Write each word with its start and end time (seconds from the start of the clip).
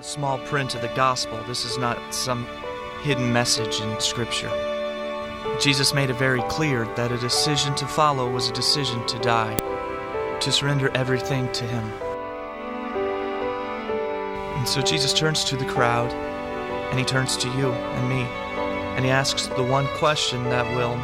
the 0.00 0.06
small 0.06 0.38
print 0.46 0.74
of 0.74 0.80
the 0.80 0.88
gospel. 0.96 1.38
This 1.46 1.66
is 1.66 1.76
not 1.76 1.98
some 2.14 2.46
hidden 3.02 3.30
message 3.34 3.82
in 3.82 4.00
Scripture. 4.00 4.50
Jesus 5.60 5.92
made 5.92 6.08
it 6.08 6.16
very 6.16 6.40
clear 6.44 6.86
that 6.94 7.12
a 7.12 7.18
decision 7.18 7.74
to 7.74 7.86
follow 7.86 8.30
was 8.30 8.48
a 8.48 8.52
decision 8.54 9.06
to 9.06 9.18
die, 9.18 9.54
to 10.40 10.50
surrender 10.50 10.90
everything 10.94 11.52
to 11.52 11.66
Him. 11.66 11.84
And 14.56 14.66
so 14.66 14.80
Jesus 14.80 15.12
turns 15.12 15.44
to 15.44 15.56
the 15.56 15.66
crowd, 15.66 16.10
and 16.10 16.98
He 16.98 17.04
turns 17.04 17.36
to 17.36 17.48
you 17.48 17.70
and 17.70 18.08
me, 18.08 18.22
and 18.96 19.04
He 19.04 19.10
asks 19.10 19.48
the 19.48 19.62
one 19.62 19.86
question 19.98 20.42
that 20.44 20.64
will 20.74 20.94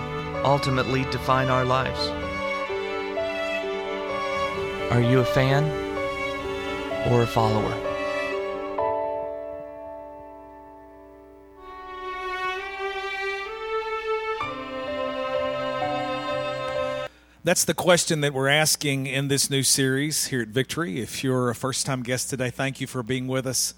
ultimately 0.42 1.04
define 1.10 1.48
our 1.48 1.66
lives 1.66 2.08
Are 4.90 5.02
you 5.02 5.20
a 5.20 5.24
fan 5.26 5.64
or 7.12 7.20
a 7.20 7.26
follower? 7.26 7.85
That's 17.46 17.62
the 17.62 17.74
question 17.74 18.22
that 18.22 18.34
we're 18.34 18.48
asking 18.48 19.06
in 19.06 19.28
this 19.28 19.50
new 19.50 19.62
series 19.62 20.26
here 20.26 20.42
at 20.42 20.48
Victory. 20.48 20.98
If 21.00 21.22
you're 21.22 21.48
a 21.48 21.54
first 21.54 21.86
time 21.86 22.02
guest 22.02 22.28
today, 22.28 22.50
thank 22.50 22.80
you 22.80 22.88
for 22.88 23.04
being 23.04 23.28
with 23.28 23.46
us. 23.46 23.72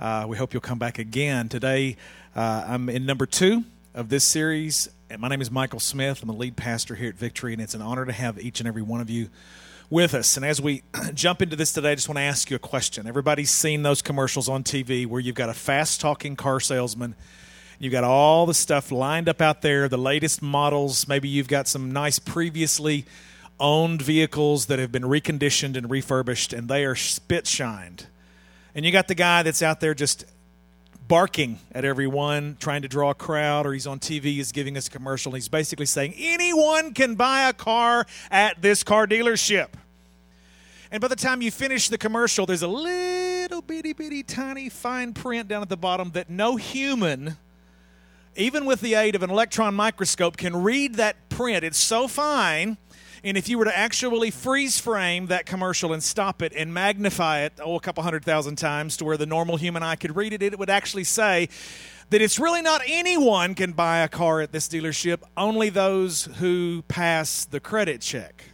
Uh, 0.00 0.24
we 0.26 0.38
hope 0.38 0.54
you'll 0.54 0.62
come 0.62 0.78
back 0.78 0.98
again. 0.98 1.50
Today, 1.50 1.98
uh, 2.34 2.64
I'm 2.66 2.88
in 2.88 3.04
number 3.04 3.26
two 3.26 3.64
of 3.94 4.08
this 4.08 4.24
series. 4.24 4.88
And 5.10 5.20
my 5.20 5.28
name 5.28 5.42
is 5.42 5.50
Michael 5.50 5.78
Smith. 5.78 6.22
I'm 6.22 6.30
a 6.30 6.32
lead 6.32 6.56
pastor 6.56 6.94
here 6.94 7.10
at 7.10 7.16
Victory, 7.16 7.52
and 7.52 7.60
it's 7.60 7.74
an 7.74 7.82
honor 7.82 8.06
to 8.06 8.12
have 8.12 8.40
each 8.40 8.60
and 8.60 8.66
every 8.66 8.80
one 8.80 9.02
of 9.02 9.10
you 9.10 9.28
with 9.90 10.14
us. 10.14 10.38
And 10.38 10.46
as 10.46 10.62
we 10.62 10.82
jump 11.12 11.42
into 11.42 11.54
this 11.54 11.74
today, 11.74 11.92
I 11.92 11.96
just 11.96 12.08
want 12.08 12.16
to 12.16 12.22
ask 12.22 12.48
you 12.48 12.56
a 12.56 12.58
question. 12.58 13.06
Everybody's 13.06 13.50
seen 13.50 13.82
those 13.82 14.00
commercials 14.00 14.48
on 14.48 14.64
TV 14.64 15.06
where 15.06 15.20
you've 15.20 15.34
got 15.34 15.50
a 15.50 15.54
fast 15.54 16.00
talking 16.00 16.34
car 16.34 16.60
salesman 16.60 17.14
You've 17.78 17.92
got 17.92 18.04
all 18.04 18.46
the 18.46 18.54
stuff 18.54 18.90
lined 18.90 19.28
up 19.28 19.42
out 19.42 19.60
there, 19.60 19.88
the 19.88 19.98
latest 19.98 20.40
models. 20.40 21.06
Maybe 21.06 21.28
you've 21.28 21.48
got 21.48 21.68
some 21.68 21.92
nice 21.92 22.18
previously 22.18 23.04
owned 23.60 24.02
vehicles 24.02 24.66
that 24.66 24.78
have 24.78 24.92
been 24.92 25.02
reconditioned 25.02 25.76
and 25.76 25.90
refurbished, 25.90 26.52
and 26.52 26.68
they 26.68 26.84
are 26.84 26.94
spit 26.94 27.46
shined. 27.46 28.06
And 28.74 28.84
you 28.84 28.92
got 28.92 29.08
the 29.08 29.14
guy 29.14 29.42
that's 29.42 29.62
out 29.62 29.80
there 29.80 29.94
just 29.94 30.24
barking 31.06 31.58
at 31.72 31.84
everyone, 31.84 32.56
trying 32.60 32.82
to 32.82 32.88
draw 32.88 33.10
a 33.10 33.14
crowd, 33.14 33.66
or 33.66 33.72
he's 33.72 33.86
on 33.86 34.00
TV, 34.00 34.24
he's 34.24 34.52
giving 34.52 34.76
us 34.76 34.88
a 34.88 34.90
commercial, 34.90 35.30
and 35.32 35.36
he's 35.36 35.48
basically 35.48 35.86
saying, 35.86 36.14
anyone 36.18 36.92
can 36.94 37.14
buy 37.14 37.48
a 37.48 37.52
car 37.52 38.06
at 38.30 38.60
this 38.60 38.82
car 38.82 39.06
dealership. 39.06 39.68
And 40.90 41.00
by 41.00 41.08
the 41.08 41.16
time 41.16 41.42
you 41.42 41.50
finish 41.50 41.88
the 41.88 41.98
commercial, 41.98 42.46
there's 42.46 42.62
a 42.62 42.68
little 42.68 43.62
bitty, 43.62 43.92
bitty, 43.92 44.22
tiny 44.22 44.68
fine 44.68 45.12
print 45.14 45.48
down 45.48 45.62
at 45.62 45.68
the 45.68 45.76
bottom 45.76 46.10
that 46.12 46.30
no 46.30 46.56
human 46.56 47.36
even 48.36 48.66
with 48.66 48.80
the 48.80 48.94
aid 48.94 49.14
of 49.14 49.22
an 49.22 49.30
electron 49.30 49.74
microscope, 49.74 50.36
can 50.36 50.62
read 50.62 50.94
that 50.96 51.28
print. 51.28 51.64
It's 51.64 51.78
so 51.78 52.08
fine. 52.08 52.76
And 53.24 53.36
if 53.36 53.48
you 53.48 53.58
were 53.58 53.64
to 53.64 53.76
actually 53.76 54.30
freeze 54.30 54.78
frame 54.78 55.26
that 55.26 55.46
commercial 55.46 55.92
and 55.92 56.02
stop 56.02 56.42
it 56.42 56.52
and 56.54 56.72
magnify 56.72 57.40
it, 57.40 57.54
oh, 57.60 57.76
a 57.76 57.80
couple 57.80 58.02
hundred 58.02 58.24
thousand 58.24 58.56
times 58.56 58.96
to 58.98 59.04
where 59.04 59.16
the 59.16 59.26
normal 59.26 59.56
human 59.56 59.82
eye 59.82 59.96
could 59.96 60.14
read 60.14 60.32
it, 60.32 60.42
it 60.42 60.58
would 60.58 60.70
actually 60.70 61.04
say 61.04 61.48
that 62.10 62.22
it's 62.22 62.38
really 62.38 62.62
not 62.62 62.82
anyone 62.86 63.54
can 63.54 63.72
buy 63.72 63.98
a 63.98 64.08
car 64.08 64.40
at 64.40 64.52
this 64.52 64.68
dealership, 64.68 65.22
only 65.36 65.70
those 65.70 66.26
who 66.36 66.82
pass 66.86 67.44
the 67.46 67.58
credit 67.58 68.00
check. 68.00 68.44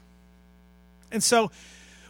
And 1.11 1.23
so 1.23 1.51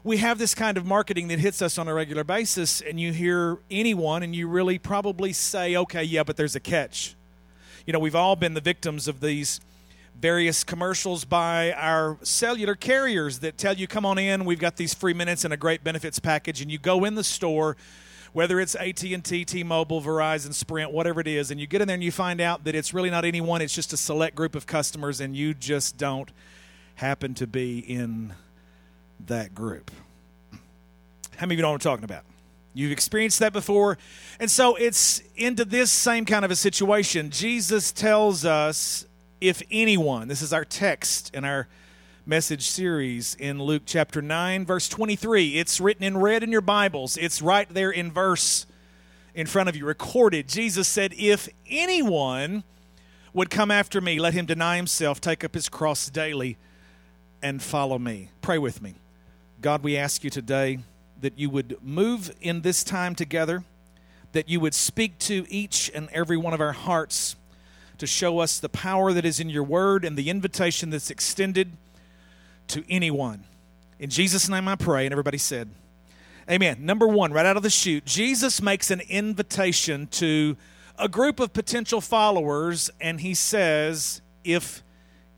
we 0.05 0.19
have 0.19 0.39
this 0.39 0.55
kind 0.55 0.77
of 0.77 0.87
marketing 0.87 1.29
that 1.29 1.41
hits 1.41 1.63
us 1.63 1.79
on 1.79 1.89
a 1.89 1.95
regular 1.95 2.23
basis, 2.23 2.81
and 2.81 3.01
you 3.01 3.13
hear 3.13 3.59
anyone, 3.71 4.23
and 4.23 4.37
you 4.37 4.47
really 4.47 4.79
probably 4.79 5.33
say, 5.33 5.75
okay, 5.75 6.05
yeah, 6.05 6.23
but 6.23 6.37
there's 6.37 6.55
a 6.55 6.61
catch 6.61 7.17
you 7.87 7.93
know, 7.93 7.99
we've 7.99 8.15
all 8.15 8.37
been 8.37 8.55
the 8.55 8.61
victims 8.61 9.09
of 9.09 9.21
these 9.21 9.61
various 10.21 10.63
commercials 10.63 11.25
by 11.25 11.73
our 11.73 12.19
cellular 12.23 12.75
carriers 12.75 13.41
that 13.41 13.59
tell 13.59 13.75
you, 13.75 13.87
come 13.87 14.05
on 14.05 14.19
in, 14.19 14.45
we've 14.45 14.61
got 14.61 14.77
these 14.77 14.95
free 14.95 15.15
minutes 15.15 15.45
and 15.45 15.53
a 15.53 15.57
great 15.57 15.83
benefits 15.83 16.19
package, 16.19 16.61
and 16.61 16.71
you 16.71 16.79
go 16.79 17.05
in 17.05 17.15
the 17.15 17.25
store 17.25 17.77
whether 18.33 18.61
it's 18.61 18.75
AT&T, 18.75 19.45
T-Mobile, 19.45 20.01
Verizon, 20.01 20.55
Sprint, 20.55 20.91
whatever 20.91 21.21
it 21.21 21.27
is, 21.27 21.51
and 21.51 21.61
you 21.61 21.67
get 21.67 21.83
in 21.83 21.89
there 21.89 21.95
and 21.95 22.03
you 22.03 22.11
find 22.11 22.41
out 22.41 22.65
that 22.65 22.75
it's 22.75 22.95
really 22.95 23.11
not 23.11 23.25
anyone, 23.25 23.61
it's 23.61 23.75
just 23.75 23.93
a 23.93 23.97
select 23.97 24.35
group 24.35 24.55
of 24.55 24.67
customers 24.67 25.21
and 25.21 25.37
you 25.37 25.53
just 25.53 25.99
don't 25.99 26.31
happen 26.95 27.35
to 27.35 27.47
be 27.47 27.79
in 27.79 28.33
that 29.27 29.55
group. 29.55 29.91
How 31.37 31.47
many 31.47 31.55
of 31.55 31.59
you 31.59 31.63
know 31.63 31.69
what 31.69 31.75
I'm 31.75 31.81
talking 31.81 32.05
about? 32.05 32.25
You've 32.75 32.93
experienced 32.93 33.39
that 33.41 33.53
before. 33.53 33.99
And 34.41 34.51
so 34.51 34.77
it's 34.77 35.23
into 35.37 35.65
this 35.65 35.91
same 35.91 36.25
kind 36.25 36.45
of 36.45 36.51
a 36.51 36.57
situation. 36.57 37.31
Jesus 37.31 37.93
tells 37.93 38.45
us 38.45 39.07
if 39.41 39.63
anyone, 39.71 40.29
this 40.29 40.41
is 40.41 40.53
our 40.53 40.65
text 40.65 41.35
in 41.35 41.45
our 41.45 41.69
message 42.25 42.69
series 42.69 43.35
in 43.35 43.61
Luke 43.61 43.83
chapter 43.85 44.23
9, 44.23 44.65
verse 44.65 44.89
23. 44.89 45.59
It's 45.59 45.81
written 45.81 46.05
in 46.05 46.17
red 46.17 46.43
in 46.43 46.53
your 46.53 46.61
Bibles, 46.61 47.17
it's 47.17 47.43
right 47.43 47.69
there 47.69 47.91
in 47.91 48.13
verse 48.13 48.67
in 49.35 49.47
front 49.47 49.69
of 49.69 49.77
you, 49.77 49.85
recorded. 49.85 50.49
Jesus 50.49 50.87
said, 50.87 51.15
If 51.17 51.49
anyone 51.69 52.65
would 53.33 53.51
come 53.51 53.71
after 53.71 54.01
me, 54.01 54.19
let 54.21 54.35
him 54.35 54.47
deny 54.47 54.77
himself, 54.77 55.21
take 55.21 55.43
up 55.43 55.55
his 55.55 55.69
cross 55.69 56.09
daily, 56.09 56.57
and 57.43 57.63
follow 57.63 57.99
me. 57.99 58.31
Pray 58.41 58.59
with 58.59 58.83
me. 58.83 58.95
God, 59.61 59.83
we 59.83 59.97
ask 59.97 60.23
you 60.23 60.31
today 60.31 60.79
that 61.23 61.39
you 61.39 61.49
would 61.49 61.79
move 61.83 62.35
in 62.41 62.61
this 62.61 62.85
time 62.85 63.15
together, 63.15 63.65
that 64.33 64.49
you 64.49 64.61
would 64.61 64.75
speak 64.75 65.19
to 65.21 65.47
each 65.49 65.91
and 65.95 66.09
every 66.13 66.37
one 66.37 66.53
of 66.53 66.61
our 66.61 66.73
hearts 66.73 67.37
to 67.99 68.07
show 68.07 68.41
us 68.41 68.59
the 68.59 68.69
power 68.69 69.13
that 69.13 69.25
is 69.25 69.41
in 69.41 69.49
your 69.49 69.63
word 69.63 70.05
and 70.05 70.17
the 70.17 70.29
invitation 70.29 70.91
that's 70.91 71.11
extended 71.11 71.73
to 72.69 72.85
anyone. 72.91 73.45
In 73.99 74.11
Jesus' 74.11 74.49
name 74.49 74.67
I 74.67 74.75
pray. 74.75 75.07
And 75.07 75.13
everybody 75.13 75.39
said, 75.39 75.71
Amen. 76.51 76.85
Number 76.85 77.07
one, 77.07 77.33
right 77.33 77.47
out 77.47 77.57
of 77.57 77.63
the 77.63 77.71
chute, 77.71 78.05
Jesus 78.05 78.61
makes 78.61 78.91
an 78.91 79.01
invitation 79.09 80.09
to 80.09 80.57
a 80.99 81.09
group 81.09 81.39
of 81.39 81.53
potential 81.53 82.01
followers, 82.01 82.91
and 83.01 83.21
he 83.21 83.33
says, 83.33 84.21
If 84.43 84.83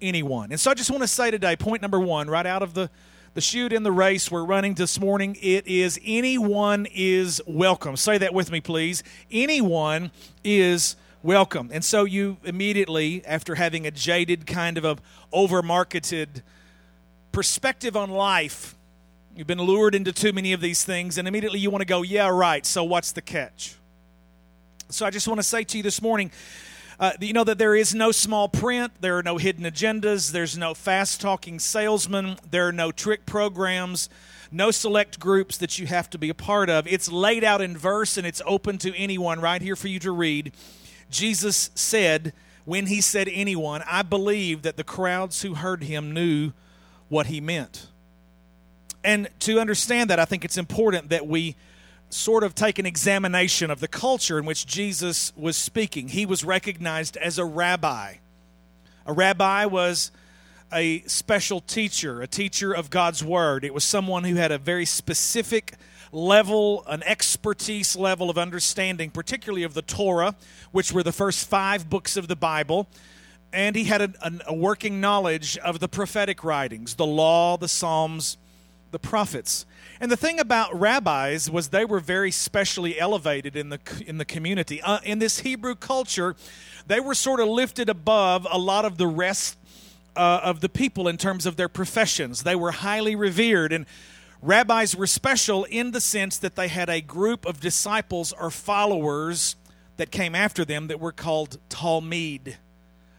anyone. 0.01 0.51
And 0.51 0.59
so 0.59 0.71
I 0.71 0.75
just 0.75 0.91
want 0.91 1.03
to 1.03 1.09
say 1.09 1.31
today, 1.31 1.57
point 1.57 1.83
number 1.83 2.01
one, 2.01 2.31
right 2.31 2.47
out 2.47 2.63
of 2.63 2.73
the 2.73 2.89
the 3.35 3.41
chute 3.41 3.73
in 3.73 3.83
the 3.83 3.93
race 3.93 4.31
we're 4.31 4.45
running 4.45 4.75
this 4.75 5.01
morning. 5.01 5.37
It 5.43 5.67
is 5.67 5.99
anyone 6.05 6.87
is 6.95 7.43
welcome. 7.47 7.97
Say 7.97 8.17
that 8.19 8.33
with 8.33 8.51
me, 8.51 8.61
please. 8.61 9.03
Anyone 9.31 10.13
is 10.45 10.95
welcome. 11.23 11.69
And 11.73 11.85
so 11.85 12.05
you 12.05 12.37
immediately, 12.45 13.27
after 13.27 13.57
having 13.57 13.87
a 13.87 13.91
jaded 13.91 14.47
kind 14.47 14.79
of 14.79 14.85
a 14.85 14.99
over 15.33 15.63
marketed 15.63 16.45
perspective 17.33 17.97
on 17.97 18.11
life, 18.11 18.77
you've 19.35 19.49
been 19.49 19.59
lured 19.59 19.97
into 19.97 20.13
too 20.13 20.33
many 20.33 20.53
of 20.53 20.61
these 20.61 20.85
things, 20.85 21.19
and 21.19 21.27
immediately 21.27 21.59
you 21.59 21.71
want 21.71 21.83
to 21.83 21.87
go, 21.87 22.03
yeah, 22.03 22.29
right. 22.29 22.65
So 22.65 22.85
what's 22.85 23.11
the 23.11 23.23
catch? 23.23 23.75
So 24.91 25.05
I 25.05 25.11
just 25.11 25.27
want 25.27 25.41
to 25.41 25.45
say 25.45 25.65
to 25.65 25.77
you 25.77 25.83
this 25.83 26.01
morning 26.01 26.31
uh, 27.01 27.13
you 27.21 27.33
know 27.33 27.45
that 27.45 27.59
there 27.59 27.75
is 27.75 27.95
no 27.95 28.13
small 28.13 28.49
print, 28.49 28.93
there 29.01 29.19
are 29.19 29.23
no 29.23 29.37
hidden 29.37 29.65
agendas, 29.65 30.33
there's 30.33 30.57
no 30.57 30.75
fast 30.75 31.21
talking 31.21 31.59
salesman, 31.59 32.37
there 32.51 32.69
are 32.69 32.73
no 32.73 32.93
trick 32.93 33.27
programs, 33.27 34.09
no 34.51 34.71
select 34.71 35.19
groups 35.19 35.57
that 35.59 35.79
you 35.79 35.87
have 35.87 36.09
to 36.11 36.19
be 36.19 36.31
a 36.31 36.35
part 36.35 36.71
of. 36.71 36.87
It's 36.87 37.11
laid 37.11 37.43
out 37.43 37.61
in 37.61 37.77
verse 37.77 38.17
and 38.17 38.27
it's 38.27 38.43
open 38.47 38.79
to 38.79 38.97
anyone 38.97 39.41
right 39.41 39.61
here 39.61 39.77
for 39.77 39.89
you 39.89 39.99
to 40.01 40.13
read. 40.13 40.53
Jesus 41.11 41.71
said, 41.75 42.33
when 42.65 42.87
he 42.87 43.01
said 43.01 43.29
anyone, 43.31 43.83
I 43.87 44.03
believe 44.03 44.63
that 44.63 44.77
the 44.77 44.85
crowds 44.85 45.43
who 45.43 45.55
heard 45.55 45.85
him 45.85 46.15
knew 46.15 46.53
what 47.09 47.27
he 47.27 47.41
meant. 47.41 47.89
And 49.03 49.29
to 49.41 49.61
understand 49.61 50.09
that, 50.11 50.19
I 50.19 50.25
think 50.25 50.45
it's 50.45 50.57
important 50.57 51.11
that 51.11 51.27
we 51.27 51.57
sort 52.15 52.45
of 52.45 52.55
take 52.55 52.79
an 52.79 52.87
examination 52.87 53.73
of 53.73 53.81
the 53.81 53.89
culture 53.89 54.39
in 54.39 54.45
which 54.45 54.67
Jesus 54.67 55.33
was 55.37 55.57
speaking. 55.57 56.09
He 56.09 56.25
was 56.25 56.45
recognized 56.45 57.17
as 57.17 57.39
a 57.39 57.45
rabbi. 57.45 58.15
A 59.05 59.13
rabbi 59.13 59.65
was 59.65 60.13
a 60.73 61.01
special 61.03 61.61
teacher, 61.61 62.23
a 62.23 62.29
teacher 62.29 62.73
of 62.73 62.89
God's 62.89 63.25
word. 63.25 63.65
It 63.65 63.75
was 63.75 63.83
someone 63.83 64.23
who 64.23 64.37
had 64.37 64.53
a 64.53 64.59
very 64.59 64.87
specific 64.87 65.75
level, 66.13 66.85
an 66.87 67.03
expertise 67.03 67.97
level 67.97 68.31
of 68.31 68.39
understanding, 68.39 69.11
particularly 69.11 69.65
of 69.65 69.75
the 69.75 69.83
Torah, 69.83 70.37
which 70.71 70.93
were 70.93 71.03
the 71.03 71.13
first 71.13 71.49
five 71.49 71.91
books 71.91 72.17
of 72.17 72.29
the 72.29 72.37
Bible. 72.37 72.87
And 73.53 73.75
he 73.75 73.85
had 73.85 74.01
a, 74.01 74.13
a 74.47 74.55
working 74.55 75.01
knowledge 75.01 75.59
of 75.59 75.81
the 75.81 75.89
prophetic 75.89 76.45
writings, 76.45 76.95
the 76.95 77.07
law, 77.07 77.57
the 77.57 77.69
Psalms, 77.69 78.37
the 78.95 78.99
prophets. 79.01 79.67
And 80.01 80.09
the 80.09 80.17
thing 80.17 80.39
about 80.39 80.79
rabbis 80.79 81.51
was 81.51 81.69
they 81.69 81.85
were 81.85 81.99
very 81.99 82.31
specially 82.31 82.99
elevated 82.99 83.57
in 83.57 83.71
the 83.71 83.81
in 84.07 84.19
the 84.19 84.25
community. 84.25 84.81
Uh, 84.81 85.01
in 85.03 85.19
this 85.19 85.41
Hebrew 85.41 85.75
culture, 85.75 86.37
they 86.87 87.01
were 87.01 87.15
sort 87.15 87.41
of 87.41 87.49
lifted 87.49 87.89
above 87.89 88.47
a 88.49 88.57
lot 88.57 88.85
of 88.85 88.97
the 88.97 89.09
rest 89.09 89.59
uh, 90.15 90.41
of 90.45 90.61
the 90.61 90.69
people 90.69 91.09
in 91.09 91.17
terms 91.17 91.45
of 91.45 91.57
their 91.57 91.69
professions. 91.69 92.45
They 92.45 92.55
were 92.55 92.71
highly 92.71 93.17
revered 93.17 93.73
and 93.73 93.85
Rabbis 94.41 94.95
were 94.95 95.09
special 95.09 95.65
in 95.65 95.91
the 95.91 96.01
sense 96.01 96.39
that 96.39 96.55
they 96.55 96.69
had 96.69 96.89
a 96.89 97.01
group 97.01 97.45
of 97.47 97.59
disciples 97.59 98.33
or 98.33 98.51
followers 98.51 99.57
that 99.97 100.13
came 100.13 100.37
after 100.37 100.65
them 100.65 100.87
that 100.87 101.01
were 101.01 101.13
called 101.13 101.59
Talmid. 101.69 102.57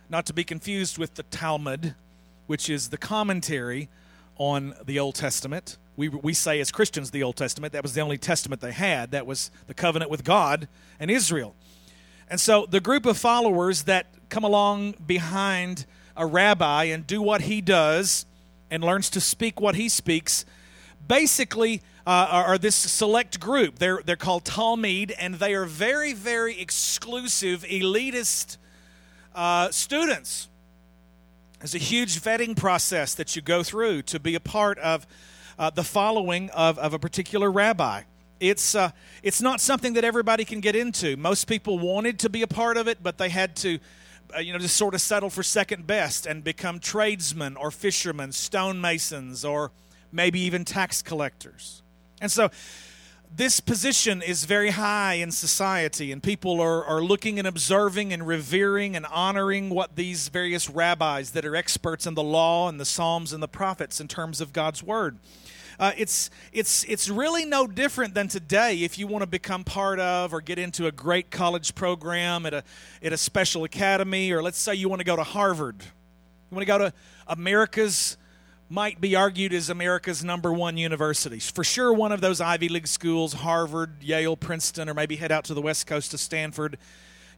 Not 0.08 0.26
to 0.28 0.34
be 0.34 0.46
confused 0.46 0.98
with 0.98 1.16
the 1.16 1.24
Talmud, 1.24 1.96
which 2.48 2.70
is 2.70 2.90
the 2.90 2.98
commentary 2.98 3.90
on 4.38 4.76
the 4.86 5.00
Old 5.00 5.16
Testament. 5.16 5.78
We, 5.98 6.10
we 6.10 6.34
say 6.34 6.60
as 6.60 6.72
Christians 6.72 7.12
the 7.12 7.24
Old 7.24 7.36
Testament. 7.36 7.74
That 7.74 7.84
was 7.84 7.94
the 7.94 8.02
only 8.02 8.18
testament 8.18 8.62
they 8.62 8.72
had. 8.72 9.12
That 9.12 9.26
was 9.26 9.50
the 9.68 9.74
covenant 9.74 10.12
with 10.12 10.24
God 10.24 10.68
and 11.00 11.10
Israel. 11.10 11.56
And 12.30 12.40
so 12.40 12.66
the 12.70 12.80
group 12.80 13.06
of 13.06 13.18
followers 13.18 13.84
that 13.84 14.08
come 14.30 14.44
along 14.44 14.96
behind 15.06 15.86
a 16.18 16.26
rabbi 16.26 16.86
and 16.86 17.06
do 17.06 17.22
what 17.22 17.42
he 17.42 17.62
does 17.62 18.26
and 18.72 18.84
learns 18.84 19.10
to 19.12 19.22
speak 19.22 19.62
what 19.62 19.76
he 19.76 19.88
speaks 19.90 20.46
basically 21.08 21.82
uh, 22.08 22.28
are, 22.30 22.46
are, 22.46 22.58
this 22.58 22.76
select 22.76 23.40
group. 23.40 23.80
They're, 23.80 24.02
they're 24.06 24.16
called 24.16 24.44
Talmid, 24.44 25.14
and 25.20 25.36
they 25.36 25.54
are 25.56 25.66
very, 25.66 26.14
very 26.14 26.60
exclusive, 26.60 27.64
elitist 27.64 28.58
uh, 29.34 29.72
students. 29.72 30.48
There's 31.66 31.74
a 31.74 31.80
huge 31.80 32.22
vetting 32.22 32.56
process 32.56 33.16
that 33.16 33.36
you 33.36 33.42
go 33.42 33.64
through 33.64 34.04
to 34.04 34.20
be 34.20 34.36
a 34.36 34.40
part 34.40 34.78
of 34.78 35.08
uh, 35.58 35.72
the 35.72 35.84
following 35.84 36.52
of, 36.52 36.78
of 36.78 36.94
a 36.94 37.00
particular 37.00 37.52
rabbi. 37.52 38.04
It's, 38.40 38.76
uh, 38.76 38.92
it's 39.24 39.42
not 39.42 39.60
something 39.60 39.94
that 39.94 40.04
everybody 40.04 40.46
can 40.46 40.60
get 40.60 40.76
into. 40.76 41.18
Most 41.18 41.46
people 41.46 41.80
wanted 41.80 42.20
to 42.20 42.30
be 42.30 42.44
a 42.44 42.48
part 42.48 42.78
of 42.78 42.88
it, 42.88 43.02
but 43.02 43.18
they 43.18 43.30
had 43.30 43.56
to, 43.56 43.80
uh, 44.36 44.42
you 44.42 44.54
know, 44.54 44.60
just 44.60 44.76
sort 44.78 44.94
of 44.94 45.02
settle 45.02 45.32
for 45.32 45.42
second 45.42 45.88
best 45.88 46.28
and 46.28 46.44
become 46.44 46.78
tradesmen 46.78 47.58
or 47.58 47.72
fishermen, 47.72 48.30
stonemasons, 48.30 49.44
or 49.44 49.72
maybe 50.12 50.42
even 50.42 50.66
tax 50.66 51.02
collectors. 51.02 51.82
And 52.22 52.32
so 52.32 52.52
this 53.36 53.60
position 53.60 54.22
is 54.22 54.46
very 54.46 54.70
high 54.70 55.16
in 55.16 55.30
society, 55.32 56.12
and 56.12 56.24
people 56.24 56.62
are, 56.62 56.86
are 56.86 57.02
looking 57.02 57.38
and 57.38 57.46
observing 57.46 58.14
and 58.14 58.26
revering 58.26 58.96
and 58.96 59.06
honoring 59.08 59.70
what 59.70 59.98
these 59.98 60.30
various 60.30 60.70
rabbis 60.70 61.32
that 61.32 61.44
are 61.44 61.56
experts 61.56 62.08
in 62.08 62.14
the 62.14 62.24
law 62.24 62.70
and 62.70 62.80
the 62.80 62.86
Psalms 62.86 63.34
and 63.34 63.44
the 63.44 63.48
prophets 63.48 64.00
in 64.00 64.08
terms 64.08 64.40
of 64.40 64.54
God's 64.54 64.82
Word. 64.82 65.18
Uh, 65.78 65.92
it's 65.98 66.30
it's 66.54 66.86
it's 66.86 67.10
really 67.10 67.44
no 67.44 67.68
different 67.68 68.14
than 68.14 68.30
today 68.30 68.84
if 68.84 68.98
you 68.98 69.08
want 69.08 69.22
to 69.22 69.28
become 69.28 69.66
part 69.66 70.00
of 70.00 70.34
or 70.34 70.40
get 70.40 70.58
into 70.58 70.88
a 70.88 70.92
great 70.92 71.30
college 71.30 71.76
program 71.76 72.46
at 72.46 72.54
a 72.54 72.64
at 73.04 73.12
a 73.12 73.18
special 73.18 73.66
academy 73.66 74.32
or 74.32 74.42
let's 74.42 74.58
say 74.58 74.74
you 74.74 74.88
want 74.88 75.02
to 75.02 75.06
go 75.06 75.18
to 75.18 75.24
Harvard 75.24 75.76
you 75.82 76.56
want 76.56 76.62
to 76.62 76.66
go 76.66 76.78
to 76.78 76.94
America's 77.28 78.16
might 78.70 79.00
be 79.00 79.16
argued 79.16 79.54
as 79.54 79.70
America's 79.70 80.24
number 80.24 80.52
one 80.52 80.78
universities. 80.78 81.50
For 81.50 81.64
sure, 81.64 81.94
one 81.94 82.12
of 82.12 82.22
those 82.22 82.42
Ivy 82.42 82.70
League 82.70 82.88
schools, 82.88 83.34
Harvard, 83.34 84.02
Yale, 84.02 84.36
Princeton, 84.36 84.90
or 84.90 84.94
maybe 84.94 85.18
head 85.18 85.32
out 85.32 85.46
to 85.46 85.54
the 85.54 85.62
West 85.62 85.86
Coast 85.86 86.12
to 86.12 86.18
Stanford. 86.18 86.78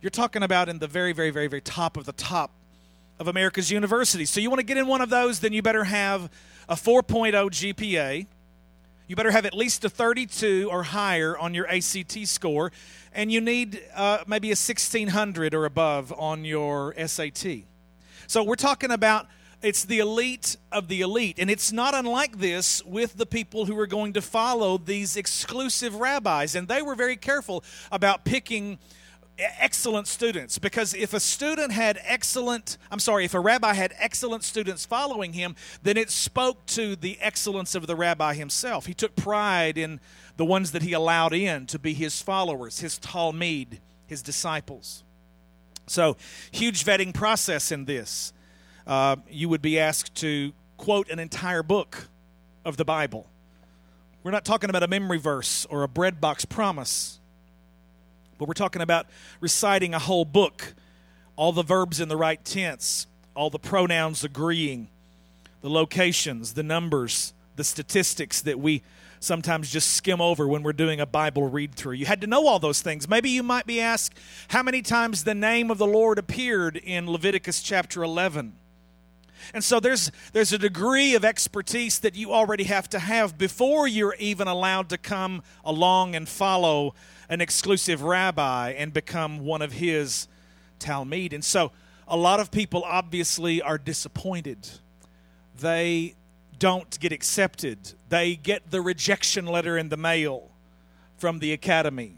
You're 0.01 0.09
talking 0.09 0.43
about 0.43 0.69
in 0.69 0.79
the 0.79 0.87
very, 0.87 1.11
very, 1.11 1.31
very, 1.31 1.47
very 1.47 1.61
top 1.61 1.97
of 1.97 2.05
the 2.05 2.13
top 2.13 2.51
of 3.19 3.27
America's 3.27 3.71
universities. 3.71 4.29
So 4.29 4.39
you 4.39 4.49
want 4.49 4.59
to 4.59 4.65
get 4.65 4.77
in 4.77 4.87
one 4.87 5.01
of 5.01 5.09
those, 5.09 5.39
then 5.39 5.51
you 5.51 5.61
better 5.61 5.83
have 5.83 6.29
a 6.69 6.75
4.0 6.75 7.33
GPA. 7.33 8.27
You 9.07 9.15
better 9.15 9.31
have 9.31 9.45
at 9.45 9.53
least 9.53 9.83
a 9.85 9.89
32 9.89 10.69
or 10.71 10.83
higher 10.83 11.37
on 11.37 11.53
your 11.53 11.67
ACT 11.67 12.27
score, 12.27 12.71
and 13.13 13.31
you 13.31 13.41
need 13.41 13.81
uh, 13.95 14.19
maybe 14.27 14.49
a 14.49 14.51
1600 14.51 15.53
or 15.53 15.65
above 15.65 16.13
on 16.17 16.45
your 16.45 16.93
SAT. 17.07 17.63
So 18.27 18.43
we're 18.43 18.55
talking 18.55 18.91
about 18.91 19.27
it's 19.61 19.85
the 19.85 19.99
elite 19.99 20.57
of 20.71 20.87
the 20.87 21.01
elite. 21.01 21.39
And 21.39 21.49
it's 21.49 21.71
not 21.71 21.95
unlike 21.95 22.37
this 22.37 22.83
with 22.85 23.17
the 23.17 23.25
people 23.25 23.65
who 23.65 23.77
are 23.79 23.87
going 23.87 24.13
to 24.13 24.21
follow 24.21 24.77
these 24.77 25.17
exclusive 25.17 25.95
rabbis. 25.95 26.55
And 26.55 26.67
they 26.67 26.81
were 26.81 26.95
very 26.95 27.15
careful 27.15 27.63
about 27.91 28.23
picking 28.23 28.79
excellent 29.39 30.07
students 30.07 30.57
because 30.57 30.93
if 30.95 31.13
a 31.13 31.19
student 31.19 31.71
had 31.71 31.99
excellent 32.03 32.75
i'm 32.89 32.97
sorry 32.97 33.23
if 33.23 33.35
a 33.35 33.39
rabbi 33.39 33.71
had 33.71 33.93
excellent 33.99 34.43
students 34.43 34.83
following 34.83 35.33
him 35.33 35.55
then 35.83 35.95
it 35.95 36.09
spoke 36.09 36.65
to 36.65 36.95
the 36.95 37.19
excellence 37.21 37.75
of 37.75 37.85
the 37.85 37.95
rabbi 37.95 38.33
himself 38.33 38.87
he 38.87 38.95
took 38.95 39.15
pride 39.15 39.77
in 39.77 39.99
the 40.37 40.45
ones 40.45 40.71
that 40.71 40.81
he 40.81 40.91
allowed 40.91 41.33
in 41.33 41.67
to 41.67 41.77
be 41.77 41.93
his 41.93 42.19
followers 42.19 42.79
his 42.79 42.97
talmid 42.97 43.77
his 44.07 44.23
disciples 44.23 45.03
so 45.85 46.17
huge 46.51 46.83
vetting 46.83 47.13
process 47.13 47.71
in 47.71 47.85
this 47.85 48.33
uh, 48.87 49.17
you 49.29 49.49
would 49.49 49.61
be 49.61 49.77
asked 49.77 50.15
to 50.15 50.53
quote 50.77 51.09
an 51.09 51.19
entire 51.19 51.61
book 51.61 52.07
of 52.63 52.77
the 52.77 52.85
Bible. 52.85 53.27
We're 54.23 54.31
not 54.31 54.45
talking 54.45 54.69
about 54.69 54.81
a 54.81 54.87
memory 54.87 55.19
verse 55.19 55.65
or 55.69 55.83
a 55.83 55.87
breadbox 55.87 56.47
promise, 56.47 57.19
but 58.37 58.47
we're 58.47 58.53
talking 58.53 58.81
about 58.81 59.07
reciting 59.41 59.93
a 59.93 59.99
whole 59.99 60.25
book, 60.25 60.73
all 61.35 61.51
the 61.51 61.63
verbs 61.63 61.99
in 61.99 62.07
the 62.07 62.17
right 62.17 62.43
tense, 62.43 63.07
all 63.35 63.49
the 63.49 63.59
pronouns 63.59 64.23
agreeing, 64.23 64.87
the 65.61 65.69
locations, 65.69 66.53
the 66.53 66.63
numbers, 66.63 67.33
the 67.57 67.63
statistics 67.63 68.41
that 68.41 68.59
we 68.59 68.83
sometimes 69.19 69.69
just 69.69 69.95
skim 69.95 70.21
over 70.21 70.47
when 70.47 70.63
we're 70.63 70.73
doing 70.73 70.99
a 70.99 71.05
Bible 71.05 71.49
read 71.49 71.73
through. 71.75 71.93
You 71.93 72.05
had 72.05 72.21
to 72.21 72.27
know 72.27 72.47
all 72.47 72.59
those 72.59 72.81
things. 72.81 73.09
Maybe 73.09 73.31
you 73.31 73.43
might 73.43 73.65
be 73.65 73.81
asked 73.81 74.13
how 74.49 74.63
many 74.63 74.81
times 74.81 75.23
the 75.23 75.35
name 75.35 75.71
of 75.71 75.77
the 75.77 75.87
Lord 75.87 76.19
appeared 76.19 76.77
in 76.77 77.09
Leviticus 77.09 77.61
chapter 77.61 78.03
11. 78.03 78.53
And 79.53 79.63
so 79.63 79.79
there's 79.79 80.11
there's 80.33 80.53
a 80.53 80.57
degree 80.57 81.15
of 81.15 81.25
expertise 81.25 81.99
that 81.99 82.15
you 82.15 82.33
already 82.33 82.65
have 82.65 82.89
to 82.89 82.99
have 82.99 83.37
before 83.37 83.87
you're 83.87 84.15
even 84.19 84.47
allowed 84.47 84.89
to 84.89 84.97
come 84.97 85.43
along 85.63 86.15
and 86.15 86.27
follow 86.27 86.95
an 87.29 87.41
exclusive 87.41 88.01
rabbi 88.03 88.71
and 88.71 88.93
become 88.93 89.39
one 89.39 89.61
of 89.61 89.73
his 89.73 90.27
Talmid. 90.79 91.33
And 91.33 91.43
so 91.43 91.71
a 92.07 92.17
lot 92.17 92.39
of 92.39 92.51
people 92.51 92.83
obviously 92.83 93.61
are 93.61 93.77
disappointed. 93.77 94.69
They 95.59 96.15
don't 96.59 96.99
get 96.99 97.11
accepted. 97.11 97.93
They 98.09 98.35
get 98.35 98.71
the 98.71 98.81
rejection 98.81 99.45
letter 99.45 99.77
in 99.77 99.89
the 99.89 99.97
mail 99.97 100.51
from 101.17 101.39
the 101.39 101.51
academy 101.51 102.17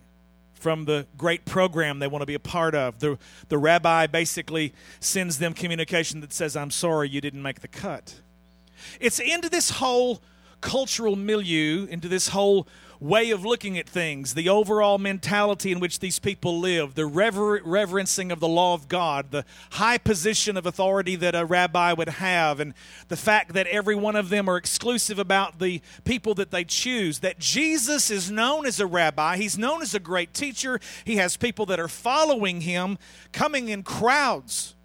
from 0.60 0.86
the 0.86 1.08
great 1.18 1.46
program 1.46 2.00
they 2.00 2.08
want 2.08 2.22
to 2.22 2.26
be 2.26 2.34
a 2.36 2.40
part 2.40 2.76
of. 2.76 3.00
The, 3.00 3.18
the 3.48 3.58
rabbi 3.58 4.08
basically 4.08 4.74
sends 5.00 5.40
them 5.40 5.54
communication 5.54 6.22
that 6.22 6.34
says, 6.34 6.56
I'm 6.56 6.72
sorry 6.72 7.10
you 7.10 7.22
didn't 7.22 7.42
make 7.42 7.62
the 7.62 7.68
cut. 7.68 8.16
It's 9.00 9.20
into 9.20 9.50
this 9.50 9.72
whole 9.72 10.22
cultural 10.62 11.16
milieu, 11.16 11.88
into 11.90 12.08
this 12.08 12.30
whole 12.30 12.68
way 13.00 13.32
of 13.32 13.46
looking 13.46 13.78
at 13.78 13.88
things, 13.88 14.34
the 14.34 14.50
overall 14.50 14.98
mentality 14.98 15.72
in 15.72 15.80
which 15.80 16.00
these 16.00 16.20
people 16.20 16.60
live, 16.60 16.96
the 16.96 17.06
rever- 17.06 17.62
reverencing 17.64 18.32
of 18.32 18.40
the 18.40 18.48
law 18.48 18.74
of 18.74 18.90
God, 18.90 19.32
the 19.32 19.46
high 19.72 19.98
position 19.98 20.58
of 20.58 20.66
authority 20.66 21.16
that 21.16 21.34
a 21.34 21.46
rabbi 21.46 21.94
would 21.94 22.10
have, 22.10 22.60
and 22.60 22.74
the 23.08 23.16
fact 23.16 23.54
that 23.54 23.68
every 23.68 23.96
one 23.96 24.16
of 24.16 24.30
them 24.30 24.50
are 24.50 24.58
exclusive 24.58 25.18
about 25.18 25.60
the 25.60 25.82
people 26.04 26.34
that 26.36 26.52
they 26.52 26.66
choose. 26.66 27.20
That 27.20 27.40
Jesus 27.40 28.12
is 28.12 28.30
known 28.30 28.66
as 28.66 28.80
a 28.80 28.88
rabbi, 28.88 29.38
he's 29.38 29.58
known 29.58 29.82
as 29.82 29.96
a 29.96 30.00
great 30.00 30.34
teacher, 30.34 30.80
he 31.06 31.16
has 31.16 31.38
people 31.38 31.66
that 31.68 31.80
are 31.80 31.88
following 31.88 32.62
him, 32.62 32.98
coming 33.32 33.70
in 33.70 33.84
crowds. 33.84 34.76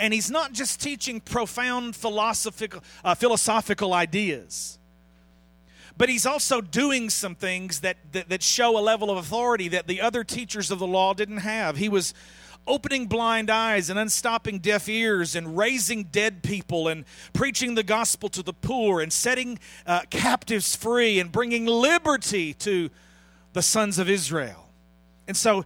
And 0.00 0.14
he's 0.14 0.30
not 0.30 0.52
just 0.52 0.80
teaching 0.80 1.20
profound 1.20 1.96
philosophical, 1.96 2.84
uh, 3.02 3.16
philosophical 3.16 3.92
ideas 3.92 4.77
but 5.98 6.08
he's 6.08 6.24
also 6.24 6.60
doing 6.60 7.10
some 7.10 7.34
things 7.34 7.80
that, 7.80 7.96
that, 8.12 8.28
that 8.28 8.42
show 8.42 8.78
a 8.78 8.80
level 8.80 9.10
of 9.10 9.18
authority 9.18 9.66
that 9.68 9.88
the 9.88 10.00
other 10.00 10.22
teachers 10.22 10.70
of 10.70 10.78
the 10.78 10.86
law 10.86 11.12
didn't 11.12 11.38
have. 11.38 11.76
He 11.76 11.88
was 11.88 12.14
opening 12.68 13.06
blind 13.06 13.50
eyes 13.50 13.90
and 13.90 13.98
unstopping 13.98 14.60
deaf 14.60 14.88
ears 14.88 15.34
and 15.34 15.56
raising 15.56 16.04
dead 16.04 16.42
people 16.42 16.86
and 16.86 17.04
preaching 17.32 17.74
the 17.74 17.82
gospel 17.82 18.28
to 18.28 18.42
the 18.42 18.52
poor 18.52 19.00
and 19.00 19.12
setting 19.12 19.58
uh, 19.86 20.02
captives 20.10 20.76
free 20.76 21.18
and 21.18 21.32
bringing 21.32 21.66
liberty 21.66 22.54
to 22.54 22.90
the 23.54 23.62
sons 23.62 23.98
of 23.98 24.08
Israel. 24.08 24.68
And 25.26 25.36
so 25.36 25.64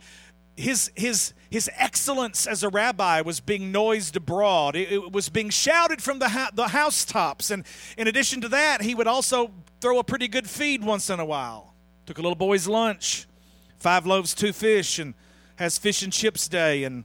his, 0.57 0.91
his, 0.95 1.35
his 1.51 1.69
excellence 1.77 2.47
as 2.47 2.63
a 2.63 2.69
rabbi 2.69 3.21
was 3.21 3.41
being 3.41 3.71
noised 3.71 4.17
abroad. 4.17 4.77
It, 4.77 4.93
it 4.93 5.13
was 5.13 5.29
being 5.29 5.51
shouted 5.51 6.03
from 6.03 6.21
the, 6.21 6.51
the 6.55 6.69
housetops. 6.69 7.51
And 7.51 7.67
in 7.99 8.07
addition 8.07 8.41
to 8.43 8.49
that, 8.49 8.81
he 8.83 8.95
would 8.95 9.07
also 9.07 9.51
throw 9.83 9.99
a 9.99 10.05
pretty 10.05 10.29
good 10.29 10.49
feed 10.49 10.85
once 10.85 11.11
in 11.11 11.19
a 11.19 11.25
while. 11.25 11.75
Took 12.07 12.19
a 12.19 12.23
little 12.23 12.37
boy's 12.37 12.69
lunch, 12.69 13.27
five 13.81 14.07
loaves, 14.07 14.33
two 14.33 14.53
fish, 14.53 15.01
and 15.01 15.13
has 15.57 15.77
fish 15.77 16.05
and 16.05 16.13
chips 16.13 16.47
day. 16.47 16.85
And 16.85 17.05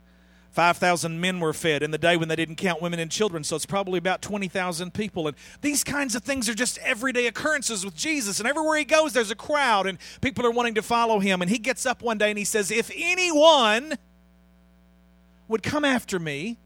5,000 0.52 1.20
men 1.20 1.40
were 1.40 1.54
fed 1.54 1.82
in 1.82 1.90
the 1.90 1.98
day 1.98 2.18
when 2.18 2.30
they 2.30 2.36
didn't 2.36 2.56
count 2.56 2.80
women 2.80 3.00
and 3.00 3.12
children, 3.12 3.44
so 3.44 3.56
it's 3.56 3.66
probably 3.66 3.98
about 3.98 4.22
20,000 4.22 4.94
people. 4.94 5.28
And 5.28 5.36
these 5.62 5.84
kinds 5.84 6.16
of 6.16 6.22
things 6.22 6.48
are 6.50 6.54
just 6.54 6.78
everyday 6.80 7.26
occurrences 7.26 7.84
with 7.84 7.96
Jesus. 7.96 8.40
And 8.40 8.48
everywhere 8.48 8.78
he 8.78 8.86
goes, 8.86 9.12
there's 9.14 9.32
a 9.32 9.36
crowd, 9.36 9.88
and 9.88 9.98
people 10.22 10.46
are 10.46 10.52
wanting 10.52 10.76
to 10.76 10.84
follow 10.84 11.20
him. 11.20 11.42
And 11.42 11.50
he 11.50 11.58
gets 11.58 11.86
up 11.86 12.04
one 12.04 12.20
day 12.20 12.30
and 12.30 12.38
he 12.38 12.46
says, 12.46 12.70
If 12.70 12.92
anyone 12.96 13.98
would 15.48 15.64
come 15.64 15.84
after 15.84 16.20
me, 16.20 16.58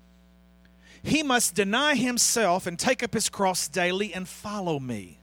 he 1.04 1.24
must 1.24 1.56
deny 1.56 1.96
himself 1.96 2.68
and 2.68 2.78
take 2.78 3.02
up 3.02 3.14
his 3.14 3.30
cross 3.30 3.70
daily 3.70 4.14
and 4.14 4.28
follow 4.28 4.78
me. 4.78 5.21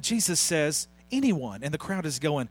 Jesus 0.00 0.40
says, 0.40 0.88
anyone. 1.10 1.62
And 1.62 1.72
the 1.72 1.78
crowd 1.78 2.06
is 2.06 2.18
going, 2.18 2.48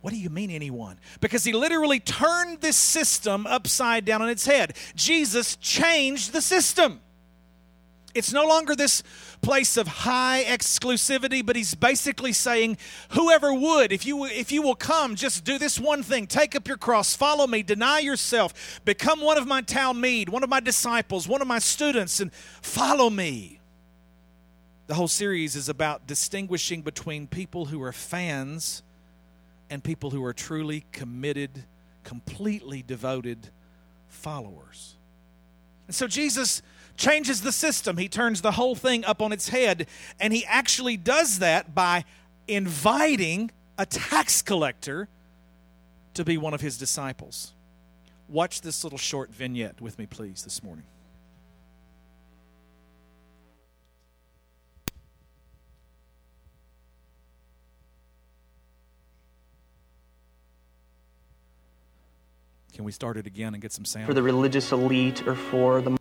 what 0.00 0.12
do 0.12 0.18
you 0.18 0.30
mean, 0.30 0.50
anyone? 0.50 0.98
Because 1.20 1.44
he 1.44 1.52
literally 1.52 2.00
turned 2.00 2.60
this 2.60 2.76
system 2.76 3.46
upside 3.46 4.04
down 4.04 4.20
on 4.20 4.28
its 4.28 4.44
head. 4.44 4.76
Jesus 4.96 5.56
changed 5.56 6.32
the 6.32 6.42
system. 6.42 7.00
It's 8.14 8.32
no 8.32 8.44
longer 8.44 8.74
this 8.76 9.02
place 9.40 9.76
of 9.76 9.86
high 9.86 10.44
exclusivity, 10.46 11.44
but 11.44 11.56
he's 11.56 11.74
basically 11.74 12.32
saying, 12.32 12.76
whoever 13.10 13.54
would, 13.54 13.90
if 13.90 14.04
you, 14.04 14.26
if 14.26 14.52
you 14.52 14.60
will 14.60 14.74
come, 14.74 15.14
just 15.14 15.44
do 15.44 15.56
this 15.56 15.78
one 15.78 16.02
thing 16.02 16.26
take 16.26 16.54
up 16.54 16.68
your 16.68 16.76
cross, 16.76 17.16
follow 17.16 17.46
me, 17.46 17.62
deny 17.62 18.00
yourself, 18.00 18.80
become 18.84 19.20
one 19.20 19.38
of 19.38 19.46
my 19.46 19.62
talmid, 19.62 20.28
one 20.28 20.42
of 20.42 20.50
my 20.50 20.60
disciples, 20.60 21.26
one 21.26 21.40
of 21.40 21.48
my 21.48 21.58
students, 21.58 22.20
and 22.20 22.32
follow 22.60 23.08
me. 23.08 23.61
The 24.86 24.94
whole 24.94 25.08
series 25.08 25.56
is 25.56 25.68
about 25.68 26.06
distinguishing 26.06 26.82
between 26.82 27.26
people 27.26 27.66
who 27.66 27.82
are 27.82 27.92
fans 27.92 28.82
and 29.70 29.82
people 29.82 30.10
who 30.10 30.24
are 30.24 30.32
truly 30.32 30.84
committed, 30.92 31.64
completely 32.04 32.82
devoted 32.82 33.48
followers. 34.08 34.96
And 35.86 35.94
so 35.94 36.06
Jesus 36.06 36.62
changes 36.96 37.42
the 37.42 37.52
system. 37.52 37.96
He 37.96 38.08
turns 38.08 38.42
the 38.42 38.52
whole 38.52 38.74
thing 38.74 39.04
up 39.04 39.22
on 39.22 39.32
its 39.32 39.48
head, 39.48 39.86
and 40.20 40.32
he 40.32 40.44
actually 40.46 40.96
does 40.96 41.38
that 41.38 41.74
by 41.74 42.04
inviting 42.48 43.50
a 43.78 43.86
tax 43.86 44.42
collector 44.42 45.08
to 46.14 46.24
be 46.24 46.36
one 46.36 46.54
of 46.54 46.60
his 46.60 46.76
disciples. 46.76 47.52
Watch 48.28 48.60
this 48.60 48.84
little 48.84 48.98
short 48.98 49.30
vignette 49.30 49.80
with 49.80 49.98
me, 49.98 50.06
please, 50.06 50.44
this 50.44 50.62
morning. 50.62 50.84
Can 62.74 62.84
we 62.84 62.92
start 62.92 63.18
it 63.18 63.26
again 63.26 63.52
and 63.52 63.62
get 63.62 63.72
some 63.72 63.84
sound? 63.84 64.06
For 64.06 64.14
the 64.14 64.22
religious 64.22 64.72
elite 64.72 65.26
or 65.26 65.34
for 65.34 65.82
the 65.82 65.96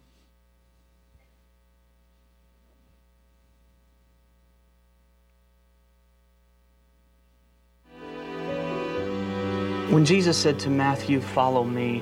When 9.92 10.06
Jesus 10.06 10.38
said 10.38 10.58
to 10.60 10.70
Matthew, 10.70 11.20
Follow 11.20 11.66
me, 11.66 12.02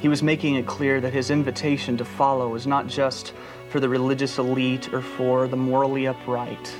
he 0.00 0.08
was 0.08 0.22
making 0.22 0.56
it 0.56 0.66
clear 0.66 1.00
that 1.00 1.14
his 1.14 1.30
invitation 1.30 1.96
to 1.96 2.04
follow 2.04 2.54
is 2.54 2.66
not 2.66 2.86
just 2.86 3.32
for 3.70 3.80
the 3.80 3.88
religious 3.88 4.38
elite 4.38 4.92
or 4.92 5.00
for 5.00 5.48
the 5.48 5.56
morally 5.56 6.06
upright, 6.06 6.70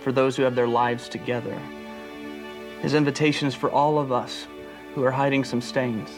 for 0.00 0.12
those 0.12 0.34
who 0.34 0.44
have 0.44 0.54
their 0.54 0.66
lives 0.66 1.10
together. 1.10 1.54
His 2.80 2.94
invitation 2.94 3.48
is 3.48 3.54
for 3.54 3.70
all 3.70 3.98
of 3.98 4.10
us 4.10 4.46
who 4.94 5.04
are 5.04 5.10
hiding 5.10 5.44
some 5.44 5.60
stains. 5.60 6.08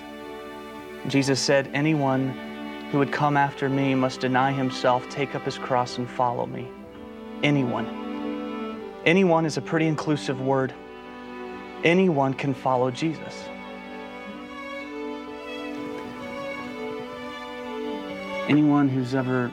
Jesus 1.08 1.40
said, 1.40 1.68
Anyone 1.74 2.30
who 2.90 2.98
would 2.98 3.12
come 3.12 3.36
after 3.36 3.68
me 3.68 3.94
must 3.94 4.20
deny 4.20 4.52
himself, 4.52 5.08
take 5.08 5.34
up 5.34 5.42
his 5.42 5.58
cross, 5.58 5.98
and 5.98 6.08
follow 6.08 6.46
me. 6.46 6.68
Anyone. 7.42 8.80
Anyone 9.04 9.46
is 9.46 9.56
a 9.56 9.60
pretty 9.60 9.86
inclusive 9.86 10.40
word. 10.40 10.72
Anyone 11.82 12.34
can 12.34 12.54
follow 12.54 12.90
Jesus. 12.90 13.44
Anyone 18.48 18.88
who's 18.88 19.14
ever 19.14 19.50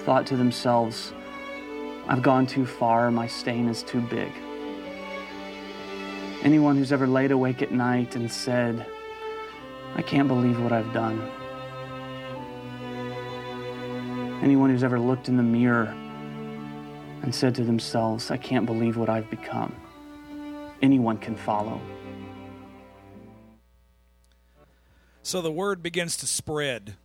thought 0.00 0.26
to 0.26 0.36
themselves, 0.36 1.12
I've 2.06 2.22
gone 2.22 2.46
too 2.46 2.66
far, 2.66 3.10
my 3.10 3.26
stain 3.26 3.68
is 3.68 3.82
too 3.82 4.00
big. 4.00 4.32
Anyone 6.42 6.76
who's 6.76 6.92
ever 6.92 7.06
laid 7.06 7.30
awake 7.30 7.62
at 7.62 7.72
night 7.72 8.16
and 8.16 8.30
said, 8.30 8.86
I 9.96 10.02
can't 10.02 10.28
believe 10.28 10.60
what 10.60 10.72
I've 10.72 10.92
done. 10.92 11.20
Anyone 14.42 14.70
who's 14.70 14.84
ever 14.84 15.00
looked 15.00 15.28
in 15.28 15.36
the 15.36 15.42
mirror 15.42 15.94
and 17.22 17.34
said 17.34 17.54
to 17.56 17.64
themselves, 17.64 18.30
I 18.30 18.36
can't 18.36 18.66
believe 18.66 18.96
what 18.96 19.08
I've 19.08 19.28
become. 19.28 19.74
Anyone 20.80 21.18
can 21.18 21.34
follow. 21.34 21.80
So 25.22 25.42
the 25.42 25.50
word 25.50 25.82
begins 25.82 26.16
to 26.18 26.26
spread. 26.26 26.96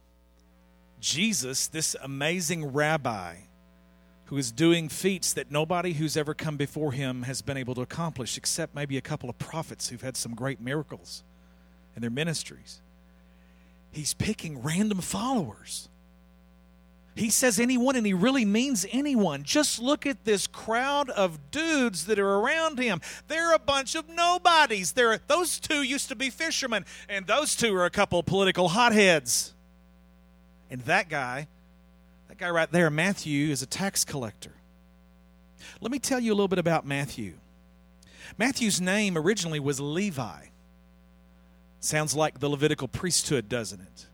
Jesus, 1.00 1.68
this 1.68 1.96
amazing 2.02 2.68
rabbi, 2.68 3.36
who 4.26 4.38
is 4.38 4.52
doing 4.52 4.88
feats 4.88 5.34
that 5.34 5.52
nobody 5.52 5.94
who's 5.94 6.16
ever 6.16 6.34
come 6.34 6.56
before 6.56 6.92
him 6.94 7.24
has 7.24 7.42
been 7.42 7.58
able 7.58 7.76
to 7.76 7.82
accomplish, 7.82 8.38
except 8.38 8.74
maybe 8.74 8.96
a 8.98 9.02
couple 9.02 9.30
of 9.30 9.38
prophets 9.38 9.90
who've 9.90 10.02
had 10.02 10.16
some 10.16 10.36
great 10.36 10.62
miracles 10.62 11.24
in 11.96 12.02
their 12.02 12.12
ministries. 12.12 12.82
He's 13.92 14.14
picking 14.14 14.62
random 14.62 15.02
followers. 15.02 15.88
He 17.16 17.30
says 17.30 17.60
anyone, 17.60 17.96
and 17.96 18.06
he 18.08 18.14
really 18.14 18.44
means 18.44 18.88
anyone. 18.92 19.44
Just 19.44 19.78
look 19.78 20.08
at 20.08 20.26
this 20.26 20.48
crowd 20.48 21.12
of 21.12 21.52
dudes 21.52 22.08
that 22.08 22.18
are 22.18 22.36
around 22.40 22.80
him. 22.80 23.02
They're 23.28 23.54
a 23.54 23.60
bunch 23.60 23.94
of 23.94 24.10
nobodies. 24.10 24.94
They're, 24.94 25.20
those 25.28 25.60
two 25.60 25.84
used 25.84 26.10
to 26.10 26.16
be 26.16 26.32
fishermen, 26.32 26.86
and 27.08 27.28
those 27.28 27.56
two 27.56 27.76
are 27.76 27.86
a 27.86 27.92
couple 27.92 28.18
of 28.18 28.26
political 28.26 28.70
hotheads. 28.70 29.54
And 30.72 30.82
that 30.82 31.08
guy, 31.08 31.48
that 32.30 32.40
guy 32.40 32.50
right 32.50 32.72
there, 32.72 32.90
Matthew, 32.90 33.52
is 33.52 33.62
a 33.62 33.68
tax 33.68 34.04
collector. 34.04 34.54
Let 35.82 35.92
me 35.92 36.00
tell 36.00 36.20
you 36.20 36.32
a 36.32 36.36
little 36.36 36.48
bit 36.48 36.60
about 36.60 36.84
Matthew. 36.84 37.34
Matthew's 38.40 38.82
name 38.82 39.18
originally 39.18 39.60
was 39.60 39.80
Levi. 39.80 40.48
Sounds 41.84 42.16
like 42.16 42.40
the 42.40 42.48
Levitical 42.48 42.88
priesthood, 42.88 43.50
doesn't 43.50 43.82
it? 43.82 44.08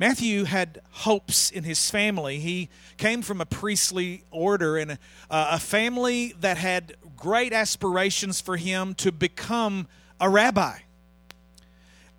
Matthew 0.00 0.42
had 0.42 0.80
hopes 0.90 1.52
in 1.52 1.62
his 1.62 1.88
family. 1.88 2.40
He 2.40 2.68
came 2.96 3.22
from 3.22 3.40
a 3.40 3.46
priestly 3.46 4.24
order 4.32 4.76
and 4.76 4.90
a, 4.90 4.98
a, 5.30 5.60
family 5.60 6.34
that 6.40 6.56
had 6.56 6.96
great 7.16 7.52
aspirations 7.52 8.40
for 8.40 8.56
him 8.56 8.92
to 8.96 9.12
become 9.12 9.86
a 10.20 10.28
rabbi. 10.28 10.78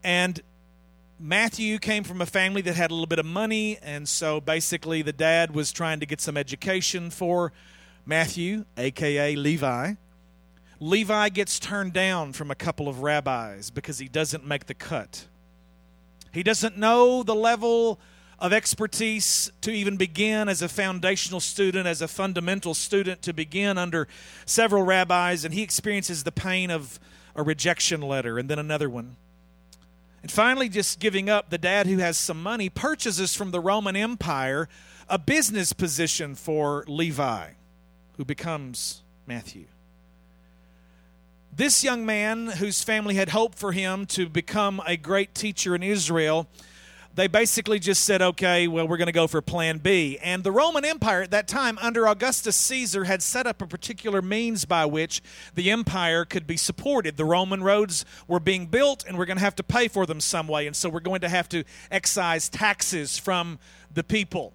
And 0.05 0.41
Matthew 1.19 1.77
came 1.77 2.05
from 2.05 2.21
a 2.21 2.25
family 2.25 2.61
that 2.61 2.75
had 2.75 2.91
a 2.91 2.93
little 2.93 3.07
bit 3.07 3.19
of 3.19 3.25
money, 3.25 3.77
and 3.83 4.07
so 4.07 4.39
basically 4.39 5.01
the 5.01 5.11
dad 5.11 5.53
was 5.53 5.73
trying 5.73 5.99
to 5.99 6.05
get 6.05 6.21
some 6.21 6.37
education 6.37 7.09
for 7.09 7.51
Matthew, 8.05 8.63
aka 8.77 9.35
Levi. 9.35 9.95
Levi 10.79 11.29
gets 11.29 11.59
turned 11.59 11.93
down 11.93 12.33
from 12.33 12.51
a 12.51 12.55
couple 12.55 12.87
of 12.87 13.01
rabbis 13.01 13.69
because 13.69 13.99
he 13.99 14.07
doesn't 14.07 14.45
make 14.45 14.65
the 14.65 14.73
cut. 14.73 15.25
He 16.31 16.43
doesn't 16.43 16.77
know 16.77 17.23
the 17.23 17.35
level 17.35 17.99
of 18.39 18.51
expertise 18.51 19.49
to 19.61 19.71
even 19.71 19.95
begin 19.95 20.49
as 20.49 20.61
a 20.61 20.67
foundational 20.67 21.39
student, 21.39 21.87
as 21.87 22.01
a 22.01 22.07
fundamental 22.07 22.73
student, 22.73 23.21
to 23.21 23.33
begin 23.33 23.77
under 23.77 24.07
several 24.45 24.83
rabbis, 24.83 25.45
and 25.45 25.53
he 25.53 25.61
experiences 25.61 26.23
the 26.23 26.31
pain 26.31 26.69
of 26.69 26.99
a 27.35 27.43
rejection 27.43 28.01
letter 28.01 28.37
and 28.37 28.49
then 28.49 28.59
another 28.59 28.89
one. 28.89 29.15
And 30.21 30.31
finally, 30.31 30.69
just 30.69 30.99
giving 30.99 31.29
up, 31.29 31.49
the 31.49 31.57
dad 31.57 31.87
who 31.87 31.99
has 31.99 32.17
some 32.17 32.41
money 32.41 32.69
purchases 32.69 33.35
from 33.35 33.51
the 33.51 33.59
Roman 33.59 33.95
Empire 33.95 34.67
a 35.07 35.19
business 35.19 35.71
position 35.71 36.35
for 36.35 36.83
Levi, 36.87 37.51
who 38.17 38.25
becomes 38.25 39.03
Matthew. 39.27 39.65
This 41.57 41.85
young 41.85 42.05
man, 42.05 42.47
whose 42.47 42.83
family 42.83 43.15
had 43.15 43.29
hoped 43.29 43.57
for 43.57 43.71
him 43.71 44.05
to 44.07 44.27
become 44.27 44.81
a 44.85 44.97
great 44.97 45.33
teacher 45.33 45.73
in 45.73 45.83
Israel, 45.83 46.49
they 47.13 47.27
basically 47.27 47.79
just 47.79 48.03
said, 48.03 48.21
okay, 48.21 48.67
well, 48.67 48.85
we're 48.85 48.97
going 48.97 49.05
to 49.05 49.13
go 49.13 49.25
for 49.25 49.41
plan 49.41 49.77
B. 49.77 50.19
And 50.21 50.43
the 50.43 50.51
Roman 50.51 50.83
Empire 50.83 51.21
at 51.21 51.31
that 51.31 51.47
time, 51.47 51.77
under 51.81 52.09
Augustus 52.09 52.57
Caesar, 52.57 53.05
had 53.05 53.23
set 53.23 53.47
up 53.47 53.61
a 53.61 53.67
particular 53.67 54.21
means 54.21 54.65
by 54.65 54.85
which 54.85 55.21
the 55.53 55.71
empire 55.71 56.25
could 56.25 56.45
be 56.45 56.57
supported. 56.57 57.15
The 57.15 57.23
Roman 57.23 57.63
roads 57.63 58.03
were 58.27 58.41
being 58.41 58.65
built, 58.65 59.05
and 59.07 59.17
we're 59.17 59.23
going 59.23 59.37
to 59.37 59.43
have 59.45 59.55
to 59.55 59.63
pay 59.63 59.87
for 59.87 60.05
them 60.05 60.19
some 60.19 60.49
way. 60.49 60.67
And 60.67 60.75
so 60.75 60.89
we're 60.89 60.99
going 60.99 61.21
to 61.21 61.29
have 61.29 61.47
to 61.49 61.63
excise 61.89 62.49
taxes 62.49 63.17
from 63.17 63.59
the 63.93 64.03
people. 64.03 64.54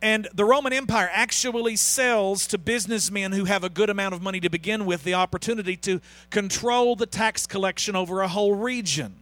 And 0.00 0.28
the 0.32 0.44
Roman 0.44 0.72
Empire 0.72 1.10
actually 1.12 1.74
sells 1.74 2.46
to 2.48 2.58
businessmen 2.58 3.32
who 3.32 3.46
have 3.46 3.64
a 3.64 3.68
good 3.68 3.90
amount 3.90 4.14
of 4.14 4.22
money 4.22 4.38
to 4.40 4.48
begin 4.48 4.86
with 4.86 5.02
the 5.02 5.14
opportunity 5.14 5.76
to 5.78 6.00
control 6.30 6.94
the 6.94 7.06
tax 7.06 7.46
collection 7.46 7.96
over 7.96 8.20
a 8.20 8.28
whole 8.28 8.54
region. 8.54 9.16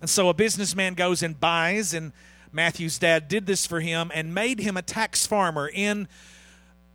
And 0.00 0.08
so 0.08 0.28
a 0.28 0.34
businessman 0.34 0.94
goes 0.94 1.22
and 1.22 1.38
buys, 1.38 1.92
and 1.92 2.12
Matthew's 2.50 2.98
dad 2.98 3.28
did 3.28 3.46
this 3.46 3.66
for 3.66 3.80
him 3.80 4.10
and 4.14 4.34
made 4.34 4.60
him 4.60 4.76
a 4.76 4.82
tax 4.82 5.26
farmer 5.26 5.68
in 5.72 6.08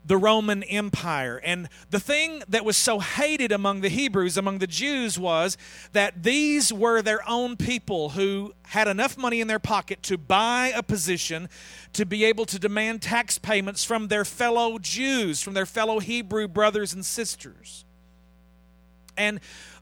the 0.05 0.17
Roman 0.17 0.63
Empire. 0.63 1.39
And 1.43 1.69
the 1.89 2.00
thing 2.00 2.43
that 2.48 2.65
was 2.65 2.77
so 2.77 3.00
hated 3.00 3.51
among 3.51 3.81
the 3.81 3.89
Hebrews, 3.89 4.38
among 4.38 4.60
the 4.60 4.67
Jews, 4.67 5.17
was 5.17 5.57
that 5.93 6.24
these 6.24 6.74
were 6.74 7.01
their 7.01 7.27
own 7.27 7.55
people 7.55 8.10
who 8.10 8.53
had 8.67 8.88
enough 8.88 9.17
money 9.17 9.39
in 9.41 9.48
their 9.48 9.60
pocket 9.60 10.03
to 10.03 10.17
buy 10.17 10.72
a 10.75 10.83
position 10.83 11.48
to 11.93 12.05
be 12.05 12.25
able 12.25 12.45
to 12.45 12.60
demand 12.60 13.01
tax 13.01 13.38
payments 13.38 13.83
from 13.83 14.07
their 14.07 14.25
fellow 14.25 14.77
Jews, 14.79 15.41
from 15.41 15.53
their 15.53 15.65
fellow 15.65 16.00
Hebrew 16.00 16.48
brothers 16.48 16.93
and 16.93 17.05
sisters. 17.05 17.86
And 19.15 19.39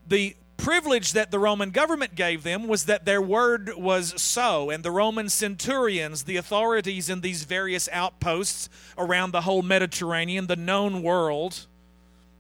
the 0.08 0.36
privilege 0.62 1.14
that 1.14 1.32
the 1.32 1.40
Roman 1.40 1.72
government 1.72 2.14
gave 2.14 2.44
them 2.44 2.68
was 2.68 2.86
that 2.86 3.04
their 3.04 3.22
word 3.22 3.72
was 3.76 4.22
so, 4.22 4.70
and 4.70 4.84
the 4.84 4.92
Roman 4.92 5.28
centurions, 5.28 6.24
the 6.24 6.38
authorities 6.38 7.10
in 7.10 7.22
these 7.22 7.46
various 7.46 7.90
outposts 7.92 8.70
around 8.96 9.32
the 9.32 9.42
whole 9.42 9.64
Mediterranean, 9.64 10.46
the 10.46 10.56
known 10.56 11.02
world, 11.02 11.66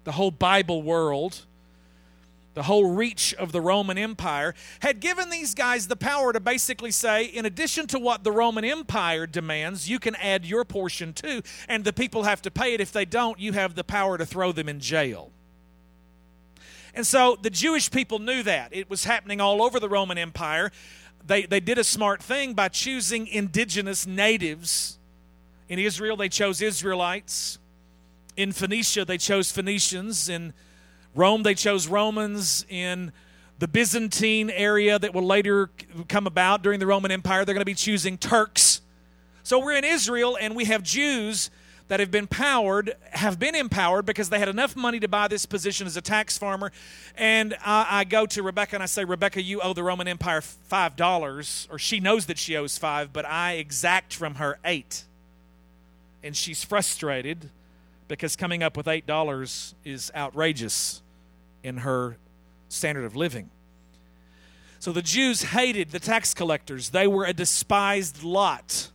the 0.03 0.11
whole 0.11 0.29
Bible 0.29 0.83
world, 0.83 1.45
the 2.53 2.63
whole 2.63 2.91
reach 2.91 3.33
of 3.35 3.51
the 3.51 3.61
Roman 3.61 3.97
Empire, 3.97 4.53
had 4.81 4.99
given 4.99 5.31
these 5.31 5.55
guys 5.55 5.87
the 5.87 5.95
power 5.95 6.31
to 6.31 6.39
basically 6.39 6.91
say, 6.91 7.25
in 7.25 7.47
addition 7.47 7.87
to 7.87 7.97
what 7.97 8.23
the 8.23 8.31
Roman 8.31 8.65
Empire 8.65 9.25
demands, 9.25 9.89
you 9.89 9.97
can 9.97 10.15
add 10.17 10.45
your 10.45 10.63
portion 10.63 11.13
too, 11.13 11.41
and 11.67 11.83
the 11.83 11.93
people 11.93 12.23
have 12.23 12.41
to 12.43 12.51
pay 12.51 12.75
it. 12.75 12.81
If 12.81 12.91
they 12.91 13.05
don't, 13.05 13.39
you 13.39 13.53
have 13.53 13.73
the 13.73 13.83
power 13.83 14.19
to 14.19 14.27
throw 14.27 14.51
them 14.51 14.69
in 14.69 14.79
jail. 14.79 15.31
And 16.93 17.05
so 17.07 17.37
the 17.41 17.49
Jewish 17.49 17.89
people 17.89 18.19
knew 18.19 18.43
that. 18.43 18.73
It 18.73 18.89
was 18.89 19.05
happening 19.05 19.39
all 19.39 19.61
over 19.63 19.79
the 19.79 19.89
Roman 19.89 20.17
Empire. 20.17 20.71
They, 21.25 21.43
they 21.43 21.59
did 21.59 21.77
a 21.77 21.83
smart 21.83 22.21
thing 22.21 22.53
by 22.53 22.69
choosing 22.69 23.27
indigenous 23.27 24.05
natives. 24.05 24.97
In 25.69 25.79
Israel, 25.79 26.17
they 26.17 26.29
chose 26.29 26.61
Israelites. 26.61 27.59
In 28.35 28.51
Phoenicia, 28.51 29.05
they 29.05 29.17
chose 29.17 29.51
Phoenicians. 29.51 30.27
In 30.29 30.53
Rome, 31.15 31.43
they 31.43 31.55
chose 31.55 31.87
Romans. 31.87 32.65
In 32.69 33.11
the 33.59 33.67
Byzantine 33.67 34.49
area 34.49 34.97
that 34.97 35.13
will 35.13 35.25
later 35.25 35.69
come 36.07 36.25
about 36.27 36.63
during 36.63 36.79
the 36.79 36.87
Roman 36.87 37.11
Empire, 37.11 37.45
they're 37.45 37.53
going 37.53 37.61
to 37.61 37.65
be 37.65 37.75
choosing 37.75 38.17
Turks. 38.17 38.81
So 39.43 39.59
we're 39.59 39.75
in 39.75 39.83
Israel 39.83 40.37
and 40.39 40.55
we 40.55 40.65
have 40.65 40.83
Jews 40.83 41.51
that 41.91 41.99
have 41.99 42.09
been 42.09 42.25
powered 42.25 42.95
have 43.11 43.37
been 43.37 43.53
empowered 43.53 44.05
because 44.05 44.29
they 44.29 44.39
had 44.39 44.47
enough 44.47 44.77
money 44.77 44.97
to 44.97 45.09
buy 45.09 45.27
this 45.27 45.45
position 45.45 45.85
as 45.85 45.97
a 45.97 46.01
tax 46.01 46.37
farmer. 46.37 46.71
And 47.17 47.53
I, 47.65 47.85
I 47.89 48.03
go 48.05 48.25
to 48.27 48.41
Rebecca 48.41 48.77
and 48.77 48.81
I 48.81 48.85
say, 48.85 49.03
Rebecca, 49.03 49.41
you 49.41 49.59
owe 49.59 49.73
the 49.73 49.83
Roman 49.83 50.07
Empire 50.07 50.39
five 50.39 50.95
dollars, 50.95 51.67
or 51.69 51.77
she 51.77 51.99
knows 51.99 52.27
that 52.27 52.37
she 52.37 52.55
owes 52.55 52.77
five, 52.77 53.11
but 53.11 53.25
I 53.25 53.55
exact 53.55 54.13
from 54.13 54.35
her 54.35 54.57
eight. 54.63 55.03
And 56.23 56.33
she's 56.33 56.63
frustrated 56.63 57.49
because 58.07 58.37
coming 58.37 58.63
up 58.63 58.77
with 58.77 58.87
eight 58.87 59.05
dollars 59.05 59.75
is 59.83 60.13
outrageous 60.15 61.01
in 61.61 61.79
her 61.79 62.15
standard 62.69 63.03
of 63.03 63.17
living. 63.17 63.49
So 64.79 64.93
the 64.93 65.01
Jews 65.01 65.41
hated 65.41 65.91
the 65.91 65.99
tax 65.99 66.33
collectors. 66.33 66.91
They 66.91 67.05
were 67.05 67.25
a 67.25 67.33
despised 67.33 68.23
lot 68.23 68.91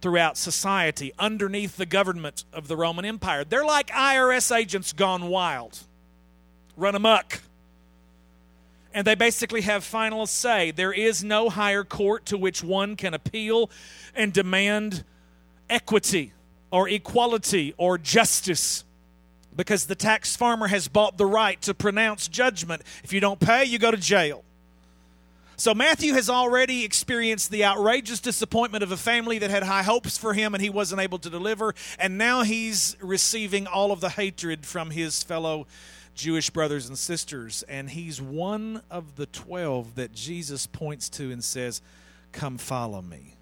throughout 0.00 0.36
society 0.36 1.12
underneath 1.18 1.76
the 1.76 1.86
government 1.86 2.44
of 2.52 2.68
the 2.68 2.76
Roman 2.76 3.04
Empire. 3.04 3.44
They're 3.44 3.64
like 3.64 3.88
IRS 3.88 4.54
agents 4.56 4.92
gone 4.92 5.28
wild, 5.28 5.78
run 6.76 6.94
amok. 6.94 7.40
And 8.94 9.06
they 9.06 9.14
basically 9.14 9.60
have 9.62 9.84
final 9.84 10.26
say. 10.26 10.70
There 10.70 10.92
is 10.92 11.22
no 11.22 11.50
higher 11.50 11.84
court 11.84 12.26
to 12.26 12.38
which 12.38 12.64
one 12.64 12.96
can 12.96 13.14
appeal 13.14 13.70
and 14.14 14.32
demand 14.32 15.04
equity 15.68 16.32
or 16.70 16.88
equality 16.88 17.74
or 17.76 17.98
justice 17.98 18.84
because 19.54 19.86
the 19.86 19.94
tax 19.94 20.36
farmer 20.36 20.68
has 20.68 20.88
bought 20.88 21.18
the 21.18 21.26
right 21.26 21.60
to 21.62 21.74
pronounce 21.74 22.28
judgment. 22.28 22.82
If 23.02 23.12
you 23.12 23.20
don't 23.20 23.40
pay, 23.40 23.64
you 23.64 23.78
go 23.78 23.90
to 23.90 23.96
jail. 23.96 24.44
So 25.58 25.74
Matthew 25.74 26.12
has 26.12 26.30
already 26.30 26.84
experienced 26.84 27.50
the 27.50 27.64
outrageous 27.64 28.20
disappointment 28.20 28.84
of 28.84 28.92
a 28.92 28.96
family 28.96 29.38
that 29.40 29.50
had 29.50 29.64
high 29.64 29.82
hopes 29.82 30.16
for 30.16 30.32
him 30.32 30.54
and 30.54 30.62
he 30.62 30.70
wasn't 30.70 31.00
able 31.00 31.18
to 31.18 31.28
deliver. 31.28 31.74
And 31.98 32.16
now 32.16 32.44
he's 32.44 32.96
receiving 33.00 33.66
all 33.66 33.90
of 33.90 34.00
the 34.00 34.10
hatred 34.10 34.64
from 34.64 34.90
his 34.90 35.24
fellow 35.24 35.66
Jewish 36.14 36.50
brothers 36.50 36.86
and 36.86 36.96
sisters. 36.96 37.64
And 37.68 37.90
he's 37.90 38.22
one 38.22 38.82
of 38.88 39.16
the 39.16 39.26
12 39.26 39.96
that 39.96 40.12
Jesus 40.12 40.68
points 40.68 41.08
to 41.10 41.32
and 41.32 41.42
says, 41.42 41.82
Come 42.30 42.56
follow 42.56 43.02
me. 43.02 43.34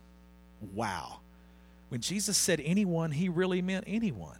Wow. 0.75 1.19
When 1.91 2.01
Jesus 2.01 2.38
said 2.38 2.62
anyone, 2.64 3.11
he 3.11 3.29
really 3.29 3.61
meant 3.61 3.85
anyone. 3.87 4.38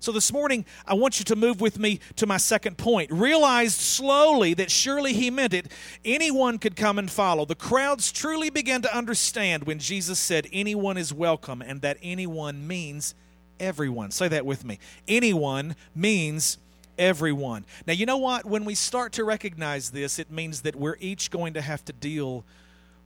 So 0.00 0.12
this 0.12 0.32
morning, 0.32 0.64
I 0.86 0.94
want 0.94 1.18
you 1.18 1.24
to 1.24 1.36
move 1.36 1.60
with 1.60 1.78
me 1.78 1.98
to 2.16 2.26
my 2.26 2.36
second 2.36 2.78
point. 2.78 3.10
Realized 3.10 3.80
slowly 3.80 4.54
that 4.54 4.70
surely 4.70 5.12
he 5.12 5.28
meant 5.28 5.52
it. 5.52 5.72
Anyone 6.04 6.58
could 6.58 6.76
come 6.76 7.00
and 7.00 7.10
follow. 7.10 7.44
The 7.44 7.56
crowds 7.56 8.12
truly 8.12 8.48
began 8.48 8.80
to 8.82 8.96
understand 8.96 9.64
when 9.64 9.80
Jesus 9.80 10.20
said, 10.20 10.46
Anyone 10.52 10.96
is 10.96 11.12
welcome, 11.12 11.62
and 11.62 11.80
that 11.82 11.98
anyone 12.00 12.66
means 12.66 13.16
everyone. 13.58 14.12
Say 14.12 14.28
that 14.28 14.46
with 14.46 14.64
me. 14.64 14.78
Anyone 15.08 15.74
means 15.96 16.58
everyone. 16.96 17.66
Now, 17.84 17.92
you 17.92 18.06
know 18.06 18.18
what? 18.18 18.44
When 18.44 18.64
we 18.64 18.76
start 18.76 19.12
to 19.14 19.24
recognize 19.24 19.90
this, 19.90 20.20
it 20.20 20.30
means 20.30 20.62
that 20.62 20.76
we're 20.76 20.96
each 21.00 21.30
going 21.30 21.54
to 21.54 21.60
have 21.60 21.84
to 21.86 21.92
deal 21.92 22.44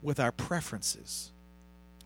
with 0.03 0.21
our 0.21 0.33
preferences. 0.33 1.32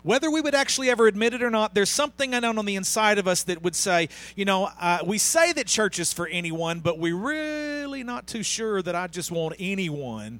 Whether 0.07 0.31
we 0.31 0.39
would 0.39 0.55
actually 0.55 0.89
ever 0.89 1.05
admit 1.05 1.33
it 1.33 1.43
or 1.43 1.49
not, 1.49 1.73
there's 1.73 1.89
something 1.89 2.33
I 2.33 2.39
known 2.39 2.57
on 2.57 2.65
the 2.65 2.77
inside 2.77 3.17
of 3.17 3.27
us 3.27 3.43
that 3.43 3.61
would 3.61 3.75
say, 3.75 4.07
you 4.37 4.45
know, 4.45 4.69
uh, 4.79 4.99
we 5.05 5.17
say 5.17 5.51
that 5.51 5.67
church 5.67 5.99
is 5.99 6.13
for 6.13 6.25
anyone, 6.27 6.79
but 6.79 6.97
we're 6.97 7.13
really 7.13 8.03
not 8.03 8.25
too 8.25 8.41
sure 8.41 8.81
that 8.81 8.95
I 8.95 9.07
just 9.07 9.31
want 9.31 9.55
anyone 9.59 10.39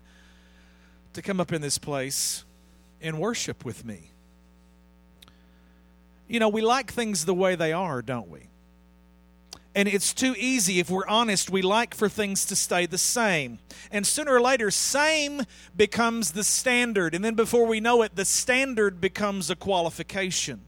to 1.12 1.22
come 1.22 1.42
up 1.42 1.52
in 1.52 1.62
this 1.62 1.78
place 1.78 2.46
and 3.02 3.20
worship 3.20 3.66
with 3.66 3.84
me. 3.84 4.12
You 6.30 6.40
know, 6.40 6.48
we 6.48 6.62
like 6.62 6.90
things 6.94 7.26
the 7.26 7.34
way 7.34 7.56
they 7.56 7.74
are, 7.74 8.02
don't 8.02 8.30
we? 8.30 8.48
And 9.78 9.88
it's 9.88 10.12
too 10.12 10.34
easy, 10.40 10.80
if 10.80 10.90
we're 10.90 11.06
honest, 11.06 11.52
we 11.52 11.62
like 11.62 11.94
for 11.94 12.10
things 12.10 12.46
to 12.46 12.56
stay 12.56 12.88
the 12.88 12.98
same. 12.98 13.60
And 13.92 14.08
sooner 14.08 14.34
or 14.34 14.42
later, 14.42 14.72
same 14.72 15.44
becomes 15.76 16.32
the 16.32 16.44
standard. 16.44 17.14
And 17.14 17.24
then 17.24 17.36
before 17.36 17.68
we 17.68 17.80
know 17.80 18.02
it, 18.02 18.16
the 18.16 18.26
standard 18.26 19.00
becomes 19.00 19.52
a 19.52 19.56
qualification. 19.56 20.62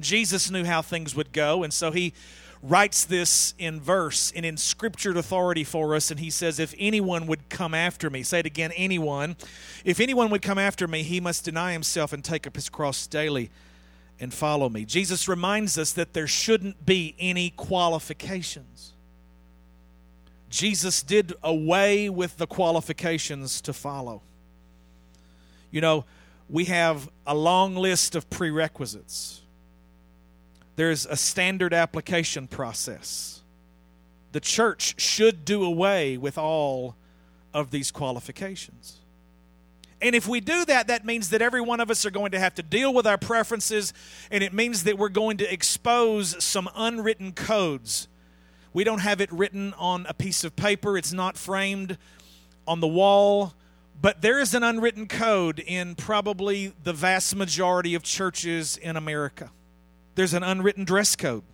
Jesus 0.00 0.50
knew 0.50 0.64
how 0.64 0.80
things 0.80 1.14
would 1.14 1.34
go, 1.34 1.62
and 1.62 1.74
so 1.74 1.90
he 1.90 2.14
writes 2.62 3.04
this 3.04 3.52
in 3.58 3.82
verse 3.82 4.32
and 4.34 4.46
in 4.46 4.56
scriptured 4.56 5.18
authority 5.18 5.62
for 5.62 5.94
us. 5.94 6.10
And 6.10 6.18
he 6.18 6.30
says, 6.30 6.58
If 6.58 6.74
anyone 6.78 7.26
would 7.26 7.50
come 7.50 7.74
after 7.74 8.08
me, 8.08 8.22
say 8.22 8.38
it 8.38 8.46
again, 8.46 8.72
anyone, 8.74 9.36
if 9.84 10.00
anyone 10.00 10.30
would 10.30 10.40
come 10.40 10.58
after 10.58 10.88
me, 10.88 11.02
he 11.02 11.20
must 11.20 11.44
deny 11.44 11.72
himself 11.72 12.14
and 12.14 12.24
take 12.24 12.46
up 12.46 12.56
his 12.56 12.70
cross 12.70 13.06
daily 13.06 13.50
and 14.22 14.32
follow 14.32 14.68
me. 14.68 14.84
Jesus 14.84 15.26
reminds 15.26 15.76
us 15.76 15.92
that 15.94 16.12
there 16.12 16.28
shouldn't 16.28 16.86
be 16.86 17.16
any 17.18 17.50
qualifications. 17.50 18.92
Jesus 20.48 21.02
did 21.02 21.32
away 21.42 22.08
with 22.08 22.36
the 22.36 22.46
qualifications 22.46 23.60
to 23.62 23.72
follow. 23.72 24.22
You 25.72 25.80
know, 25.80 26.04
we 26.48 26.66
have 26.66 27.10
a 27.26 27.34
long 27.34 27.74
list 27.74 28.14
of 28.14 28.30
prerequisites. 28.30 29.40
There's 30.76 31.04
a 31.04 31.16
standard 31.16 31.74
application 31.74 32.46
process. 32.46 33.40
The 34.30 34.40
church 34.40 35.00
should 35.00 35.44
do 35.44 35.64
away 35.64 36.16
with 36.16 36.38
all 36.38 36.94
of 37.52 37.72
these 37.72 37.90
qualifications. 37.90 38.98
And 40.02 40.16
if 40.16 40.26
we 40.26 40.40
do 40.40 40.64
that, 40.64 40.88
that 40.88 41.04
means 41.06 41.30
that 41.30 41.40
every 41.40 41.60
one 41.60 41.78
of 41.78 41.88
us 41.88 42.04
are 42.04 42.10
going 42.10 42.32
to 42.32 42.38
have 42.40 42.56
to 42.56 42.62
deal 42.62 42.92
with 42.92 43.06
our 43.06 43.16
preferences, 43.16 43.94
and 44.32 44.42
it 44.42 44.52
means 44.52 44.82
that 44.82 44.98
we're 44.98 45.08
going 45.08 45.36
to 45.36 45.50
expose 45.50 46.42
some 46.42 46.68
unwritten 46.74 47.32
codes. 47.32 48.08
We 48.72 48.82
don't 48.82 48.98
have 48.98 49.20
it 49.20 49.30
written 49.30 49.74
on 49.78 50.04
a 50.08 50.14
piece 50.14 50.42
of 50.42 50.56
paper, 50.56 50.98
it's 50.98 51.12
not 51.12 51.36
framed 51.36 51.98
on 52.66 52.80
the 52.80 52.88
wall, 52.88 53.54
but 54.00 54.22
there 54.22 54.40
is 54.40 54.54
an 54.54 54.64
unwritten 54.64 55.06
code 55.06 55.60
in 55.60 55.94
probably 55.94 56.74
the 56.82 56.92
vast 56.92 57.36
majority 57.36 57.94
of 57.94 58.02
churches 58.02 58.76
in 58.76 58.96
America. 58.96 59.52
There's 60.16 60.34
an 60.34 60.42
unwritten 60.42 60.84
dress 60.84 61.14
code. 61.14 61.44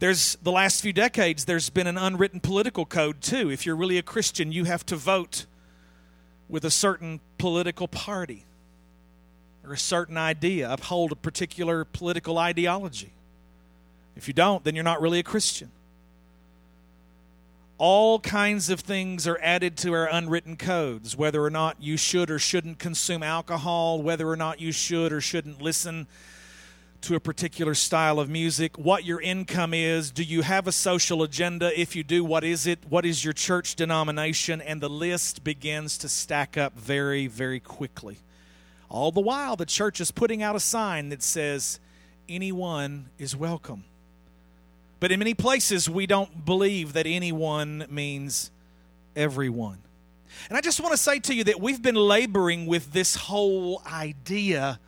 There's 0.00 0.36
the 0.42 0.50
last 0.52 0.82
few 0.82 0.92
decades, 0.92 1.44
there's 1.44 1.70
been 1.70 1.86
an 1.86 1.96
unwritten 1.96 2.40
political 2.40 2.84
code 2.84 3.20
too. 3.20 3.48
If 3.48 3.64
you're 3.64 3.76
really 3.76 3.96
a 3.96 4.02
Christian, 4.02 4.50
you 4.50 4.64
have 4.64 4.84
to 4.86 4.96
vote 4.96 5.46
with 6.48 6.64
a 6.64 6.70
certain 6.70 7.20
political 7.38 7.88
party 7.88 8.44
or 9.64 9.72
a 9.72 9.78
certain 9.78 10.16
idea, 10.16 10.70
uphold 10.70 11.12
a 11.12 11.16
particular 11.16 11.84
political 11.84 12.38
ideology. 12.38 13.12
If 14.16 14.28
you 14.28 14.34
don't, 14.34 14.64
then 14.64 14.74
you're 14.74 14.84
not 14.84 15.00
really 15.00 15.18
a 15.18 15.24
Christian. 15.24 15.70
All 17.78 18.20
kinds 18.20 18.70
of 18.70 18.80
things 18.80 19.26
are 19.26 19.38
added 19.42 19.76
to 19.78 19.92
our 19.92 20.08
unwritten 20.10 20.56
codes, 20.56 21.16
whether 21.16 21.42
or 21.42 21.50
not 21.50 21.82
you 21.82 21.98
should 21.98 22.30
or 22.30 22.38
shouldn't 22.38 22.78
consume 22.78 23.22
alcohol, 23.22 24.00
whether 24.00 24.28
or 24.28 24.36
not 24.36 24.60
you 24.60 24.72
should 24.72 25.12
or 25.12 25.20
shouldn't 25.20 25.60
listen 25.60 26.06
to 27.02 27.14
a 27.14 27.20
particular 27.20 27.74
style 27.74 28.18
of 28.18 28.28
music, 28.28 28.76
what 28.78 29.04
your 29.04 29.20
income 29.20 29.74
is, 29.74 30.10
do 30.10 30.22
you 30.22 30.42
have 30.42 30.66
a 30.66 30.72
social 30.72 31.22
agenda? 31.22 31.78
If 31.78 31.96
you 31.96 32.02
do, 32.02 32.24
what 32.24 32.44
is 32.44 32.66
it? 32.66 32.80
What 32.88 33.04
is 33.04 33.24
your 33.24 33.32
church 33.32 33.74
denomination? 33.76 34.60
And 34.60 34.80
the 34.80 34.90
list 34.90 35.44
begins 35.44 35.98
to 35.98 36.08
stack 36.08 36.56
up 36.56 36.78
very, 36.78 37.26
very 37.26 37.60
quickly. 37.60 38.18
All 38.88 39.12
the 39.12 39.20
while, 39.20 39.56
the 39.56 39.66
church 39.66 40.00
is 40.00 40.10
putting 40.10 40.42
out 40.42 40.56
a 40.56 40.60
sign 40.60 41.08
that 41.10 41.22
says, 41.22 41.80
anyone 42.28 43.10
is 43.18 43.36
welcome. 43.36 43.84
But 45.00 45.12
in 45.12 45.18
many 45.18 45.34
places, 45.34 45.90
we 45.90 46.06
don't 46.06 46.44
believe 46.44 46.94
that 46.94 47.06
anyone 47.06 47.86
means 47.90 48.50
everyone. 49.14 49.78
And 50.48 50.56
I 50.56 50.60
just 50.60 50.80
want 50.80 50.92
to 50.92 50.98
say 50.98 51.18
to 51.20 51.34
you 51.34 51.44
that 51.44 51.60
we've 51.60 51.82
been 51.82 51.94
laboring 51.96 52.66
with 52.66 52.92
this 52.92 53.16
whole 53.16 53.82
idea 53.86 54.78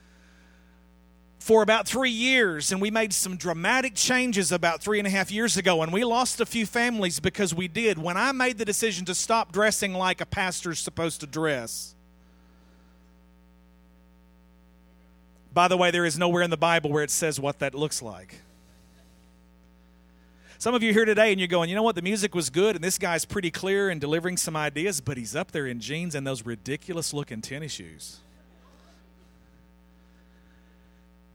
for 1.48 1.62
about 1.62 1.88
three 1.88 2.10
years, 2.10 2.72
and 2.72 2.78
we 2.78 2.90
made 2.90 3.10
some 3.10 3.34
dramatic 3.34 3.94
changes 3.94 4.52
about 4.52 4.82
three 4.82 4.98
and 4.98 5.06
a 5.06 5.10
half 5.10 5.30
years 5.30 5.56
ago, 5.56 5.82
and 5.82 5.90
we 5.90 6.04
lost 6.04 6.42
a 6.42 6.44
few 6.44 6.66
families 6.66 7.20
because 7.20 7.54
we 7.54 7.66
did. 7.66 7.96
When 7.96 8.18
I 8.18 8.32
made 8.32 8.58
the 8.58 8.66
decision 8.66 9.06
to 9.06 9.14
stop 9.14 9.50
dressing 9.50 9.94
like 9.94 10.20
a 10.20 10.26
pastor's 10.26 10.78
supposed 10.78 11.20
to 11.20 11.26
dress, 11.26 11.94
by 15.54 15.68
the 15.68 15.76
way, 15.78 15.90
there 15.90 16.04
is 16.04 16.18
nowhere 16.18 16.42
in 16.42 16.50
the 16.50 16.58
Bible 16.58 16.92
where 16.92 17.02
it 17.02 17.10
says 17.10 17.40
what 17.40 17.60
that 17.60 17.74
looks 17.74 18.02
like. 18.02 18.34
Some 20.58 20.74
of 20.74 20.82
you 20.82 20.92
here 20.92 21.06
today 21.06 21.30
and 21.30 21.40
you're 21.40 21.48
going, 21.48 21.70
you 21.70 21.76
know 21.76 21.82
what, 21.82 21.94
the 21.94 22.02
music 22.02 22.34
was 22.34 22.50
good 22.50 22.76
and 22.76 22.84
this 22.84 22.98
guy's 22.98 23.24
pretty 23.24 23.50
clear 23.50 23.88
and 23.88 24.02
delivering 24.02 24.36
some 24.36 24.54
ideas, 24.54 25.00
but 25.00 25.16
he's 25.16 25.34
up 25.34 25.52
there 25.52 25.66
in 25.66 25.80
jeans 25.80 26.14
and 26.14 26.26
those 26.26 26.44
ridiculous 26.44 27.14
looking 27.14 27.40
tennis 27.40 27.72
shoes. 27.72 28.18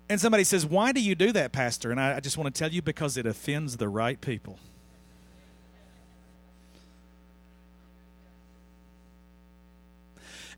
And 0.09 0.19
somebody 0.19 0.43
says, 0.43 0.65
Why 0.65 0.91
do 0.91 1.01
you 1.01 1.15
do 1.15 1.31
that, 1.31 1.51
Pastor? 1.51 1.91
And 1.91 1.99
I, 1.99 2.17
I 2.17 2.19
just 2.19 2.37
want 2.37 2.53
to 2.53 2.57
tell 2.57 2.71
you 2.71 2.81
because 2.81 3.17
it 3.17 3.25
offends 3.25 3.77
the 3.77 3.87
right 3.87 4.19
people. 4.19 4.59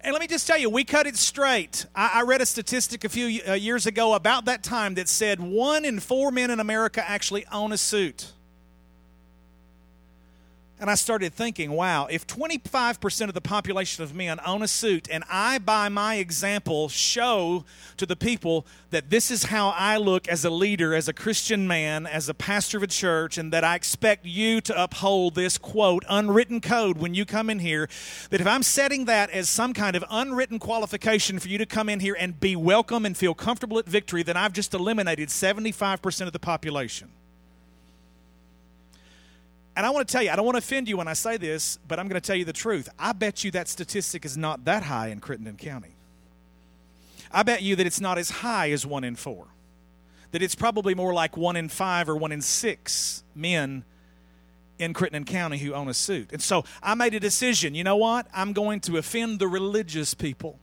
And 0.06 0.14
let 0.14 0.22
me 0.22 0.28
just 0.28 0.46
tell 0.46 0.60
you, 0.60 0.70
we 0.70 0.84
cut 0.84 1.08
it 1.08 1.16
straight. 1.16 1.88
I, 1.96 2.20
I 2.20 2.22
read 2.22 2.40
a 2.40 2.46
statistic 2.46 3.04
a 3.06 3.10
few 3.10 3.42
uh, 3.42 3.54
years 3.54 3.88
ago 3.88 4.14
about 4.14 4.46
that 4.46 4.62
time 4.62 4.94
that 4.96 5.10
said 5.10 5.40
one 5.40 5.84
in 5.84 6.00
four 6.00 6.30
men 6.30 6.52
in 6.52 6.60
America 6.60 7.04
actually 7.10 7.44
own 7.52 7.72
a 7.72 7.78
suit. 7.78 8.32
And 10.78 10.90
I 10.90 10.96
started 10.96 11.34
thinking, 11.34 11.72
wow, 11.72 12.06
if 12.08 12.28
25% 12.28 13.30
of 13.30 13.34
the 13.34 13.40
population 13.40 14.04
of 14.04 14.14
men 14.14 14.42
own 14.46 14.62
a 14.62 14.68
suit, 14.68 15.08
and 15.10 15.24
I, 15.30 15.58
by 15.58 15.88
my 15.88 16.16
example, 16.16 16.90
show 16.90 17.64
to 17.96 18.06
the 18.06 18.18
people 18.18 18.68
that 18.90 19.10
this 19.10 19.32
is 19.32 19.46
how 19.46 19.70
I 19.70 19.96
look 19.96 20.28
as 20.28 20.44
a 20.44 20.50
leader, 20.50 20.94
as 20.94 21.08
a 21.08 21.14
Christian 21.14 21.66
man, 21.66 22.06
as 22.06 22.28
a 22.28 22.34
pastor 22.34 22.76
of 22.76 22.84
a 22.84 22.88
church, 22.88 23.38
and 23.38 23.54
that 23.54 23.64
I 23.64 23.76
expect 23.76 24.26
you 24.26 24.60
to 24.62 24.84
uphold 24.84 25.36
this 25.36 25.58
quote, 25.58 26.04
unwritten 26.10 26.60
code 26.60 26.98
when 26.98 27.14
you 27.14 27.24
come 27.24 27.50
in 27.50 27.60
here, 27.60 27.88
that 28.30 28.42
if 28.42 28.48
I'm 28.48 28.64
setting 28.64 29.06
that 29.06 29.30
as 29.30 29.48
some 29.48 29.74
kind 29.74 29.96
of 29.96 30.04
unwritten 30.10 30.60
qualification 30.60 31.40
for 31.40 31.48
you 31.48 31.58
to 31.58 31.66
come 31.66 31.88
in 31.88 32.02
here 32.02 32.18
and 32.20 32.38
be 32.38 32.58
welcome 32.58 33.06
and 33.06 33.16
feel 33.16 33.34
comfortable 33.34 33.80
at 33.80 33.86
victory, 33.86 34.24
then 34.24 34.36
I've 34.36 34.52
just 34.52 34.74
eliminated 34.74 35.30
75% 35.30 36.28
of 36.28 36.34
the 36.34 36.40
population. 36.40 37.12
And 39.76 39.86
I 39.86 39.90
want 39.90 40.08
to 40.08 40.12
tell 40.12 40.24
you, 40.24 40.30
I 40.30 40.36
don't 40.36 40.46
want 40.46 40.56
to 40.56 40.60
offend 40.60 40.88
you 40.88 40.98
when 40.98 41.08
I 41.08 41.14
say 41.14 41.38
this, 41.38 41.78
but 41.88 42.00
I'm 42.00 42.08
going 42.08 42.20
to 42.20 42.26
tell 42.26 42.36
you 42.36 42.46
the 42.46 42.54
truth. 42.54 42.88
I 42.98 43.12
bet 43.12 43.44
you 43.44 43.52
that 43.52 43.68
statistic 43.68 44.24
is 44.24 44.38
not 44.38 44.66
that 44.66 44.84
high 44.84 45.10
in 45.10 45.20
Crittenden 45.20 45.58
County. 45.58 45.96
I 47.32 47.44
bet 47.44 47.62
you 47.62 47.76
that 47.76 47.86
it's 47.86 48.00
not 48.00 48.18
as 48.18 48.30
high 48.30 48.72
as 48.72 48.86
one 48.86 49.04
in 49.04 49.16
four. 49.16 49.48
That 50.32 50.42
it's 50.42 50.56
probably 50.56 50.96
more 50.96 51.14
like 51.14 51.36
one 51.36 51.58
in 51.58 51.68
five 51.68 52.08
or 52.08 52.16
one 52.16 52.32
in 52.32 52.42
six 52.42 53.24
men 53.36 53.84
in 54.80 54.94
Crittenden 54.94 55.26
County 55.26 55.58
who 55.58 55.74
own 55.74 55.90
a 55.90 55.94
suit. 55.94 56.32
And 56.32 56.42
so 56.42 56.64
I 56.82 56.96
made 56.96 57.14
a 57.14 57.20
decision. 57.20 57.76
You 57.76 57.84
know 57.84 57.98
what? 57.98 58.28
I'm 58.34 58.54
going 58.54 58.80
to 58.82 58.98
offend 58.98 59.40
the 59.40 59.48
religious 59.48 60.14
people 60.14 60.60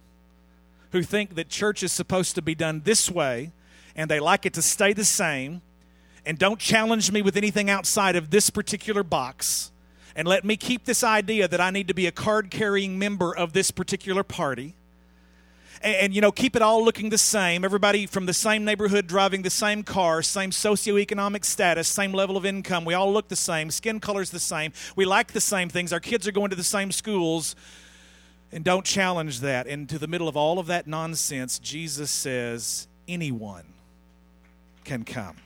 who 0.92 1.02
think 1.02 1.34
that 1.34 1.48
church 1.48 1.82
is 1.82 1.92
supposed 1.92 2.34
to 2.34 2.42
be 2.42 2.54
done 2.54 2.82
this 2.84 3.10
way 3.10 3.52
and 3.94 4.10
they 4.10 4.20
like 4.20 4.46
it 4.46 4.54
to 4.54 4.62
stay 4.62 4.92
the 4.92 5.04
same 5.04 5.62
and 6.24 6.38
don't 6.38 6.58
challenge 6.58 7.10
me 7.10 7.22
with 7.22 7.36
anything 7.36 7.68
outside 7.68 8.16
of 8.16 8.30
this 8.30 8.50
particular 8.50 9.02
box. 9.02 9.72
And 10.14 10.28
let 10.28 10.44
me 10.44 10.56
keep 10.56 10.84
this 10.84 11.02
idea 11.02 11.48
that 11.48 11.60
I 11.60 11.70
need 11.70 11.88
to 11.88 11.94
be 11.94 12.06
a 12.06 12.12
card 12.12 12.50
carrying 12.50 12.98
member 12.98 13.34
of 13.34 13.52
this 13.52 13.70
particular 13.70 14.22
party. 14.22 14.74
And, 15.80 15.96
and, 15.96 16.14
you 16.14 16.20
know, 16.20 16.30
keep 16.30 16.54
it 16.54 16.62
all 16.62 16.84
looking 16.84 17.08
the 17.08 17.18
same. 17.18 17.64
Everybody 17.64 18.06
from 18.06 18.26
the 18.26 18.34
same 18.34 18.64
neighborhood 18.64 19.06
driving 19.06 19.42
the 19.42 19.50
same 19.50 19.82
car, 19.82 20.22
same 20.22 20.50
socioeconomic 20.50 21.44
status, 21.44 21.88
same 21.88 22.12
level 22.12 22.36
of 22.36 22.46
income. 22.46 22.84
We 22.84 22.94
all 22.94 23.12
look 23.12 23.28
the 23.28 23.36
same. 23.36 23.70
Skin 23.70 24.00
color's 24.00 24.30
the 24.30 24.38
same. 24.38 24.72
We 24.94 25.04
like 25.06 25.32
the 25.32 25.40
same 25.40 25.68
things. 25.68 25.92
Our 25.92 26.00
kids 26.00 26.28
are 26.28 26.32
going 26.32 26.50
to 26.50 26.56
the 26.56 26.62
same 26.62 26.92
schools. 26.92 27.56
And 28.52 28.62
don't 28.62 28.84
challenge 28.84 29.40
that. 29.40 29.66
And 29.66 29.88
to 29.88 29.98
the 29.98 30.06
middle 30.06 30.28
of 30.28 30.36
all 30.36 30.58
of 30.58 30.66
that 30.66 30.86
nonsense, 30.86 31.58
Jesus 31.58 32.10
says, 32.10 32.86
anyone 33.08 33.64
can 34.84 35.04
come. 35.04 35.36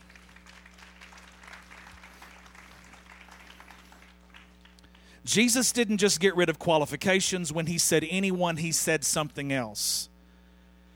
Jesus 5.26 5.72
didn't 5.72 5.98
just 5.98 6.20
get 6.20 6.36
rid 6.36 6.48
of 6.48 6.58
qualifications. 6.60 7.52
When 7.52 7.66
he 7.66 7.78
said 7.78 8.06
anyone, 8.08 8.58
he 8.58 8.70
said 8.70 9.04
something 9.04 9.52
else. 9.52 10.08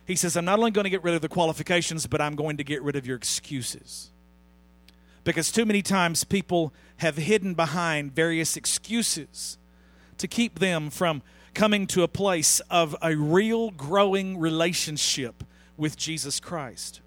He 0.07 0.15
says, 0.15 0.37
I'm 0.37 0.45
not 0.45 0.59
only 0.59 0.71
going 0.71 0.85
to 0.85 0.91
get 0.91 1.03
rid 1.03 1.15
of 1.15 1.21
the 1.21 1.29
qualifications, 1.29 2.07
but 2.07 2.21
I'm 2.21 2.37
going 2.37 2.57
to 2.57 2.65
get 2.65 2.81
rid 2.83 2.95
of 2.95 3.07
your 3.07 3.17
excuses. 3.17 4.11
Because 5.25 5.51
too 5.51 5.67
many 5.67 5.83
times 5.83 6.23
people 6.23 6.73
have 6.99 7.17
hidden 7.17 7.55
behind 7.55 8.15
various 8.15 8.57
excuses 8.57 9.59
to 10.19 10.29
keep 10.29 10.61
them 10.61 10.91
from 10.91 11.23
coming 11.53 11.87
to 11.89 12.05
a 12.05 12.09
place 12.09 12.61
of 12.71 12.95
a 13.03 13.17
real 13.17 13.71
growing 13.71 14.39
relationship 14.39 15.43
with 15.77 15.97
Jesus 15.97 16.39
Christ. 16.39 17.01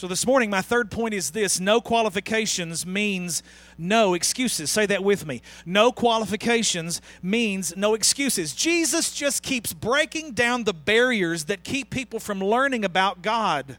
So, 0.00 0.06
this 0.06 0.26
morning, 0.26 0.48
my 0.48 0.62
third 0.62 0.90
point 0.90 1.12
is 1.12 1.32
this 1.32 1.60
no 1.60 1.82
qualifications 1.82 2.86
means 2.86 3.42
no 3.76 4.14
excuses. 4.14 4.70
Say 4.70 4.86
that 4.86 5.04
with 5.04 5.26
me. 5.26 5.42
No 5.66 5.92
qualifications 5.92 7.02
means 7.22 7.76
no 7.76 7.92
excuses. 7.92 8.54
Jesus 8.54 9.12
just 9.12 9.42
keeps 9.42 9.74
breaking 9.74 10.32
down 10.32 10.64
the 10.64 10.72
barriers 10.72 11.44
that 11.44 11.64
keep 11.64 11.90
people 11.90 12.18
from 12.18 12.40
learning 12.40 12.82
about 12.82 13.20
God. 13.20 13.76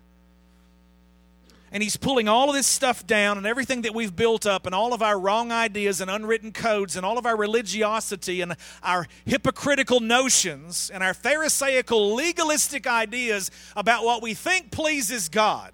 And 1.71 1.81
he's 1.81 1.97
pulling 1.97 2.27
all 2.27 2.49
of 2.49 2.55
this 2.55 2.67
stuff 2.67 3.07
down 3.07 3.39
and 3.39 3.47
everything 3.47 3.81
that 3.81 3.95
we've 3.95 4.15
built 4.15 4.45
up 4.45 4.67
and 4.67 4.75
all 4.75 4.93
of 4.93 5.01
our 5.01 5.19
wrong 5.19 5.51
ideas 5.51 6.01
and 6.01 6.11
unwritten 6.11 6.51
codes 6.51 6.95
and 6.97 7.03
all 7.03 7.17
of 7.17 7.25
our 7.25 7.35
religiosity 7.35 8.41
and 8.41 8.55
our 8.83 9.07
hypocritical 9.25 9.99
notions 9.99 10.91
and 10.93 11.01
our 11.01 11.15
Pharisaical 11.15 12.13
legalistic 12.13 12.85
ideas 12.85 13.49
about 13.75 14.03
what 14.03 14.21
we 14.21 14.35
think 14.35 14.69
pleases 14.69 15.27
God 15.27 15.71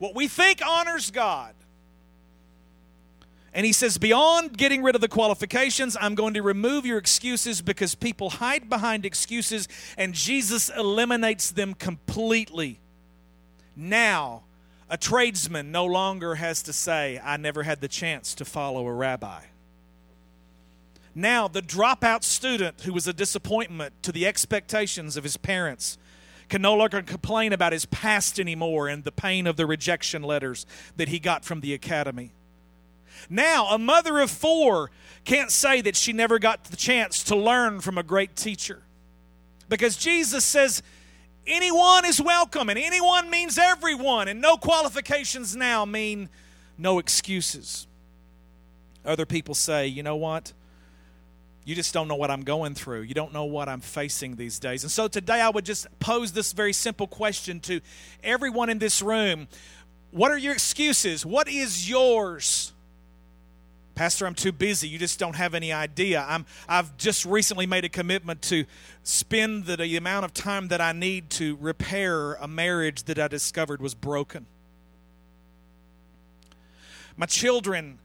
what 0.00 0.14
we 0.14 0.26
think 0.26 0.60
honors 0.66 1.10
God. 1.10 1.54
And 3.52 3.66
he 3.66 3.72
says, 3.72 3.98
beyond 3.98 4.56
getting 4.56 4.82
rid 4.82 4.94
of 4.94 5.00
the 5.00 5.08
qualifications, 5.08 5.96
I'm 6.00 6.14
going 6.14 6.34
to 6.34 6.42
remove 6.42 6.86
your 6.86 6.98
excuses 6.98 7.60
because 7.60 7.94
people 7.94 8.30
hide 8.30 8.70
behind 8.70 9.04
excuses 9.04 9.68
and 9.98 10.14
Jesus 10.14 10.70
eliminates 10.70 11.50
them 11.50 11.74
completely. 11.74 12.80
Now, 13.76 14.44
a 14.88 14.96
tradesman 14.96 15.70
no 15.70 15.84
longer 15.84 16.36
has 16.36 16.62
to 16.62 16.72
say, 16.72 17.20
I 17.22 17.36
never 17.36 17.62
had 17.62 17.80
the 17.80 17.88
chance 17.88 18.34
to 18.36 18.44
follow 18.44 18.86
a 18.86 18.92
rabbi. 18.92 19.42
Now, 21.14 21.46
the 21.46 21.62
dropout 21.62 22.24
student 22.24 22.82
who 22.82 22.92
was 22.94 23.06
a 23.06 23.12
disappointment 23.12 24.02
to 24.04 24.12
the 24.12 24.26
expectations 24.26 25.16
of 25.18 25.24
his 25.24 25.36
parents 25.36 25.98
can 26.50 26.60
no 26.60 26.74
longer 26.74 27.00
complain 27.00 27.52
about 27.54 27.72
his 27.72 27.86
past 27.86 28.38
anymore 28.38 28.88
and 28.88 29.04
the 29.04 29.12
pain 29.12 29.46
of 29.46 29.56
the 29.56 29.64
rejection 29.64 30.22
letters 30.22 30.66
that 30.96 31.08
he 31.08 31.18
got 31.18 31.44
from 31.44 31.60
the 31.60 31.72
academy. 31.72 32.32
Now, 33.30 33.68
a 33.68 33.78
mother 33.78 34.18
of 34.18 34.30
four 34.30 34.90
can't 35.24 35.50
say 35.50 35.80
that 35.82 35.96
she 35.96 36.12
never 36.12 36.38
got 36.38 36.64
the 36.64 36.76
chance 36.76 37.22
to 37.24 37.36
learn 37.36 37.80
from 37.80 37.96
a 37.96 38.02
great 38.02 38.34
teacher. 38.36 38.82
Because 39.68 39.96
Jesus 39.96 40.44
says, 40.44 40.82
anyone 41.46 42.04
is 42.04 42.20
welcome, 42.20 42.68
and 42.68 42.78
anyone 42.78 43.30
means 43.30 43.56
everyone, 43.56 44.26
and 44.26 44.40
no 44.40 44.56
qualifications 44.56 45.54
now 45.54 45.84
mean 45.84 46.28
no 46.76 46.98
excuses. 46.98 47.86
Other 49.04 49.26
people 49.26 49.54
say, 49.54 49.86
you 49.86 50.02
know 50.02 50.16
what? 50.16 50.52
You 51.64 51.74
just 51.74 51.92
don't 51.92 52.08
know 52.08 52.14
what 52.14 52.30
I'm 52.30 52.42
going 52.42 52.74
through. 52.74 53.02
You 53.02 53.14
don't 53.14 53.32
know 53.32 53.44
what 53.44 53.68
I'm 53.68 53.80
facing 53.80 54.36
these 54.36 54.58
days. 54.58 54.82
And 54.82 54.90
so 54.90 55.08
today 55.08 55.40
I 55.40 55.50
would 55.50 55.64
just 55.64 55.86
pose 56.00 56.32
this 56.32 56.52
very 56.52 56.72
simple 56.72 57.06
question 57.06 57.60
to 57.60 57.80
everyone 58.24 58.70
in 58.70 58.78
this 58.78 59.02
room 59.02 59.48
What 60.10 60.30
are 60.30 60.38
your 60.38 60.52
excuses? 60.52 61.24
What 61.24 61.48
is 61.48 61.88
yours? 61.88 62.72
Pastor, 63.94 64.26
I'm 64.26 64.34
too 64.34 64.52
busy. 64.52 64.88
You 64.88 64.98
just 64.98 65.18
don't 65.18 65.36
have 65.36 65.54
any 65.54 65.74
idea. 65.74 66.24
I'm, 66.26 66.46
I've 66.66 66.96
just 66.96 67.26
recently 67.26 67.66
made 67.66 67.84
a 67.84 67.88
commitment 67.90 68.40
to 68.42 68.64
spend 69.02 69.66
the, 69.66 69.76
the 69.76 69.96
amount 69.98 70.24
of 70.24 70.32
time 70.32 70.68
that 70.68 70.80
I 70.80 70.92
need 70.92 71.28
to 71.32 71.58
repair 71.60 72.34
a 72.34 72.48
marriage 72.48 73.02
that 73.02 73.18
I 73.18 73.28
discovered 73.28 73.82
was 73.82 73.94
broken. 73.94 74.46
My 77.14 77.26
children 77.26 77.98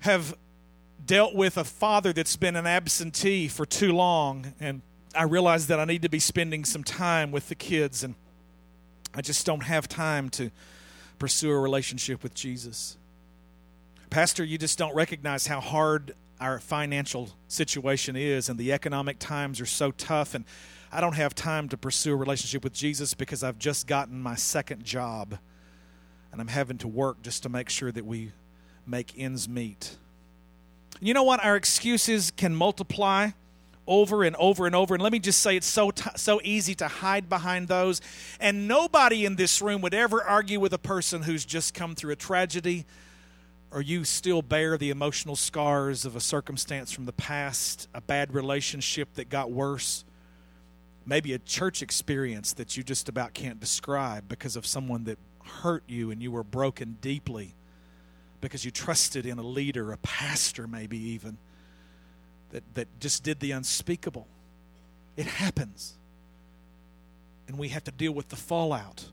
have 0.00 0.36
dealt 1.10 1.34
with 1.34 1.58
a 1.58 1.64
father 1.64 2.12
that's 2.12 2.36
been 2.36 2.54
an 2.54 2.68
absentee 2.68 3.48
for 3.48 3.66
too 3.66 3.92
long, 3.92 4.54
and 4.60 4.80
I 5.12 5.24
realize 5.24 5.66
that 5.66 5.80
I 5.80 5.84
need 5.84 6.02
to 6.02 6.08
be 6.08 6.20
spending 6.20 6.64
some 6.64 6.84
time 6.84 7.32
with 7.32 7.48
the 7.48 7.56
kids, 7.56 8.04
and 8.04 8.14
I 9.12 9.20
just 9.20 9.44
don't 9.44 9.64
have 9.64 9.88
time 9.88 10.28
to 10.30 10.52
pursue 11.18 11.50
a 11.50 11.58
relationship 11.58 12.22
with 12.22 12.32
Jesus. 12.32 12.96
Pastor, 14.08 14.44
you 14.44 14.56
just 14.56 14.78
don't 14.78 14.94
recognize 14.94 15.48
how 15.48 15.58
hard 15.58 16.14
our 16.38 16.60
financial 16.60 17.30
situation 17.48 18.14
is, 18.14 18.48
and 18.48 18.56
the 18.56 18.72
economic 18.72 19.18
times 19.18 19.60
are 19.60 19.66
so 19.66 19.90
tough, 19.90 20.36
and 20.36 20.44
I 20.92 21.00
don't 21.00 21.16
have 21.16 21.34
time 21.34 21.68
to 21.70 21.76
pursue 21.76 22.12
a 22.12 22.16
relationship 22.16 22.62
with 22.62 22.72
Jesus 22.72 23.14
because 23.14 23.42
I've 23.42 23.58
just 23.58 23.88
gotten 23.88 24.22
my 24.22 24.36
second 24.36 24.84
job, 24.84 25.38
and 26.30 26.40
I'm 26.40 26.46
having 26.46 26.78
to 26.78 26.86
work 26.86 27.20
just 27.20 27.42
to 27.42 27.48
make 27.48 27.68
sure 27.68 27.90
that 27.90 28.06
we 28.06 28.30
make 28.86 29.18
ends 29.18 29.48
meet. 29.48 29.96
You 31.00 31.14
know 31.14 31.22
what? 31.22 31.42
Our 31.42 31.56
excuses 31.56 32.30
can 32.30 32.54
multiply 32.54 33.30
over 33.86 34.22
and 34.22 34.36
over 34.36 34.66
and 34.66 34.74
over. 34.76 34.94
And 34.94 35.02
let 35.02 35.12
me 35.12 35.18
just 35.18 35.40
say, 35.40 35.56
it's 35.56 35.66
so 35.66 35.90
t- 35.90 36.10
so 36.16 36.40
easy 36.44 36.74
to 36.76 36.88
hide 36.88 37.28
behind 37.28 37.68
those. 37.68 38.00
And 38.38 38.68
nobody 38.68 39.24
in 39.24 39.36
this 39.36 39.62
room 39.62 39.80
would 39.80 39.94
ever 39.94 40.22
argue 40.22 40.60
with 40.60 40.72
a 40.74 40.78
person 40.78 41.22
who's 41.22 41.44
just 41.44 41.72
come 41.72 41.94
through 41.94 42.12
a 42.12 42.16
tragedy, 42.16 42.84
or 43.72 43.80
you 43.80 44.04
still 44.04 44.42
bear 44.42 44.76
the 44.76 44.90
emotional 44.90 45.36
scars 45.36 46.04
of 46.04 46.16
a 46.16 46.20
circumstance 46.20 46.92
from 46.92 47.06
the 47.06 47.12
past, 47.12 47.88
a 47.94 48.00
bad 48.00 48.34
relationship 48.34 49.14
that 49.14 49.30
got 49.30 49.50
worse, 49.50 50.04
maybe 51.06 51.32
a 51.32 51.38
church 51.38 51.80
experience 51.82 52.52
that 52.52 52.76
you 52.76 52.82
just 52.82 53.08
about 53.08 53.32
can't 53.32 53.58
describe 53.58 54.28
because 54.28 54.54
of 54.54 54.66
someone 54.66 55.04
that 55.04 55.18
hurt 55.62 55.82
you 55.88 56.10
and 56.10 56.22
you 56.22 56.30
were 56.30 56.44
broken 56.44 56.98
deeply 57.00 57.54
because 58.40 58.64
you 58.64 58.70
trusted 58.70 59.26
in 59.26 59.38
a 59.38 59.42
leader, 59.42 59.92
a 59.92 59.98
pastor, 59.98 60.66
maybe 60.66 60.98
even, 60.98 61.36
that, 62.50 62.62
that 62.74 62.88
just 63.00 63.22
did 63.22 63.40
the 63.40 63.52
unspeakable. 63.52 64.26
It 65.16 65.26
happens. 65.26 65.94
And 67.48 67.58
we 67.58 67.68
have 67.68 67.84
to 67.84 67.90
deal 67.90 68.12
with 68.12 68.28
the 68.28 68.36
fallout, 68.36 69.06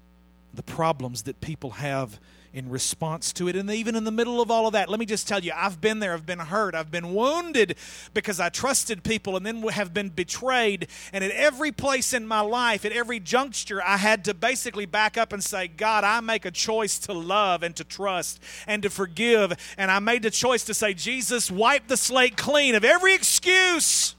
the 0.54 0.64
problems 0.64 1.24
that 1.24 1.42
people 1.42 1.72
have 1.72 2.20
in 2.54 2.70
response 2.70 3.34
to 3.34 3.48
it. 3.48 3.56
And 3.56 3.70
even 3.70 3.96
in 3.96 4.04
the 4.04 4.12
middle 4.12 4.42
of 4.42 4.50
all 4.50 4.68
of 4.68 4.74
that, 4.74 4.90
let 4.90 5.00
me 5.00 5.06
just 5.06 5.28
tell 5.28 5.40
you, 5.40 5.52
I've 5.56 5.80
been 5.82 6.00
there, 6.00 6.14
I've 6.14 6.26
been 6.26 6.40
hurt, 6.40 6.76
I've 6.76 6.92
been 6.92 7.14
wounded 7.14 7.76
because 8.14 8.40
I 8.40 8.50
trusted 8.50 9.04
people 9.04 9.36
and 9.36 9.46
then 9.46 9.62
have 9.70 9.94
been 9.94 10.10
betrayed. 10.10 10.88
And 11.14 11.24
at 11.24 11.32
every 11.32 11.72
place 11.72 12.14
in 12.14 12.28
my 12.28 12.42
life, 12.42 12.86
at 12.86 12.92
every 12.92 13.20
juncture, 13.20 13.82
I 13.84 13.98
had 13.98 14.26
to 14.26 14.34
basically 14.34 14.86
back 14.86 15.18
up 15.18 15.34
and 15.34 15.44
say, 15.44 15.68
God, 15.68 16.04
I 16.04 16.20
make 16.20 16.46
a 16.46 16.52
choice 16.52 17.00
to 17.00 17.14
love 17.14 17.64
and 17.64 17.76
to 17.76 17.84
trust 17.84 18.40
and 18.66 18.82
to 18.84 18.90
forgive. 18.90 19.54
And 19.78 19.92
I 19.92 20.00
made 20.00 20.24
the 20.24 20.32
choice 20.32 20.64
to 20.66 20.74
say, 20.74 20.94
Jesus, 20.94 21.52
wipe 21.52 21.88
the 21.88 21.98
slate 21.98 22.38
clean 22.38 22.76
of 22.76 22.84
every 22.84 23.14
excuse 23.14 24.16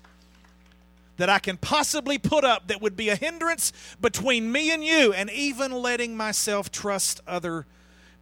that 1.18 1.28
I 1.28 1.40
can 1.40 1.56
possibly 1.56 2.16
put 2.16 2.44
up 2.44 2.68
that 2.68 2.80
would 2.80 2.96
be 2.96 3.08
a 3.08 3.16
hindrance 3.16 3.72
between 4.00 4.50
me 4.50 4.70
and 4.70 4.84
you, 4.84 5.12
and 5.12 5.28
even 5.30 5.72
letting 5.72 6.16
myself 6.16 6.70
trust 6.70 7.20
other 7.26 7.66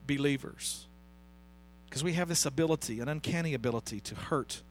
believers. 0.06 0.86
Because 1.88 2.04
we 2.04 2.14
have 2.14 2.28
this 2.28 2.46
ability, 2.46 3.00
an 3.00 3.08
uncanny 3.08 3.54
ability, 3.54 4.00
to 4.00 4.14
hurt 4.14 4.62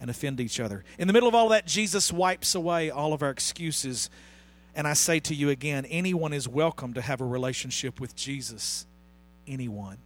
and 0.00 0.10
offend 0.10 0.40
each 0.40 0.58
other. 0.58 0.84
In 0.98 1.06
the 1.06 1.12
middle 1.12 1.28
of 1.28 1.34
all 1.34 1.50
that, 1.50 1.66
Jesus 1.66 2.12
wipes 2.12 2.54
away 2.54 2.90
all 2.90 3.12
of 3.12 3.22
our 3.22 3.30
excuses. 3.30 4.10
And 4.74 4.86
I 4.86 4.94
say 4.94 5.20
to 5.20 5.34
you 5.34 5.50
again 5.50 5.84
anyone 5.86 6.32
is 6.32 6.48
welcome 6.48 6.94
to 6.94 7.02
have 7.02 7.20
a 7.20 7.24
relationship 7.24 8.00
with 8.00 8.16
Jesus. 8.16 8.86
Anyone. 9.46 9.98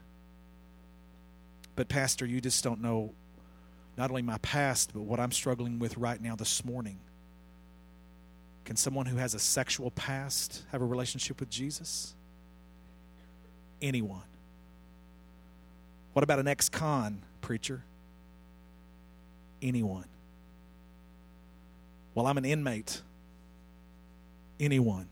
But, 1.76 1.88
Pastor, 1.88 2.24
you 2.26 2.40
just 2.40 2.62
don't 2.62 2.80
know 2.80 3.12
not 3.96 4.10
only 4.10 4.22
my 4.22 4.38
past, 4.38 4.92
but 4.92 5.02
what 5.02 5.20
I'm 5.20 5.32
struggling 5.32 5.78
with 5.78 5.96
right 5.96 6.20
now 6.20 6.34
this 6.36 6.64
morning. 6.64 6.98
Can 8.64 8.76
someone 8.76 9.06
who 9.06 9.16
has 9.16 9.34
a 9.34 9.38
sexual 9.38 9.90
past 9.90 10.62
have 10.72 10.80
a 10.80 10.84
relationship 10.84 11.38
with 11.38 11.50
Jesus? 11.50 12.14
Anyone. 13.82 14.22
What 16.14 16.22
about 16.22 16.38
an 16.38 16.48
ex 16.48 16.68
con 16.68 17.20
preacher? 17.42 17.82
Anyone. 19.60 20.06
Well, 22.14 22.26
I'm 22.26 22.38
an 22.38 22.44
inmate. 22.44 23.02
Anyone. 24.58 25.08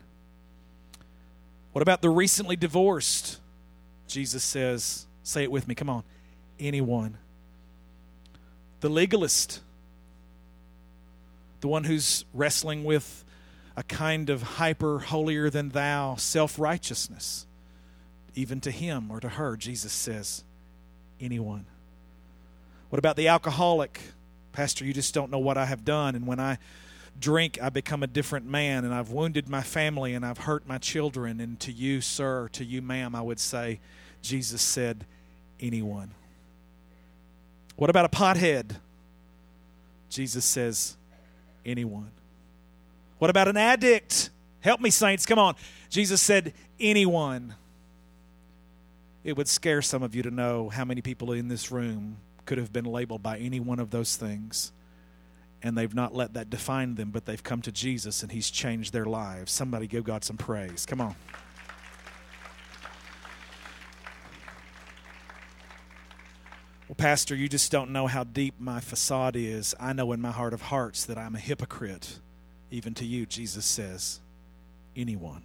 What 1.73 1.81
about 1.81 2.01
the 2.01 2.09
recently 2.09 2.55
divorced? 2.55 3.39
Jesus 4.07 4.43
says, 4.43 5.05
say 5.23 5.43
it 5.43 5.51
with 5.51 5.67
me, 5.67 5.75
come 5.75 5.89
on. 5.89 6.03
Anyone. 6.59 7.17
The 8.79 8.89
legalist. 8.89 9.59
The 11.61 11.67
one 11.67 11.83
who's 11.83 12.25
wrestling 12.33 12.83
with 12.83 13.25
a 13.75 13.83
kind 13.83 14.29
of 14.29 14.43
hyper 14.43 14.99
holier 14.99 15.49
than 15.49 15.69
thou 15.69 16.15
self 16.15 16.59
righteousness. 16.59 17.45
Even 18.35 18.61
to 18.61 18.71
him 18.71 19.11
or 19.11 19.19
to 19.19 19.29
her, 19.29 19.57
Jesus 19.57 19.91
says, 19.91 20.43
anyone. 21.23 21.65
What 22.89 22.99
about 22.99 23.15
the 23.15 23.29
alcoholic? 23.29 23.99
Pastor, 24.51 24.85
you 24.85 24.93
just 24.93 25.13
don't 25.13 25.31
know 25.31 25.39
what 25.39 25.57
I 25.57 25.65
have 25.65 25.83
done. 25.83 26.13
And 26.15 26.27
when 26.27 26.39
I 26.39 26.59
drink, 27.19 27.57
I 27.61 27.69
become 27.69 28.03
a 28.03 28.07
different 28.07 28.45
man, 28.45 28.85
and 28.85 28.93
I've 28.93 29.09
wounded 29.09 29.49
my 29.49 29.63
family, 29.63 30.13
and 30.13 30.25
I've 30.25 30.39
hurt 30.39 30.67
my 30.67 30.77
children. 30.77 31.39
And 31.39 31.59
to 31.61 31.71
you, 31.71 32.01
sir, 32.01 32.49
to 32.53 32.63
you, 32.63 32.81
ma'am, 32.81 33.15
I 33.15 33.21
would 33.21 33.39
say, 33.39 33.79
Jesus 34.21 34.61
said, 34.61 35.05
anyone. 35.59 36.11
What 37.75 37.89
about 37.89 38.05
a 38.05 38.09
pothead? 38.09 38.75
Jesus 40.09 40.45
says, 40.45 40.95
anyone. 41.65 42.11
What 43.17 43.29
about 43.29 43.47
an 43.47 43.57
addict? 43.57 44.29
Help 44.59 44.81
me, 44.81 44.91
saints, 44.91 45.25
come 45.25 45.39
on. 45.39 45.55
Jesus 45.89 46.21
said, 46.21 46.53
anyone 46.79 47.55
it 49.23 49.37
would 49.37 49.47
scare 49.47 49.81
some 49.81 50.03
of 50.03 50.15
you 50.15 50.23
to 50.23 50.31
know 50.31 50.69
how 50.69 50.85
many 50.85 51.01
people 51.01 51.31
in 51.31 51.47
this 51.47 51.71
room 51.71 52.17
could 52.45 52.57
have 52.57 52.73
been 52.73 52.85
labeled 52.85 53.23
by 53.23 53.37
any 53.37 53.59
one 53.59 53.79
of 53.79 53.89
those 53.89 54.15
things 54.15 54.73
and 55.63 55.77
they've 55.77 55.95
not 55.95 56.13
let 56.13 56.33
that 56.33 56.49
define 56.49 56.95
them, 56.95 57.09
but 57.09 57.25
they've 57.25 57.41
come 57.41 57.61
to 57.61 57.71
Jesus 57.71 58.21
and 58.21 58.31
He's 58.31 58.51
changed 58.51 58.91
their 58.91 59.05
lives. 59.05 59.51
Somebody 59.51 59.87
give 59.87 60.03
God 60.03 60.25
some 60.25 60.35
praise. 60.35 60.85
Come 60.85 60.99
on. 60.99 61.15
Well, 66.89 66.95
Pastor, 66.97 67.33
you 67.33 67.47
just 67.47 67.71
don't 67.71 67.91
know 67.91 68.07
how 68.07 68.25
deep 68.25 68.55
my 68.59 68.81
facade 68.81 69.37
is. 69.37 69.73
I 69.79 69.93
know 69.93 70.11
in 70.11 70.19
my 70.19 70.31
heart 70.31 70.53
of 70.53 70.63
hearts 70.63 71.05
that 71.05 71.17
I'm 71.17 71.33
a 71.33 71.39
hypocrite. 71.39 72.19
Even 72.69 72.93
to 72.95 73.05
you, 73.05 73.25
Jesus 73.25 73.65
says, 73.65 74.19
anyone. 74.95 75.43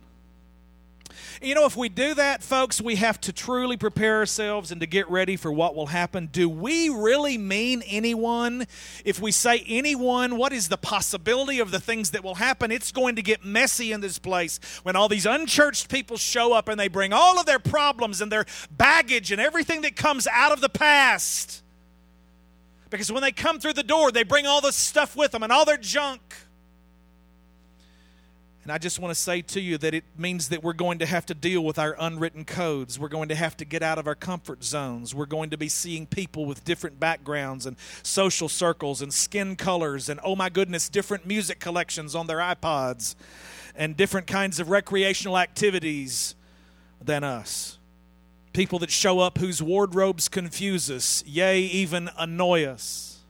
You 1.41 1.55
know, 1.55 1.67
if 1.67 1.77
we 1.77 1.89
do 1.89 2.15
that, 2.15 2.43
folks, 2.43 2.81
we 2.81 2.97
have 2.97 3.21
to 3.23 3.33
truly 3.33 3.77
prepare 3.77 4.19
ourselves 4.19 4.71
and 4.71 4.81
to 4.81 4.87
get 4.87 5.09
ready 5.11 5.37
for 5.37 5.53
what 5.53 5.75
will 5.75 5.87
happen. 5.87 6.29
Do 6.31 6.49
we 6.49 6.89
really 6.89 7.39
mean 7.39 7.83
anyone? 7.87 8.67
If 9.05 9.21
we 9.21 9.33
say 9.33 9.65
anyone, 9.67 10.37
what 10.37 10.53
is 10.53 10.69
the 10.69 10.77
possibility 10.77 11.61
of 11.61 11.71
the 11.71 11.81
things 11.81 12.11
that 12.11 12.25
will 12.25 12.37
happen? 12.37 12.71
It's 12.71 12.93
going 12.93 13.17
to 13.17 13.23
get 13.23 13.45
messy 13.45 13.93
in 13.93 14.01
this 14.01 14.19
place 14.19 14.59
when 14.83 14.97
all 14.97 15.09
these 15.09 15.27
unchurched 15.27 15.89
people 15.89 16.17
show 16.17 16.53
up 16.53 16.69
and 16.69 16.79
they 16.79 16.89
bring 16.89 17.13
all 17.13 17.39
of 17.39 17.47
their 17.47 17.61
problems 17.61 18.21
and 18.21 18.33
their 18.33 18.47
baggage 18.71 19.33
and 19.33 19.41
everything 19.41 19.83
that 19.83 19.97
comes 19.97 20.27
out 20.33 20.53
of 20.53 20.61
the 20.61 20.69
past. 20.69 21.63
Because 22.91 23.13
when 23.13 23.23
they 23.23 23.33
come 23.33 23.61
through 23.61 23.75
the 23.75 23.83
door, 23.83 24.11
they 24.11 24.23
bring 24.23 24.47
all 24.47 24.61
this 24.61 24.77
stuff 24.77 25.15
with 25.15 25.33
them 25.33 25.43
and 25.43 25.53
all 25.53 25.65
their 25.65 25.77
junk. 25.77 26.21
And 28.69 28.75
I 28.75 28.77
just 28.77 28.99
want 28.99 29.15
to 29.15 29.19
say 29.19 29.41
to 29.41 29.63
you 29.63 29.79
that 29.79 29.95
it 29.95 30.05
means 30.19 30.51
that 30.51 30.63
we're 30.63 30.75
going 30.75 30.99
to 30.99 31.07
have 31.07 31.25
to 31.25 31.35
deal 31.35 31.65
with 31.65 31.79
our 31.79 31.97
unwritten 31.99 32.45
codes. 32.45 32.99
We're 32.99 33.09
going 33.09 33.31
to 33.31 33.35
have 33.35 33.57
to 33.57 33.65
get 33.65 33.83
out 33.83 33.97
of 33.97 34.07
our 34.07 34.15
comfort 34.15 34.63
zones. 34.63 35.15
We're 35.15 35.25
going 35.25 35.49
to 35.49 35.57
be 35.57 35.71
seeing 35.71 36.05
people 36.05 36.45
with 36.45 36.67
different 36.67 37.01
backgrounds 37.01 37.65
and 37.65 37.79
social 38.03 38.47
circles 38.47 39.01
and 39.01 39.11
skin 39.11 39.57
colors 39.57 40.11
and, 40.11 40.21
oh 40.23 40.37
my 40.37 40.51
goodness, 40.51 40.91
different 40.91 41.25
music 41.25 41.61
collections 41.61 42.15
on 42.15 42.27
their 42.27 42.41
iPods 42.41 43.15
and 43.75 43.97
different 43.97 44.27
kinds 44.27 44.61
of 44.61 44.69
recreational 44.69 45.39
activities 45.39 46.35
than 47.03 47.25
us. 47.25 47.79
People 48.53 48.79
that 48.81 48.91
show 48.91 49.19
up 49.19 49.39
whose 49.39 49.63
wardrobes 49.63 50.29
confuse 50.29 50.91
us, 50.91 51.25
yea, 51.27 51.59
even 51.59 52.11
annoy 52.19 52.67
us. 52.67 53.21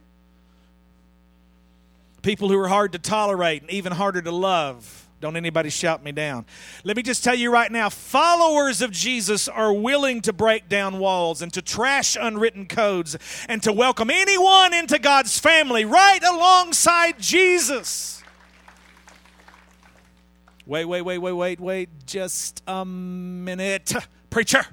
People 2.23 2.49
who 2.49 2.59
are 2.59 2.67
hard 2.67 2.91
to 2.91 2.99
tolerate 2.99 3.63
and 3.63 3.71
even 3.71 3.93
harder 3.93 4.21
to 4.21 4.33
love 4.33 5.05
don't 5.21 5.37
anybody 5.37 5.69
shout 5.69 6.05
me 6.05 6.13
down. 6.13 6.47
Let 6.85 6.97
me 6.97 7.03
just 7.03 7.25
tell 7.25 7.35
you 7.35 7.51
right 7.51 7.71
now 7.73 7.89
followers 7.89 8.81
of 8.81 8.93
Jesus 8.93 9.49
are 9.49 9.73
willing 9.73 10.21
to 10.23 10.33
break 10.33 10.69
down 10.69 10.99
walls 10.99 11.43
and 11.43 11.53
to 11.55 11.63
trash 11.63 12.17
unwritten 12.21 12.67
codes 12.67 13.17
and 13.49 13.63
to 13.65 13.73
welcome 13.73 14.11
anyone 14.11 14.73
into 14.73 14.99
God's 14.99 15.39
family 15.39 15.85
right 15.85 16.23
alongside 16.23 17.19
Jesus. 17.19 18.23
Wait, 20.67 20.85
wait, 20.85 21.03
wait, 21.03 21.19
wait, 21.19 21.33
wait, 21.33 21.61
wait. 21.61 21.89
Just 22.07 22.63
a 22.67 22.85
minute. 22.85 23.93
Preacher. 24.31 24.67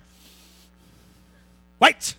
Wait. 1.79 2.15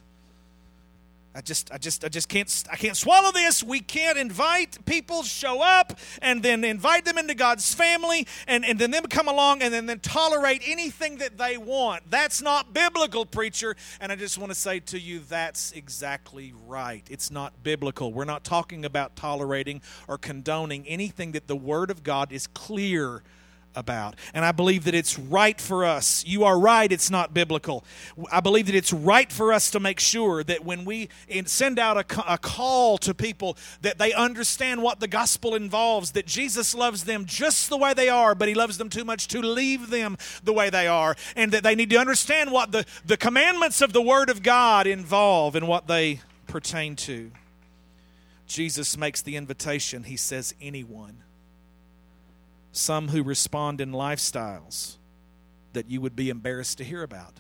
I 1.37 1.43
just, 1.43 1.71
I 1.71 1.77
just, 1.77 2.03
I 2.03 2.09
just 2.09 2.31
can't, 2.31 2.65
I 2.73 2.77
can't 2.77 2.97
swallow 2.97 3.31
this. 3.31 3.63
We 3.63 3.81
can't 3.81 4.17
invite 4.17 4.83
people 4.87 5.23
show 5.23 5.61
up 5.61 5.99
and 6.23 6.43
then 6.43 6.65
invite 6.65 7.05
them 7.05 7.19
into 7.19 7.35
God's 7.35 7.75
family 7.75 8.27
and, 8.49 8.65
and 8.65 8.79
then 8.79 8.91
them 8.91 9.05
come 9.05 9.29
along 9.29 9.61
and 9.61 9.73
then, 9.73 9.85
then 9.85 10.01
tolerate 10.01 10.63
anything 10.67 11.19
that 11.19 11.37
they 11.37 11.59
want. 11.59 12.11
That's 12.11 12.41
not 12.41 12.73
biblical, 12.73 13.27
preacher. 13.27 13.77
And 14.01 14.11
I 14.11 14.17
just 14.17 14.39
want 14.39 14.51
to 14.51 14.59
say 14.59 14.81
to 14.81 14.99
you, 14.99 15.21
that's 15.21 15.73
exactly 15.73 16.55
right. 16.67 17.07
It's 17.11 17.31
not 17.31 17.63
biblical. 17.63 18.15
We're 18.15 18.25
not 18.25 18.43
talking 18.43 18.87
about 18.87 19.15
tolerating 19.15 19.83
or 20.09 20.17
condoning 20.17 20.87
anything 20.87 21.33
that 21.33 21.49
the 21.49 21.57
Word 21.57 21.91
of 21.91 22.03
God 22.03 22.33
is 22.33 22.47
clear 22.47 23.23
about. 23.77 24.17
And 24.35 24.45
I 24.45 24.53
believe 24.53 24.85
that 24.85 24.95
it's 24.95 25.19
right 25.19 25.61
for 25.61 25.85
us. 25.85 26.25
You 26.27 26.45
are 26.45 26.59
right, 26.59 26.91
it's 26.91 27.11
not 27.11 27.35
biblical. 27.35 27.85
I 28.33 28.41
believe 28.41 28.67
that 28.67 28.75
it's 28.75 28.93
right 28.93 29.31
for 29.31 29.53
us 29.53 29.71
to 29.73 29.81
make 29.81 30.01
sure 30.01 30.43
that 30.43 30.65
when 30.65 30.85
we 30.85 31.11
send 31.45 31.79
out 31.79 31.97
a, 31.99 32.39
call 32.39 32.99
to 32.99 33.15
people 33.15 33.57
that 33.83 33.99
they 33.99 34.13
understand 34.13 34.83
what 34.83 35.01
the 35.01 35.09
gospel 35.09 35.55
involves, 35.55 36.13
that 36.13 36.27
Jesus 36.27 36.75
loves 36.75 37.05
them 37.05 37.27
just 37.27 37.69
the 37.69 37.77
way 37.77 37.93
they 37.95 38.09
are, 38.09 38.35
but 38.35 38.49
he 38.49 38.55
loves 38.55 38.79
them 38.79 38.89
too 38.89 39.05
much 39.05 39.29
to 39.29 39.41
leave 39.41 39.91
them 39.91 40.17
the 40.43 40.53
way 40.53 40.71
they 40.71 40.87
are, 40.87 41.15
and 41.35 41.53
that 41.53 41.63
they 41.63 41.75
need 41.75 41.91
to 41.91 41.97
understand 41.97 42.51
what 42.51 42.73
the, 42.73 42.87
the 43.05 43.17
commandments 43.17 43.81
of 43.81 43.93
the 43.93 44.03
word 44.03 44.31
of 44.31 44.43
God 44.43 44.87
involve 44.87 45.55
and 45.55 45.69
what 45.69 45.87
they 45.87 46.21
pertain 46.47 46.97
to. 46.97 47.31
Jesus 48.47 48.97
makes 48.97 49.23
the 49.23 49.37
invitation. 49.37 50.05
He 50.05 50.17
says, 50.17 50.55
anyone 50.61 51.23
some 52.77 53.09
who 53.09 53.23
respond 53.23 53.81
in 53.81 53.93
lifestyles 53.93 54.97
that 55.73 55.91
you 55.91 56.01
would 56.01 56.17
be 56.17 56.31
embarrassed 56.31 56.79
to 56.79 56.85
hear 56.85 57.03
about. 57.03 57.35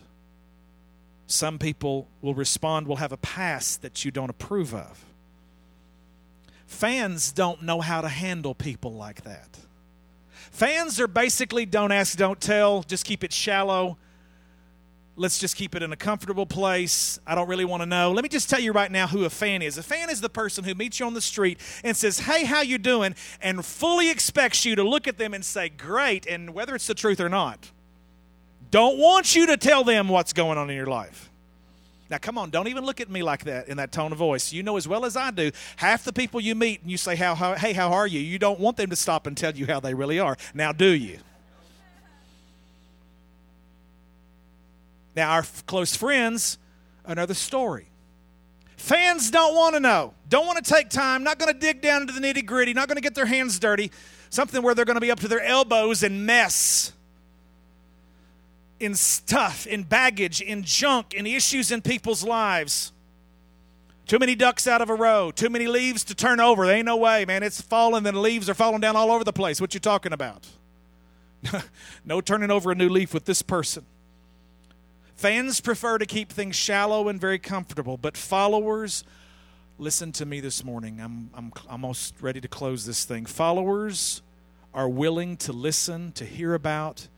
Some 1.26 1.58
people 1.58 2.08
will 2.22 2.34
respond, 2.34 2.86
will 2.86 2.96
have 2.96 3.12
a 3.12 3.16
past 3.16 3.82
that 3.82 4.04
you 4.04 4.10
don't 4.10 4.30
approve 4.30 4.74
of. 4.74 5.04
Fans 6.66 7.32
don't 7.32 7.62
know 7.62 7.80
how 7.80 8.00
to 8.00 8.08
handle 8.08 8.54
people 8.54 8.92
like 8.92 9.22
that. 9.22 9.58
Fans 10.50 11.00
are 11.00 11.08
basically 11.08 11.66
don't 11.66 11.92
ask, 11.92 12.16
don't 12.16 12.40
tell, 12.40 12.82
just 12.82 13.04
keep 13.04 13.22
it 13.24 13.32
shallow 13.32 13.98
let's 15.16 15.38
just 15.38 15.56
keep 15.56 15.74
it 15.74 15.82
in 15.82 15.92
a 15.92 15.96
comfortable 15.96 16.46
place. 16.46 17.18
I 17.26 17.34
don't 17.34 17.48
really 17.48 17.64
want 17.64 17.82
to 17.82 17.86
know. 17.86 18.12
Let 18.12 18.22
me 18.22 18.28
just 18.28 18.48
tell 18.48 18.60
you 18.60 18.72
right 18.72 18.90
now 18.90 19.06
who 19.06 19.24
a 19.24 19.30
fan 19.30 19.62
is. 19.62 19.78
A 19.78 19.82
fan 19.82 20.10
is 20.10 20.20
the 20.20 20.28
person 20.28 20.62
who 20.64 20.74
meets 20.74 21.00
you 21.00 21.06
on 21.06 21.14
the 21.14 21.20
street 21.20 21.58
and 21.82 21.96
says, 21.96 22.20
"Hey, 22.20 22.44
how 22.44 22.60
you 22.60 22.78
doing?" 22.78 23.14
and 23.40 23.64
fully 23.64 24.10
expects 24.10 24.64
you 24.64 24.76
to 24.76 24.82
look 24.82 25.08
at 25.08 25.18
them 25.18 25.34
and 25.34 25.44
say, 25.44 25.68
"Great," 25.70 26.26
and 26.26 26.54
whether 26.54 26.74
it's 26.74 26.86
the 26.86 26.94
truth 26.94 27.20
or 27.20 27.28
not. 27.28 27.70
Don't 28.70 28.98
want 28.98 29.34
you 29.34 29.46
to 29.46 29.56
tell 29.56 29.84
them 29.84 30.08
what's 30.08 30.32
going 30.32 30.58
on 30.58 30.68
in 30.70 30.76
your 30.76 30.86
life. 30.86 31.30
Now, 32.08 32.18
come 32.18 32.38
on, 32.38 32.50
don't 32.50 32.68
even 32.68 32.84
look 32.84 33.00
at 33.00 33.10
me 33.10 33.22
like 33.22 33.44
that 33.44 33.68
in 33.68 33.78
that 33.78 33.90
tone 33.90 34.12
of 34.12 34.18
voice. 34.18 34.52
You 34.52 34.62
know 34.62 34.76
as 34.76 34.86
well 34.86 35.04
as 35.04 35.16
I 35.16 35.30
do, 35.30 35.50
half 35.76 36.04
the 36.04 36.12
people 36.12 36.40
you 36.40 36.54
meet 36.54 36.82
and 36.82 36.90
you 36.90 36.96
say, 36.96 37.16
how, 37.16 37.34
how, 37.34 37.54
Hey, 37.54 37.72
how 37.72 37.92
are 37.92 38.06
you? 38.06 38.20
You 38.20 38.38
don't 38.38 38.60
want 38.60 38.76
them 38.76 38.90
to 38.90 38.96
stop 38.96 39.26
and 39.26 39.36
tell 39.36 39.54
you 39.54 39.66
how 39.66 39.80
they 39.80 39.92
really 39.92 40.20
are. 40.20 40.36
Now, 40.54 40.72
do 40.72 40.86
you? 40.86 41.18
Now, 45.16 45.32
our 45.32 45.44
close 45.66 45.96
friends, 45.96 46.58
another 47.06 47.32
story. 47.32 47.88
Fans 48.76 49.30
don't 49.30 49.54
want 49.56 49.74
to 49.74 49.80
know, 49.80 50.12
don't 50.28 50.46
want 50.46 50.62
to 50.62 50.70
take 50.72 50.90
time, 50.90 51.24
not 51.24 51.38
going 51.38 51.52
to 51.52 51.58
dig 51.58 51.80
down 51.80 52.02
into 52.02 52.12
the 52.12 52.20
nitty 52.20 52.44
gritty, 52.44 52.74
not 52.74 52.86
going 52.86 52.96
to 52.96 53.02
get 53.02 53.14
their 53.14 53.24
hands 53.24 53.58
dirty, 53.58 53.90
something 54.28 54.62
where 54.62 54.74
they're 54.74 54.84
going 54.84 54.96
to 54.96 55.00
be 55.00 55.10
up 55.10 55.18
to 55.20 55.28
their 55.28 55.40
elbows 55.40 56.02
in 56.02 56.26
mess, 56.26 56.92
in 58.78 58.94
stuff, 58.94 59.66
in 59.66 59.82
baggage, 59.82 60.42
in 60.42 60.62
junk, 60.62 61.14
in 61.14 61.26
issues 61.26 61.70
in 61.72 61.80
people's 61.80 62.22
lives. 62.22 62.92
Too 64.06 64.18
many 64.18 64.34
ducks 64.34 64.66
out 64.68 64.82
of 64.82 64.90
a 64.90 64.94
row, 64.94 65.30
too 65.30 65.48
many 65.48 65.66
leaves 65.66 66.04
to 66.04 66.14
turn 66.14 66.40
over. 66.40 66.66
There 66.66 66.76
ain't 66.76 66.86
no 66.86 66.98
way, 66.98 67.24
man. 67.24 67.42
It's 67.42 67.62
falling, 67.62 68.06
and 68.06 68.14
the 68.14 68.20
leaves 68.20 68.50
are 68.50 68.54
falling 68.54 68.82
down 68.82 68.94
all 68.94 69.10
over 69.10 69.24
the 69.24 69.32
place. 69.32 69.62
What 69.62 69.72
you 69.72 69.80
talking 69.80 70.12
about? 70.12 70.46
no 72.04 72.20
turning 72.20 72.50
over 72.50 72.70
a 72.70 72.74
new 72.74 72.90
leaf 72.90 73.14
with 73.14 73.24
this 73.24 73.40
person. 73.40 73.86
Fans 75.16 75.62
prefer 75.62 75.96
to 75.96 76.04
keep 76.04 76.30
things 76.30 76.54
shallow 76.56 77.08
and 77.08 77.18
very 77.18 77.38
comfortable, 77.38 77.96
but 77.96 78.18
followers, 78.18 79.02
listen 79.78 80.12
to 80.12 80.26
me 80.26 80.40
this 80.40 80.62
morning. 80.62 81.00
I'm, 81.00 81.30
I'm 81.34 81.52
almost 81.70 82.20
ready 82.20 82.38
to 82.42 82.48
close 82.48 82.84
this 82.84 83.06
thing. 83.06 83.24
Followers 83.24 84.20
are 84.74 84.90
willing 84.90 85.38
to 85.38 85.54
listen, 85.54 86.12
to 86.12 86.26
hear 86.26 86.52
about, 86.52 87.08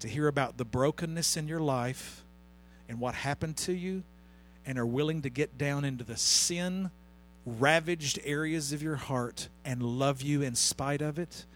to 0.00 0.08
hear 0.08 0.28
about 0.28 0.58
the 0.58 0.66
brokenness 0.66 1.38
in 1.38 1.48
your 1.48 1.60
life 1.60 2.22
and 2.86 3.00
what 3.00 3.14
happened 3.14 3.56
to 3.56 3.72
you, 3.72 4.02
and 4.66 4.78
are 4.78 4.86
willing 4.86 5.22
to 5.22 5.30
get 5.30 5.56
down 5.56 5.86
into 5.86 6.04
the 6.04 6.18
sin 6.18 6.90
ravaged 7.46 8.18
areas 8.24 8.74
of 8.74 8.82
your 8.82 8.96
heart 8.96 9.48
and 9.64 9.82
love 9.82 10.20
you 10.20 10.42
in 10.42 10.54
spite 10.54 11.00
of 11.00 11.18
it 11.18 11.46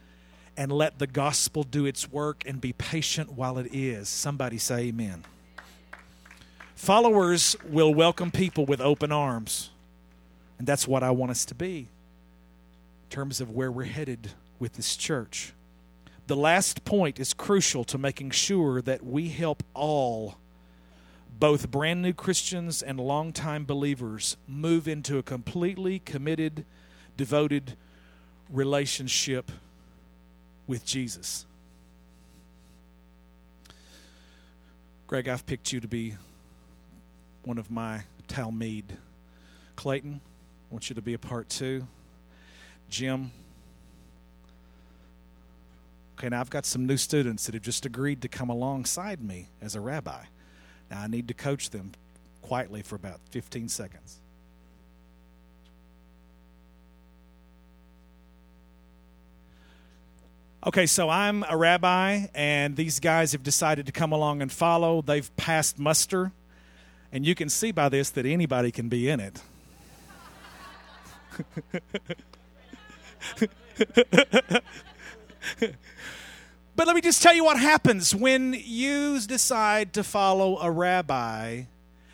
and 0.57 0.73
let 0.73 0.99
the 0.99 1.07
gospel 1.07 1.65
do 1.65 1.85
its 1.85 2.11
work 2.11 2.45
and 2.47 2.63
be 2.63 2.73
patient 2.73 3.33
while 3.33 3.59
it 3.59 3.75
is. 3.75 4.09
Somebody 4.09 4.57
say 4.57 4.85
amen. 4.85 5.25
Followers 6.83 7.55
will 7.71 7.95
welcome 7.95 8.33
people 8.33 8.67
with 8.67 8.81
open 8.81 9.13
arms. 9.13 9.71
And 10.59 10.67
that's 10.67 10.89
what 10.89 11.05
I 11.05 11.13
want 11.13 11.31
us 11.31 11.45
to 11.45 11.55
be 11.55 11.79
in 11.79 13.09
terms 13.09 13.41
of 13.41 13.53
where 13.53 13.71
we're 13.71 13.85
headed 13.85 14.33
with 14.59 14.73
this 14.73 14.97
church. 14.97 15.53
The 16.27 16.35
last 16.35 16.85
point 16.85 17.21
is 17.21 17.35
crucial 17.35 17.85
to 17.85 17.99
making 17.99 18.33
sure 18.33 18.83
that 18.83 19.07
we 19.07 19.29
help 19.29 19.63
all, 19.75 20.39
both 21.39 21.71
brand 21.71 22.03
new 22.03 22.13
Christians 22.13 22.83
and 22.83 22.99
longtime 22.99 23.65
believers, 23.65 24.37
move 24.49 24.89
into 24.89 25.19
a 25.19 25.23
completely 25.23 26.01
committed, 26.01 26.65
devoted 27.17 27.77
relationship 28.51 29.53
with 30.67 30.85
Jesus. 30.85 31.47
Greg, 35.07 35.29
I've 35.29 35.47
picked 35.47 35.73
you 35.73 35.79
to 35.79 35.87
be 35.87 36.17
one 37.45 37.59
of 37.59 37.71
my 37.71 38.03
talmid. 38.29 38.85
Clayton, 39.77 40.21
I 40.25 40.75
want 40.75 40.89
you 40.89 40.95
to 40.95 41.03
be 41.03 41.15
a 41.15 41.19
part 41.19 41.49
two. 41.49 41.87
Jim. 42.89 43.33
Okay, 46.19 46.29
now 46.29 46.41
I've 46.41 46.51
got 46.51 46.67
some 46.67 46.87
new 46.87 46.97
students 46.97 47.47
that 47.47 47.55
have 47.55 47.63
just 47.63 47.85
agreed 47.85 48.23
to 48.23 48.29
come 48.29 48.49
alongside 48.49 49.23
me 49.23 49.49
as 49.61 49.75
a 49.75 49.81
rabbi. 49.81 50.25
Now 50.91 51.01
I 51.01 51.07
need 51.07 51.29
to 51.29 51.35
coach 51.35 51.71
them 51.71 51.93
quietly 52.43 52.83
for 52.83 52.97
about 52.97 53.21
15 53.31 53.69
seconds. 53.69 54.21
Okay, 60.65 60.87
so 60.87 61.09
I'm 61.09 61.45
a 61.49 61.57
rabbi, 61.57 62.27
and 62.35 62.77
these 62.77 63.01
guys 63.01 63.33
have 63.33 63.43
decided 63.43 63.87
to 63.87 63.93
come 63.93 64.13
along 64.13 64.43
and 64.43 64.53
follow. 64.53 65.03
They've 65.03 65.35
passed 65.37 65.77
muster. 65.77 66.31
And 67.13 67.27
you 67.27 67.35
can 67.35 67.51
see 67.51 67.73
by 67.73 67.91
this 67.91 68.09
that 68.11 68.25
anybody 68.25 68.71
can 68.71 68.89
be 68.89 69.09
in 69.09 69.21
it. 69.21 69.43
but 76.75 76.87
let 76.87 76.95
me 76.95 77.01
just 77.01 77.23
tell 77.23 77.35
you 77.35 77.45
what 77.45 77.59
happens 77.59 78.15
when 78.15 78.57
you 78.65 79.21
decide 79.21 79.93
to 79.93 80.03
follow 80.03 80.59
a 80.59 80.71
rabbi. 80.71 81.65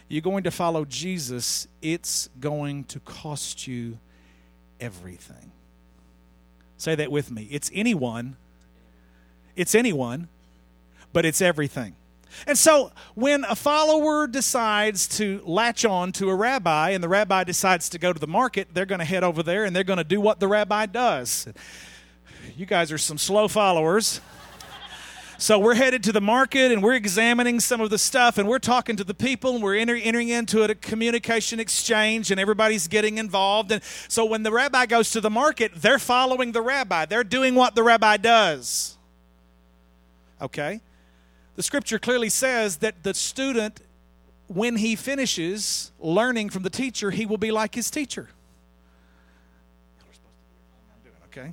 You're 0.08 0.22
going 0.22 0.44
to 0.44 0.50
follow 0.50 0.84
Jesus. 0.84 1.68
It's 1.82 2.28
going 2.40 2.84
to 2.84 3.00
cost 3.00 3.68
you 3.68 3.98
everything. 4.80 5.52
Say 6.76 6.94
that 6.94 7.12
with 7.12 7.30
me. 7.30 7.46
It's 7.50 7.70
anyone. 7.74 8.36
It's 9.54 9.74
anyone, 9.74 10.28
but 11.12 11.24
it's 11.24 11.42
everything. 11.42 11.94
And 12.46 12.56
so 12.56 12.92
when 13.14 13.44
a 13.44 13.56
follower 13.56 14.26
decides 14.26 15.06
to 15.18 15.42
latch 15.44 15.84
on 15.84 16.12
to 16.12 16.30
a 16.30 16.34
rabbi 16.34 16.90
and 16.90 17.02
the 17.02 17.08
rabbi 17.08 17.44
decides 17.44 17.88
to 17.90 17.98
go 17.98 18.12
to 18.12 18.20
the 18.20 18.26
market, 18.26 18.68
they're 18.72 18.86
going 18.86 19.00
to 19.00 19.04
head 19.04 19.24
over 19.24 19.42
there 19.42 19.64
and 19.64 19.74
they're 19.74 19.84
going 19.84 19.98
to 19.98 20.04
do 20.04 20.20
what 20.20 20.40
the 20.40 20.48
rabbi 20.48 20.86
does. 20.86 21.48
You 22.56 22.66
guys 22.66 22.90
are 22.92 22.98
some 22.98 23.18
slow 23.18 23.48
followers. 23.48 24.20
So 25.40 25.56
we're 25.60 25.76
headed 25.76 26.02
to 26.02 26.12
the 26.12 26.20
market 26.20 26.72
and 26.72 26.82
we're 26.82 26.94
examining 26.94 27.60
some 27.60 27.80
of 27.80 27.90
the 27.90 27.98
stuff 27.98 28.38
and 28.38 28.48
we're 28.48 28.58
talking 28.58 28.96
to 28.96 29.04
the 29.04 29.14
people 29.14 29.54
and 29.54 29.62
we're 29.62 29.76
enter, 29.76 29.94
entering 29.94 30.30
into 30.30 30.64
a 30.64 30.74
communication 30.74 31.60
exchange 31.60 32.32
and 32.32 32.40
everybody's 32.40 32.88
getting 32.88 33.18
involved. 33.18 33.70
And 33.70 33.80
so 34.08 34.24
when 34.24 34.42
the 34.42 34.50
rabbi 34.50 34.86
goes 34.86 35.12
to 35.12 35.20
the 35.20 35.30
market, 35.30 35.70
they're 35.76 36.00
following 36.00 36.50
the 36.50 36.60
rabbi. 36.60 37.04
They're 37.04 37.22
doing 37.22 37.54
what 37.54 37.76
the 37.76 37.84
rabbi 37.84 38.16
does. 38.16 38.96
Okay? 40.42 40.80
The 41.58 41.64
scripture 41.64 41.98
clearly 41.98 42.28
says 42.28 42.76
that 42.76 43.02
the 43.02 43.12
student, 43.12 43.80
when 44.46 44.76
he 44.76 44.94
finishes 44.94 45.90
learning 45.98 46.50
from 46.50 46.62
the 46.62 46.70
teacher, 46.70 47.10
he 47.10 47.26
will 47.26 47.36
be 47.36 47.50
like 47.50 47.74
his 47.74 47.90
teacher. 47.90 48.28
Okay? 51.26 51.50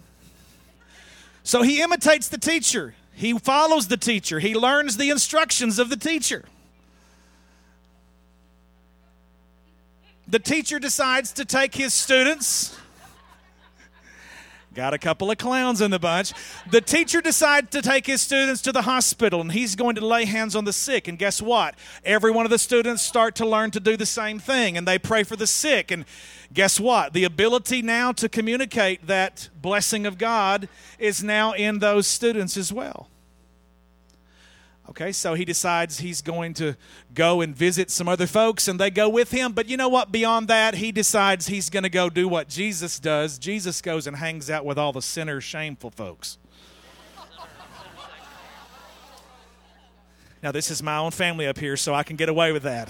So 1.42 1.64
he 1.64 1.82
imitates 1.82 2.28
the 2.28 2.38
teacher. 2.38 2.94
He 3.14 3.34
follows 3.40 3.88
the 3.88 3.98
teacher. 3.98 4.40
He 4.40 4.54
learns 4.54 4.98
the 4.98 5.10
instructions 5.10 5.80
of 5.80 5.90
the 5.90 5.98
teacher. 5.98 6.46
the 10.28 10.40
teacher 10.40 10.78
decides 10.78 11.32
to 11.32 11.46
take 11.46 11.74
his 11.74 11.96
students. 11.96 12.78
Got 14.76 14.94
a 14.94 14.98
couple 14.98 15.32
of 15.32 15.38
clowns 15.38 15.80
in 15.80 15.90
the 15.90 16.00
bunch. 16.00 16.34
The 16.70 16.82
teacher 16.82 17.22
decides 17.22 17.70
to 17.70 17.82
take 17.82 18.06
his 18.06 18.22
students 18.22 18.62
to 18.64 18.74
the 18.74 18.82
hospital 18.82 19.40
and 19.40 19.54
he's 19.54 19.74
going 19.74 19.96
to 19.96 20.06
lay 20.06 20.26
hands 20.26 20.54
on 20.54 20.66
the 20.66 20.74
sick. 20.74 21.08
And 21.08 21.18
guess 21.18 21.42
what? 21.42 21.76
Every 22.04 22.30
one 22.30 22.46
of 22.46 22.50
the 22.50 22.60
students 22.60 23.02
start 23.02 23.36
to 23.36 23.46
learn 23.46 23.72
to 23.72 23.80
do 23.80 23.96
the 23.96 24.06
same 24.06 24.38
thing 24.38 24.78
and 24.78 24.86
they 24.86 25.00
pray 25.00 25.24
for 25.24 25.38
the 25.38 25.48
sick. 25.48 25.92
And 25.92 26.04
guess 26.54 26.78
what? 26.78 27.14
The 27.14 27.24
ability 27.24 27.84
now 27.84 28.12
to 28.12 28.28
communicate 28.28 29.08
that 29.08 29.48
blessing 29.62 30.06
of 30.06 30.18
God 30.18 30.68
is 31.00 31.24
now 31.24 31.54
in 31.54 31.80
those 31.80 32.06
students 32.06 32.58
as 32.58 32.74
well. 32.74 33.08
Okay, 34.90 35.12
so 35.12 35.34
he 35.34 35.46
decides 35.46 36.00
he's 36.00 36.22
going 36.22 36.54
to 36.56 36.76
go 37.14 37.42
and 37.42 37.56
visit 37.56 37.90
some 37.90 38.08
other 38.08 38.28
folks, 38.28 38.68
and 38.68 38.80
they 38.80 38.92
go 38.92 39.10
with 39.10 39.32
him. 39.32 39.52
But 39.52 39.68
you 39.68 39.78
know 39.78 39.90
what? 39.90 40.12
Beyond 40.12 40.48
that, 40.48 40.76
he 40.76 40.92
decides 40.92 41.48
he's 41.48 41.72
going 41.72 41.84
to 41.84 41.90
go 41.90 42.08
do 42.10 42.28
what 42.28 42.50
Jesus 42.50 43.00
does. 43.00 43.40
Jesus 43.40 43.82
goes 43.82 44.06
and 44.06 44.16
hangs 44.18 44.50
out 44.50 44.64
with 44.64 44.78
all 44.78 44.94
the 44.94 45.02
sinners, 45.02 45.44
shameful 45.44 45.90
folks. 45.90 46.38
now, 50.44 50.52
this 50.52 50.70
is 50.70 50.84
my 50.84 50.98
own 50.98 51.12
family 51.12 51.48
up 51.48 51.58
here, 51.58 51.76
so 51.76 51.96
I 51.96 52.04
can 52.04 52.16
get 52.16 52.30
away 52.30 52.52
with 52.52 52.64
that. 52.64 52.88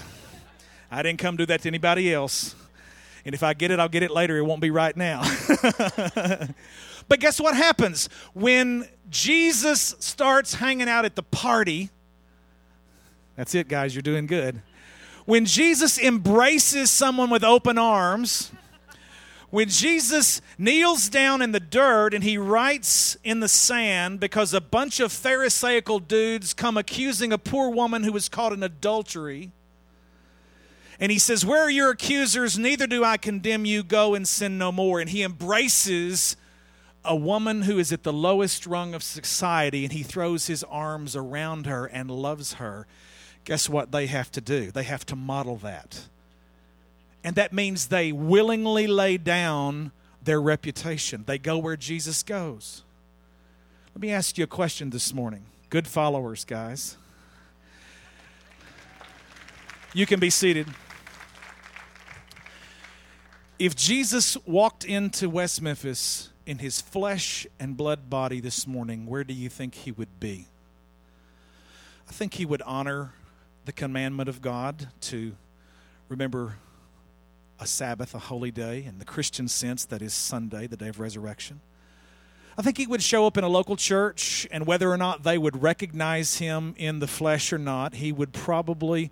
I 0.90 1.02
didn't 1.02 1.18
come 1.18 1.36
do 1.36 1.46
that 1.46 1.62
to 1.62 1.68
anybody 1.68 2.12
else. 2.12 2.54
And 3.24 3.34
if 3.34 3.42
I 3.42 3.54
get 3.54 3.70
it, 3.70 3.80
I'll 3.80 3.88
get 3.88 4.02
it 4.02 4.10
later. 4.10 4.36
It 4.36 4.42
won't 4.42 4.60
be 4.60 4.70
right 4.70 4.96
now. 4.96 5.22
but 7.08 7.18
guess 7.18 7.40
what 7.40 7.56
happens? 7.56 8.08
When 8.34 8.86
Jesus 9.08 9.94
starts 10.00 10.54
hanging 10.54 10.88
out 10.88 11.04
at 11.04 11.16
the 11.16 11.22
party, 11.22 11.90
that's 13.36 13.54
it, 13.54 13.68
guys, 13.68 13.94
you're 13.94 14.02
doing 14.02 14.26
good. 14.26 14.62
When 15.26 15.44
Jesus 15.44 15.98
embraces 15.98 16.90
someone 16.90 17.30
with 17.30 17.44
open 17.44 17.78
arms, 17.78 18.50
when 19.50 19.68
Jesus 19.68 20.40
kneels 20.58 21.08
down 21.08 21.42
in 21.42 21.52
the 21.52 21.60
dirt 21.60 22.14
and 22.14 22.24
he 22.24 22.38
writes 22.38 23.16
in 23.22 23.40
the 23.40 23.48
sand 23.48 24.20
because 24.20 24.52
a 24.52 24.60
bunch 24.60 25.00
of 25.00 25.12
Pharisaical 25.12 25.98
dudes 25.98 26.52
come 26.54 26.76
accusing 26.76 27.32
a 27.32 27.38
poor 27.38 27.70
woman 27.70 28.02
who 28.02 28.12
was 28.12 28.28
caught 28.28 28.52
in 28.52 28.62
adultery, 28.62 29.52
and 30.98 31.12
he 31.12 31.18
says, 31.18 31.44
Where 31.44 31.62
are 31.62 31.70
your 31.70 31.90
accusers? 31.90 32.58
Neither 32.58 32.86
do 32.86 33.04
I 33.04 33.16
condemn 33.16 33.64
you. 33.64 33.82
Go 33.82 34.14
and 34.14 34.26
sin 34.26 34.58
no 34.58 34.72
more. 34.72 35.00
And 35.00 35.10
he 35.10 35.22
embraces 35.22 36.36
a 37.06 37.16
woman 37.16 37.62
who 37.62 37.78
is 37.78 37.92
at 37.92 38.02
the 38.02 38.12
lowest 38.12 38.66
rung 38.66 38.94
of 38.94 39.02
society 39.02 39.84
and 39.84 39.92
he 39.92 40.02
throws 40.02 40.46
his 40.46 40.64
arms 40.64 41.16
around 41.16 41.66
her 41.66 41.86
and 41.86 42.10
loves 42.10 42.54
her. 42.54 42.86
Guess 43.44 43.68
what 43.68 43.92
they 43.92 44.06
have 44.06 44.30
to 44.32 44.40
do? 44.40 44.70
They 44.70 44.82
have 44.82 45.06
to 45.06 45.16
model 45.16 45.56
that. 45.58 46.08
And 47.22 47.36
that 47.36 47.52
means 47.52 47.88
they 47.88 48.12
willingly 48.12 48.86
lay 48.86 49.16
down 49.16 49.92
their 50.22 50.40
reputation. 50.40 51.24
They 51.26 51.38
go 51.38 51.58
where 51.58 51.76
Jesus 51.76 52.22
goes. 52.22 52.82
Let 53.94 54.02
me 54.02 54.10
ask 54.10 54.36
you 54.36 54.44
a 54.44 54.48
question 54.48 54.90
this 54.90 55.14
morning. 55.14 55.46
Good 55.70 55.86
followers, 55.88 56.44
guys. 56.44 56.96
You 59.94 60.06
can 60.06 60.20
be 60.20 60.30
seated. 60.30 60.68
If 63.58 63.74
Jesus 63.74 64.36
walked 64.44 64.84
into 64.84 65.30
West 65.30 65.62
Memphis 65.62 66.30
in 66.46 66.58
his 66.58 66.80
flesh 66.80 67.46
and 67.58 67.76
blood 67.76 68.08
body 68.08 68.40
this 68.40 68.66
morning, 68.66 69.06
where 69.06 69.24
do 69.24 69.34
you 69.34 69.48
think 69.48 69.74
he 69.74 69.90
would 69.90 70.20
be? 70.20 70.46
I 72.08 72.12
think 72.12 72.34
he 72.34 72.46
would 72.46 72.62
honor 72.62 73.12
the 73.64 73.72
commandment 73.72 74.28
of 74.28 74.40
God 74.40 74.88
to 75.02 75.34
remember 76.08 76.54
a 77.58 77.66
Sabbath, 77.66 78.14
a 78.14 78.18
holy 78.18 78.52
day, 78.52 78.84
in 78.84 78.98
the 78.98 79.04
Christian 79.04 79.48
sense, 79.48 79.84
that 79.86 80.02
is 80.02 80.14
Sunday, 80.14 80.66
the 80.66 80.76
day 80.76 80.88
of 80.88 81.00
resurrection. 81.00 81.60
I 82.56 82.62
think 82.62 82.78
he 82.78 82.86
would 82.86 83.02
show 83.02 83.26
up 83.26 83.36
in 83.36 83.44
a 83.44 83.48
local 83.48 83.76
church, 83.76 84.46
and 84.50 84.66
whether 84.66 84.90
or 84.90 84.96
not 84.96 85.24
they 85.24 85.36
would 85.36 85.62
recognize 85.62 86.38
him 86.38 86.74
in 86.78 87.00
the 87.00 87.06
flesh 87.06 87.52
or 87.52 87.58
not, 87.58 87.94
he 87.94 88.12
would 88.12 88.32
probably 88.32 89.10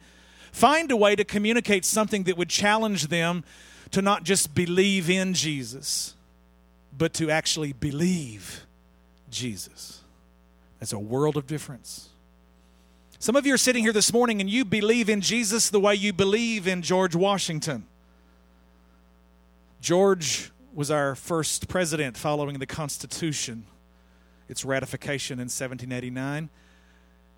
find 0.53 0.91
a 0.91 0.97
way 0.97 1.17
to 1.17 1.25
communicate 1.25 1.85
something 1.85 2.23
that 2.25 2.39
would 2.39 2.49
challenge 2.49 3.09
them 3.09 3.45
to 3.91 4.01
not 4.01 4.23
just 4.23 4.55
believe 4.55 5.11
in 5.11 5.35
Jesus, 5.35 6.15
but 6.97 7.15
to 7.15 7.31
actually 7.31 7.73
believe 7.73 8.67
Jesus. 9.31 10.01
That's 10.79 10.93
a 10.93 10.99
world 10.99 11.37
of 11.37 11.47
difference. 11.47 12.09
Some 13.19 13.37
of 13.37 13.47
you 13.47 13.55
are 13.55 13.59
sitting 13.59 13.83
here 13.83 13.93
this 13.93 14.13
morning 14.13 14.41
and 14.41 14.51
you 14.51 14.65
believe 14.65 15.09
in 15.09 15.21
Jesus 15.21 15.71
the 15.71 15.81
way 15.81 15.95
you 15.95 16.13
believe 16.13 16.69
in 16.69 16.83
George 16.83 17.17
Washington. 17.17 17.87
George 19.81 20.51
was 20.75 20.91
our 20.91 21.15
first 21.15 21.69
president 21.69 22.17
following 22.17 22.59
the 22.59 22.67
Constitution, 22.67 23.65
its 24.49 24.65
ratification 24.65 25.39
in 25.39 25.45
1789 25.45 26.51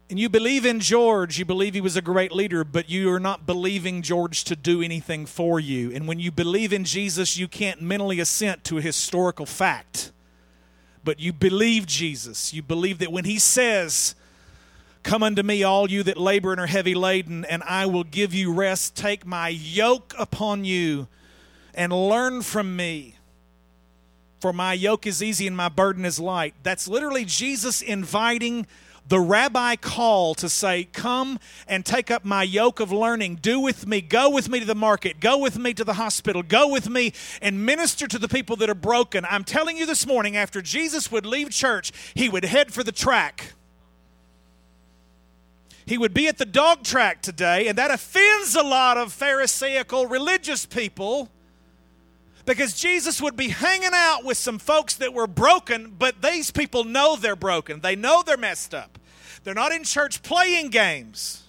and 0.08 0.20
you 0.20 0.28
believe 0.28 0.64
in 0.64 0.78
George, 0.78 1.38
you 1.38 1.44
believe 1.44 1.74
he 1.74 1.80
was 1.80 1.96
a 1.96 2.02
great 2.02 2.30
leader, 2.30 2.62
but 2.62 2.88
you 2.88 3.12
are 3.12 3.18
not 3.18 3.44
believing 3.44 4.02
George 4.02 4.44
to 4.44 4.54
do 4.54 4.80
anything 4.80 5.26
for 5.26 5.58
you. 5.58 5.90
And 5.92 6.06
when 6.06 6.20
you 6.20 6.30
believe 6.30 6.72
in 6.72 6.84
Jesus, 6.84 7.36
you 7.36 7.48
can't 7.48 7.82
mentally 7.82 8.20
assent 8.20 8.62
to 8.64 8.78
a 8.78 8.82
historical 8.82 9.46
fact. 9.46 10.12
But 11.02 11.18
you 11.18 11.32
believe 11.32 11.86
Jesus. 11.86 12.54
You 12.54 12.62
believe 12.62 12.98
that 12.98 13.10
when 13.10 13.24
he 13.24 13.38
says, 13.40 14.14
Come 15.02 15.22
unto 15.22 15.42
me, 15.42 15.62
all 15.62 15.88
you 15.88 16.02
that 16.02 16.16
labor 16.16 16.50
and 16.50 16.60
are 16.60 16.66
heavy 16.66 16.94
laden, 16.94 17.44
and 17.44 17.62
I 17.62 17.86
will 17.86 18.02
give 18.02 18.34
you 18.34 18.52
rest. 18.52 18.96
Take 18.96 19.24
my 19.24 19.48
yoke 19.48 20.14
upon 20.18 20.64
you 20.64 21.06
and 21.74 21.92
learn 21.92 22.42
from 22.42 22.74
me. 22.74 23.14
For 24.40 24.52
my 24.52 24.72
yoke 24.72 25.06
is 25.06 25.22
easy 25.22 25.46
and 25.46 25.56
my 25.56 25.68
burden 25.68 26.04
is 26.04 26.18
light. 26.18 26.54
That's 26.62 26.88
literally 26.88 27.24
Jesus 27.24 27.82
inviting 27.82 28.66
the 29.08 29.20
rabbi 29.20 29.76
call 29.76 30.34
to 30.36 30.48
say, 30.48 30.84
Come 30.92 31.38
and 31.68 31.84
take 31.84 32.10
up 32.10 32.24
my 32.24 32.42
yoke 32.42 32.80
of 32.80 32.90
learning. 32.90 33.36
Do 33.36 33.60
with 33.60 33.86
me. 33.86 34.00
Go 34.00 34.30
with 34.30 34.48
me 34.48 34.60
to 34.60 34.66
the 34.66 34.74
market. 34.74 35.20
Go 35.20 35.38
with 35.38 35.58
me 35.58 35.74
to 35.74 35.84
the 35.84 35.94
hospital. 35.94 36.42
Go 36.42 36.68
with 36.68 36.88
me 36.88 37.12
and 37.40 37.64
minister 37.64 38.06
to 38.08 38.18
the 38.18 38.28
people 38.28 38.56
that 38.56 38.70
are 38.70 38.74
broken. 38.74 39.24
I'm 39.28 39.44
telling 39.44 39.76
you 39.76 39.86
this 39.86 40.06
morning, 40.06 40.36
after 40.36 40.60
Jesus 40.60 41.10
would 41.12 41.26
leave 41.26 41.50
church, 41.50 41.92
he 42.14 42.28
would 42.28 42.44
head 42.44 42.72
for 42.72 42.82
the 42.82 42.92
track. 42.92 43.52
He 45.86 45.98
would 45.98 46.12
be 46.12 46.26
at 46.26 46.38
the 46.38 46.44
dog 46.44 46.82
track 46.82 47.22
today, 47.22 47.68
and 47.68 47.78
that 47.78 47.92
offends 47.92 48.56
a 48.56 48.62
lot 48.62 48.96
of 48.96 49.12
Pharisaical 49.12 50.06
religious 50.06 50.66
people 50.66 51.30
because 52.46 52.72
Jesus 52.72 53.20
would 53.20 53.36
be 53.36 53.48
hanging 53.48 53.90
out 53.92 54.24
with 54.24 54.38
some 54.38 54.58
folks 54.58 54.94
that 54.96 55.12
were 55.12 55.26
broken, 55.26 55.94
but 55.98 56.22
these 56.22 56.50
people 56.50 56.84
know 56.84 57.16
they're 57.16 57.36
broken. 57.36 57.80
They 57.80 57.96
know 57.96 58.22
they're 58.24 58.36
messed 58.36 58.72
up. 58.74 58.98
They're 59.44 59.52
not 59.54 59.72
in 59.72 59.84
church 59.84 60.22
playing 60.22 60.70
games. 60.70 61.42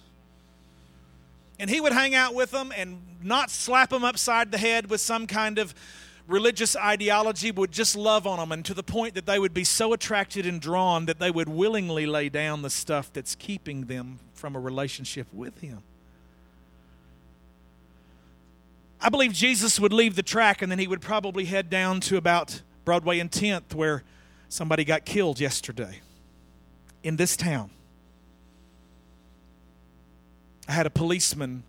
And 1.58 1.70
he 1.70 1.80
would 1.80 1.92
hang 1.92 2.14
out 2.14 2.34
with 2.34 2.50
them 2.50 2.72
and 2.76 3.00
not 3.22 3.50
slap 3.50 3.90
them 3.90 4.04
upside 4.04 4.52
the 4.52 4.58
head 4.58 4.90
with 4.90 5.00
some 5.00 5.26
kind 5.26 5.58
of 5.58 5.74
religious 6.26 6.76
ideology, 6.76 7.50
would 7.50 7.72
just 7.72 7.96
love 7.96 8.26
on 8.26 8.38
them, 8.38 8.52
and 8.52 8.64
to 8.64 8.74
the 8.74 8.82
point 8.82 9.14
that 9.14 9.24
they 9.24 9.38
would 9.38 9.54
be 9.54 9.64
so 9.64 9.94
attracted 9.94 10.44
and 10.44 10.60
drawn 10.60 11.06
that 11.06 11.18
they 11.18 11.30
would 11.30 11.48
willingly 11.48 12.06
lay 12.06 12.28
down 12.28 12.60
the 12.60 12.70
stuff 12.70 13.10
that's 13.12 13.34
keeping 13.34 13.86
them 13.86 14.18
from 14.34 14.54
a 14.54 14.60
relationship 14.60 15.26
with 15.32 15.58
him. 15.60 15.82
I 19.00 19.10
believe 19.10 19.32
Jesus 19.32 19.78
would 19.78 19.92
leave 19.92 20.16
the 20.16 20.22
track 20.22 20.60
and 20.60 20.70
then 20.70 20.78
he 20.78 20.88
would 20.88 21.00
probably 21.00 21.44
head 21.44 21.70
down 21.70 22.00
to 22.00 22.16
about 22.16 22.62
Broadway 22.84 23.20
and 23.20 23.30
10th, 23.30 23.74
where 23.74 24.02
somebody 24.48 24.84
got 24.84 25.04
killed 25.04 25.38
yesterday 25.38 26.00
in 27.02 27.16
this 27.16 27.36
town. 27.36 27.70
I 30.66 30.72
had 30.72 30.86
a 30.86 30.90
policeman 30.90 31.62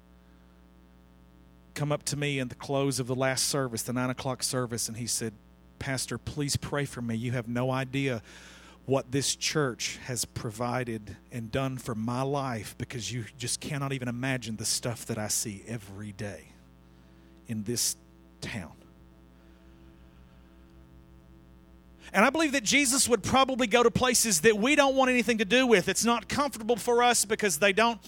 come 1.76 1.92
up 1.92 2.04
to 2.04 2.18
me 2.18 2.40
in 2.40 2.48
the 2.48 2.56
close 2.56 3.00
of 3.00 3.08
the 3.08 3.16
last 3.16 3.48
service, 3.48 3.84
the 3.84 3.94
nine 3.94 4.10
o'clock 4.10 4.44
service, 4.44 4.88
and 4.88 4.98
he 4.98 5.08
said, 5.08 5.34
Pastor, 5.78 6.18
please 6.18 6.58
pray 6.58 6.86
for 6.86 7.02
me. 7.02 7.16
You 7.16 7.32
have 7.34 7.48
no 7.48 7.72
idea 7.72 8.22
what 8.86 9.12
this 9.12 9.36
church 9.36 10.00
has 10.06 10.26
provided 10.26 11.16
and 11.32 11.52
done 11.52 11.78
for 11.78 11.96
my 11.96 12.24
life 12.24 12.76
because 12.78 13.14
you 13.14 13.26
just 13.38 13.62
cannot 13.62 13.94
even 13.94 14.08
imagine 14.08 14.56
the 14.56 14.66
stuff 14.66 15.06
that 15.06 15.18
I 15.18 15.28
see 15.28 15.64
every 15.68 16.12
day 16.12 16.48
in 17.50 17.64
this 17.64 17.98
town. 18.40 18.72
And 22.14 22.26
I 22.26 22.30
believe 22.30 22.54
that 22.54 22.64
Jesus 22.64 23.08
would 23.10 23.22
probably 23.22 23.68
go 23.68 23.84
to 23.84 23.92
places 23.92 24.42
that 24.42 24.58
we 24.58 24.76
don't 24.76 24.96
want 24.96 25.12
anything 25.12 25.40
to 25.40 25.46
do 25.46 25.68
with. 25.68 25.90
It's 25.90 26.06
not 26.06 26.28
comfortable 26.30 26.76
for 26.76 27.04
us 27.04 27.26
because 27.26 27.60
they 27.60 27.74
don't 27.74 28.00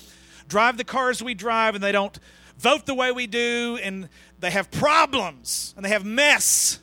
drive 0.47 0.77
the 0.77 0.83
cars 0.83 1.21
we 1.21 1.33
drive 1.33 1.75
and 1.75 1.83
they 1.83 1.91
don't 1.91 2.17
vote 2.57 2.85
the 2.85 2.95
way 2.95 3.11
we 3.11 3.27
do 3.27 3.77
and 3.83 4.09
they 4.39 4.51
have 4.51 4.71
problems 4.71 5.73
and 5.75 5.85
they 5.85 5.89
have 5.89 6.05
mess. 6.05 6.79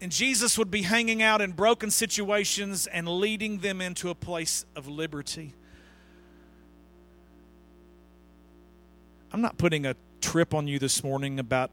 And 0.00 0.10
Jesus 0.10 0.56
would 0.56 0.70
be 0.70 0.82
hanging 0.82 1.22
out 1.22 1.40
in 1.40 1.52
broken 1.52 1.90
situations 1.90 2.86
and 2.86 3.06
leading 3.06 3.58
them 3.58 3.80
into 3.80 4.08
a 4.08 4.14
place 4.14 4.64
of 4.74 4.88
liberty. 4.88 5.54
I'm 9.30 9.42
not 9.42 9.58
putting 9.58 9.86
a 9.86 9.94
trip 10.22 10.54
on 10.54 10.66
you 10.66 10.78
this 10.78 11.04
morning 11.04 11.38
about 11.38 11.70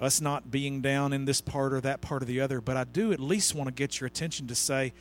us 0.00 0.20
not 0.20 0.50
being 0.50 0.80
down 0.80 1.12
in 1.12 1.26
this 1.26 1.40
part 1.40 1.72
or 1.72 1.80
that 1.80 2.00
part 2.00 2.22
or 2.22 2.26
the 2.26 2.40
other, 2.40 2.60
but 2.60 2.76
I 2.76 2.84
do 2.84 3.12
at 3.12 3.20
least 3.20 3.54
want 3.54 3.68
to 3.68 3.72
get 3.72 4.00
your 4.00 4.06
attention 4.06 4.46
to 4.46 4.54
say 4.54 4.92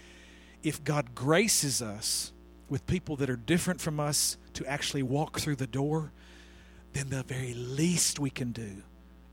if 0.63 0.83
God 0.83 1.15
graces 1.15 1.81
us 1.81 2.33
with 2.69 2.85
people 2.87 3.15
that 3.17 3.29
are 3.29 3.35
different 3.35 3.81
from 3.81 3.99
us 3.99 4.37
to 4.53 4.65
actually 4.65 5.03
walk 5.03 5.39
through 5.39 5.55
the 5.55 5.67
door, 5.67 6.11
then 6.93 7.09
the 7.09 7.23
very 7.23 7.53
least 7.53 8.19
we 8.19 8.29
can 8.29 8.51
do 8.51 8.83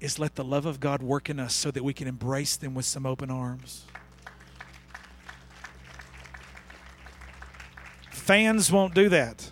is 0.00 0.18
let 0.18 0.36
the 0.36 0.44
love 0.44 0.64
of 0.64 0.80
God 0.80 1.02
work 1.02 1.28
in 1.28 1.40
us 1.40 1.54
so 1.54 1.70
that 1.70 1.82
we 1.82 1.92
can 1.92 2.06
embrace 2.06 2.56
them 2.56 2.74
with 2.74 2.84
some 2.84 3.04
open 3.04 3.30
arms. 3.30 3.84
Fans 8.10 8.70
won't 8.70 8.94
do 8.94 9.08
that, 9.08 9.50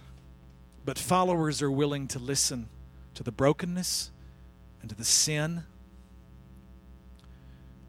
but 0.84 0.99
followers 0.99 1.62
are 1.62 1.70
willing 1.70 2.07
to 2.09 2.18
listen 2.18 2.68
to 3.16 3.22
the 3.22 3.32
brokenness 3.32 4.10
and 4.80 4.88
to 4.90 4.94
the 4.94 5.04
sin 5.04 5.64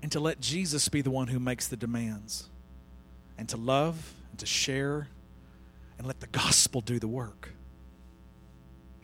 and 0.02 0.12
to 0.12 0.20
let 0.20 0.40
Jesus 0.40 0.90
be 0.90 1.02
the 1.02 1.12
one 1.12 1.28
who 1.28 1.40
makes 1.40 1.68
the 1.68 1.78
demands 1.78 2.50
and 3.38 3.48
to 3.50 3.58
love 3.58 4.14
and 4.32 4.40
to 4.40 4.46
share 4.46 5.10
and 5.98 6.08
let 6.08 6.20
the 6.20 6.28
gospel 6.28 6.82
do 6.82 7.00
the 7.00 7.08
work. 7.08 7.50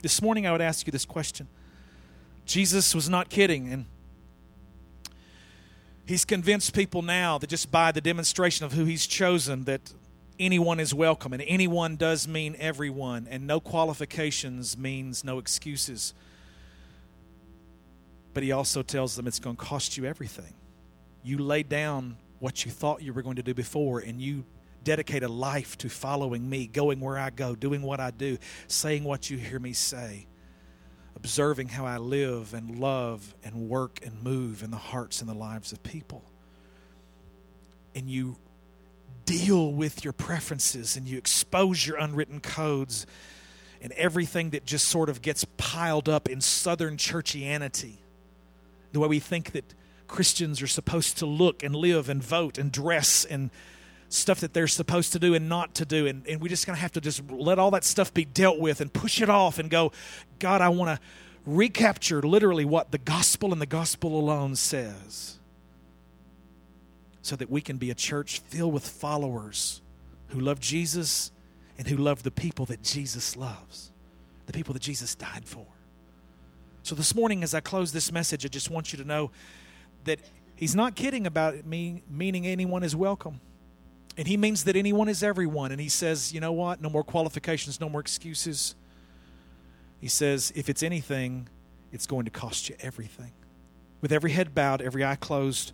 This 0.00 0.22
morning, 0.22 0.46
I 0.46 0.52
would 0.52 0.60
ask 0.60 0.86
you 0.86 0.90
this 0.90 1.04
question 1.04 1.48
Jesus 2.46 2.94
was 2.94 3.08
not 3.08 3.28
kidding, 3.28 3.72
and 3.72 3.86
he's 6.06 6.24
convinced 6.24 6.74
people 6.74 7.02
now 7.02 7.38
that 7.38 7.48
just 7.48 7.70
by 7.70 7.92
the 7.92 8.00
demonstration 8.00 8.64
of 8.64 8.72
who 8.72 8.84
he's 8.84 9.06
chosen, 9.06 9.64
that 9.64 9.92
anyone 10.38 10.80
is 10.80 10.94
welcome, 10.94 11.32
and 11.32 11.42
anyone 11.46 11.96
does 11.96 12.26
mean 12.26 12.56
everyone, 12.58 13.26
and 13.30 13.46
no 13.46 13.60
qualifications 13.60 14.76
means 14.76 15.24
no 15.24 15.38
excuses. 15.38 16.14
But 18.32 18.42
he 18.42 18.52
also 18.52 18.82
tells 18.82 19.16
them 19.16 19.26
it's 19.26 19.38
going 19.38 19.56
to 19.56 19.62
cost 19.62 19.96
you 19.96 20.04
everything. 20.04 20.54
You 21.22 21.38
lay 21.38 21.62
down 21.62 22.16
what 22.40 22.64
you 22.64 22.70
thought 22.70 23.02
you 23.02 23.12
were 23.12 23.22
going 23.22 23.36
to 23.36 23.42
do 23.42 23.54
before, 23.54 24.00
and 24.00 24.20
you 24.20 24.44
dedicate 24.82 25.22
a 25.22 25.28
life 25.28 25.78
to 25.78 25.88
following 25.88 26.48
me, 26.48 26.66
going 26.66 27.00
where 27.00 27.18
I 27.18 27.30
go, 27.30 27.54
doing 27.54 27.82
what 27.82 28.00
I 28.00 28.10
do, 28.10 28.38
saying 28.66 29.04
what 29.04 29.30
you 29.30 29.38
hear 29.38 29.58
me 29.58 29.72
say, 29.72 30.26
observing 31.16 31.68
how 31.68 31.86
I 31.86 31.96
live 31.96 32.52
and 32.52 32.78
love 32.78 33.34
and 33.44 33.68
work 33.68 34.00
and 34.04 34.22
move 34.22 34.62
in 34.62 34.70
the 34.70 34.76
hearts 34.76 35.20
and 35.20 35.30
the 35.30 35.34
lives 35.34 35.72
of 35.72 35.82
people. 35.82 36.22
And 37.94 38.10
you 38.10 38.36
deal 39.24 39.72
with 39.72 40.04
your 40.04 40.12
preferences 40.12 40.96
and 40.96 41.06
you 41.06 41.18
expose 41.18 41.86
your 41.86 41.96
unwritten 41.96 42.40
codes 42.40 43.06
and 43.80 43.92
everything 43.92 44.50
that 44.50 44.64
just 44.64 44.88
sort 44.88 45.08
of 45.08 45.22
gets 45.22 45.44
piled 45.56 46.08
up 46.08 46.28
in 46.28 46.40
Southern 46.40 46.96
churchianity. 46.96 47.96
The 48.92 49.00
way 49.00 49.08
we 49.08 49.20
think 49.20 49.52
that 49.52 49.74
Christians 50.08 50.62
are 50.62 50.66
supposed 50.66 51.18
to 51.18 51.26
look 51.26 51.62
and 51.62 51.74
live 51.74 52.08
and 52.08 52.22
vote 52.22 52.58
and 52.58 52.70
dress 52.70 53.24
and 53.24 53.50
stuff 54.08 54.40
that 54.40 54.54
they're 54.54 54.68
supposed 54.68 55.12
to 55.12 55.18
do 55.18 55.34
and 55.34 55.48
not 55.48 55.74
to 55.74 55.84
do. 55.84 56.06
And, 56.06 56.26
and 56.26 56.40
we're 56.40 56.48
just 56.48 56.66
going 56.66 56.76
to 56.76 56.80
have 56.80 56.92
to 56.92 57.00
just 57.00 57.22
let 57.30 57.58
all 57.58 57.70
that 57.72 57.84
stuff 57.84 58.14
be 58.14 58.24
dealt 58.24 58.58
with 58.58 58.80
and 58.80 58.92
push 58.92 59.20
it 59.20 59.28
off 59.28 59.58
and 59.58 59.68
go, 59.68 59.92
God, 60.38 60.60
I 60.60 60.68
want 60.68 60.96
to 60.96 61.06
recapture 61.44 62.22
literally 62.22 62.64
what 62.64 62.90
the 62.90 62.98
gospel 62.98 63.52
and 63.52 63.60
the 63.60 63.66
gospel 63.66 64.18
alone 64.18 64.56
says 64.56 65.38
so 67.24 67.36
that 67.36 67.50
we 67.50 67.62
can 67.62 67.78
be 67.78 67.90
a 67.90 67.94
church 67.94 68.40
filled 68.40 68.74
with 68.74 68.86
followers 68.86 69.80
who 70.28 70.40
love 70.40 70.60
Jesus 70.60 71.32
and 71.78 71.88
who 71.88 71.96
love 71.96 72.22
the 72.22 72.30
people 72.30 72.66
that 72.66 72.82
Jesus 72.82 73.34
loves, 73.34 73.90
the 74.44 74.52
people 74.52 74.74
that 74.74 74.82
Jesus 74.82 75.14
died 75.14 75.46
for. 75.46 75.64
So 76.82 76.94
this 76.94 77.14
morning, 77.14 77.42
as 77.42 77.54
I 77.54 77.60
close 77.60 77.92
this 77.92 78.12
message, 78.12 78.44
I 78.44 78.48
just 78.48 78.68
want 78.68 78.92
you 78.92 78.98
to 78.98 79.06
know 79.06 79.30
that 80.04 80.20
he's 80.54 80.76
not 80.76 80.96
kidding 80.96 81.26
about 81.26 81.64
me 81.64 82.02
meaning 82.10 82.46
anyone 82.46 82.82
is 82.82 82.94
welcome. 82.94 83.40
And 84.18 84.28
he 84.28 84.36
means 84.36 84.64
that 84.64 84.76
anyone 84.76 85.08
is 85.08 85.22
everyone. 85.22 85.72
And 85.72 85.80
he 85.80 85.88
says, 85.88 86.30
you 86.30 86.40
know 86.40 86.52
what? 86.52 86.82
No 86.82 86.90
more 86.90 87.02
qualifications, 87.02 87.80
no 87.80 87.88
more 87.88 88.02
excuses. 88.02 88.74
He 89.98 90.08
says, 90.08 90.52
if 90.54 90.68
it's 90.68 90.82
anything, 90.82 91.48
it's 91.90 92.06
going 92.06 92.26
to 92.26 92.30
cost 92.30 92.68
you 92.68 92.76
everything. 92.80 93.32
With 94.02 94.12
every 94.12 94.32
head 94.32 94.54
bowed, 94.54 94.82
every 94.82 95.02
eye 95.02 95.16
closed, 95.16 95.72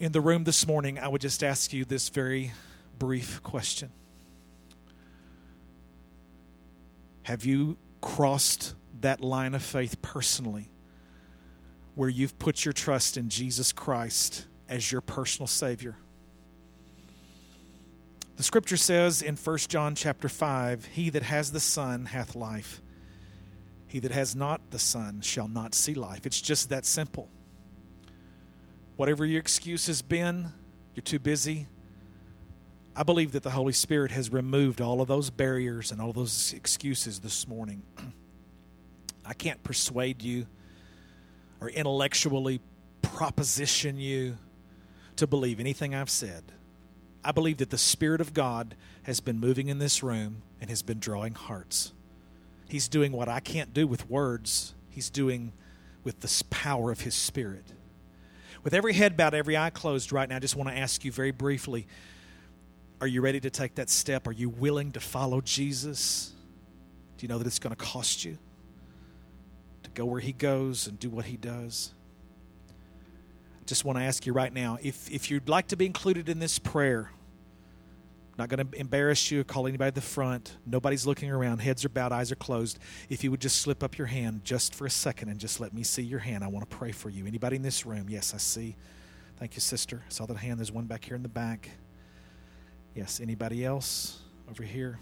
in 0.00 0.12
the 0.12 0.20
room 0.20 0.44
this 0.44 0.66
morning, 0.66 0.98
I 0.98 1.06
would 1.06 1.20
just 1.20 1.44
ask 1.44 1.74
you 1.74 1.84
this 1.84 2.08
very 2.08 2.52
brief 2.98 3.42
question 3.42 3.92
Have 7.24 7.44
you 7.44 7.76
crossed 8.00 8.74
that 9.02 9.20
line 9.20 9.54
of 9.54 9.62
faith 9.62 10.00
personally 10.02 10.70
where 11.94 12.08
you've 12.08 12.38
put 12.38 12.64
your 12.64 12.72
trust 12.72 13.18
in 13.18 13.28
Jesus 13.28 13.72
Christ 13.72 14.46
as 14.68 14.90
your 14.90 15.02
personal 15.02 15.46
Savior? 15.46 15.96
The 18.36 18.42
scripture 18.42 18.78
says 18.78 19.20
in 19.20 19.36
1 19.36 19.58
John 19.68 19.94
chapter 19.94 20.30
5, 20.30 20.86
He 20.86 21.10
that 21.10 21.24
has 21.24 21.52
the 21.52 21.60
Son 21.60 22.06
hath 22.06 22.34
life. 22.34 22.80
He 23.86 23.98
that 23.98 24.12
has 24.12 24.34
not 24.34 24.70
the 24.70 24.78
Son 24.78 25.20
shall 25.20 25.48
not 25.48 25.74
see 25.74 25.92
life. 25.92 26.24
It's 26.24 26.40
just 26.40 26.70
that 26.70 26.86
simple. 26.86 27.28
Whatever 29.00 29.24
your 29.24 29.40
excuse 29.40 29.86
has 29.86 30.02
been, 30.02 30.52
you're 30.94 31.00
too 31.00 31.18
busy. 31.18 31.66
I 32.94 33.02
believe 33.02 33.32
that 33.32 33.42
the 33.42 33.52
Holy 33.52 33.72
Spirit 33.72 34.10
has 34.10 34.30
removed 34.30 34.82
all 34.82 35.00
of 35.00 35.08
those 35.08 35.30
barriers 35.30 35.90
and 35.90 36.02
all 36.02 36.12
those 36.12 36.52
excuses 36.52 37.20
this 37.20 37.48
morning. 37.48 37.82
I 39.24 39.32
can't 39.32 39.62
persuade 39.62 40.20
you 40.20 40.46
or 41.62 41.70
intellectually 41.70 42.60
proposition 43.00 43.98
you 43.98 44.36
to 45.16 45.26
believe 45.26 45.60
anything 45.60 45.94
I've 45.94 46.10
said. 46.10 46.52
I 47.24 47.32
believe 47.32 47.56
that 47.56 47.70
the 47.70 47.78
Spirit 47.78 48.20
of 48.20 48.34
God 48.34 48.74
has 49.04 49.20
been 49.20 49.40
moving 49.40 49.68
in 49.68 49.78
this 49.78 50.02
room 50.02 50.42
and 50.60 50.68
has 50.68 50.82
been 50.82 50.98
drawing 50.98 51.32
hearts. 51.32 51.94
He's 52.68 52.86
doing 52.86 53.12
what 53.12 53.30
I 53.30 53.40
can't 53.40 53.72
do 53.72 53.86
with 53.86 54.10
words, 54.10 54.74
He's 54.90 55.08
doing 55.08 55.54
with 56.04 56.20
the 56.20 56.44
power 56.50 56.92
of 56.92 57.00
His 57.00 57.14
Spirit. 57.14 57.72
With 58.62 58.74
every 58.74 58.92
head 58.92 59.16
bowed, 59.16 59.34
every 59.34 59.56
eye 59.56 59.70
closed 59.70 60.12
right 60.12 60.28
now, 60.28 60.36
I 60.36 60.38
just 60.38 60.56
want 60.56 60.68
to 60.68 60.76
ask 60.76 61.04
you 61.04 61.12
very 61.12 61.30
briefly 61.30 61.86
are 63.00 63.06
you 63.06 63.22
ready 63.22 63.40
to 63.40 63.48
take 63.48 63.76
that 63.76 63.88
step? 63.88 64.26
Are 64.26 64.32
you 64.32 64.50
willing 64.50 64.92
to 64.92 65.00
follow 65.00 65.40
Jesus? 65.40 66.32
Do 67.16 67.24
you 67.24 67.28
know 67.28 67.38
that 67.38 67.46
it's 67.46 67.58
going 67.58 67.74
to 67.74 67.82
cost 67.82 68.26
you 68.26 68.36
to 69.84 69.90
go 69.90 70.04
where 70.04 70.20
He 70.20 70.32
goes 70.32 70.86
and 70.86 70.98
do 70.98 71.08
what 71.08 71.24
He 71.24 71.38
does? 71.38 71.94
I 72.68 73.64
just 73.64 73.86
want 73.86 73.98
to 73.98 74.04
ask 74.04 74.26
you 74.26 74.34
right 74.34 74.52
now 74.52 74.76
if, 74.82 75.10
if 75.10 75.30
you'd 75.30 75.48
like 75.48 75.68
to 75.68 75.76
be 75.76 75.86
included 75.86 76.28
in 76.28 76.40
this 76.40 76.58
prayer, 76.58 77.10
not 78.40 78.48
going 78.48 78.66
to 78.66 78.80
embarrass 78.80 79.30
you 79.30 79.40
or 79.40 79.44
call 79.44 79.66
anybody 79.66 79.88
at 79.88 79.94
the 79.94 80.00
front. 80.00 80.56
Nobody's 80.64 81.06
looking 81.06 81.30
around. 81.30 81.58
Heads 81.58 81.84
are 81.84 81.90
bowed, 81.90 82.10
eyes 82.10 82.32
are 82.32 82.36
closed. 82.36 82.78
If 83.10 83.22
you 83.22 83.30
would 83.30 83.40
just 83.40 83.60
slip 83.60 83.82
up 83.82 83.98
your 83.98 84.06
hand 84.06 84.44
just 84.44 84.74
for 84.74 84.86
a 84.86 84.90
second 84.90 85.28
and 85.28 85.38
just 85.38 85.60
let 85.60 85.74
me 85.74 85.82
see 85.82 86.02
your 86.02 86.20
hand, 86.20 86.42
I 86.42 86.46
want 86.46 86.68
to 86.68 86.76
pray 86.76 86.90
for 86.90 87.10
you. 87.10 87.26
Anybody 87.26 87.56
in 87.56 87.62
this 87.62 87.84
room? 87.84 88.06
Yes, 88.08 88.32
I 88.34 88.38
see. 88.38 88.76
Thank 89.38 89.56
you, 89.56 89.60
sister. 89.60 90.02
I 90.06 90.10
saw 90.10 90.24
that 90.24 90.38
hand. 90.38 90.58
There's 90.58 90.72
one 90.72 90.86
back 90.86 91.04
here 91.04 91.16
in 91.16 91.22
the 91.22 91.28
back. 91.28 91.68
Yes, 92.94 93.20
anybody 93.20 93.62
else 93.62 94.18
over 94.50 94.62
here? 94.62 94.98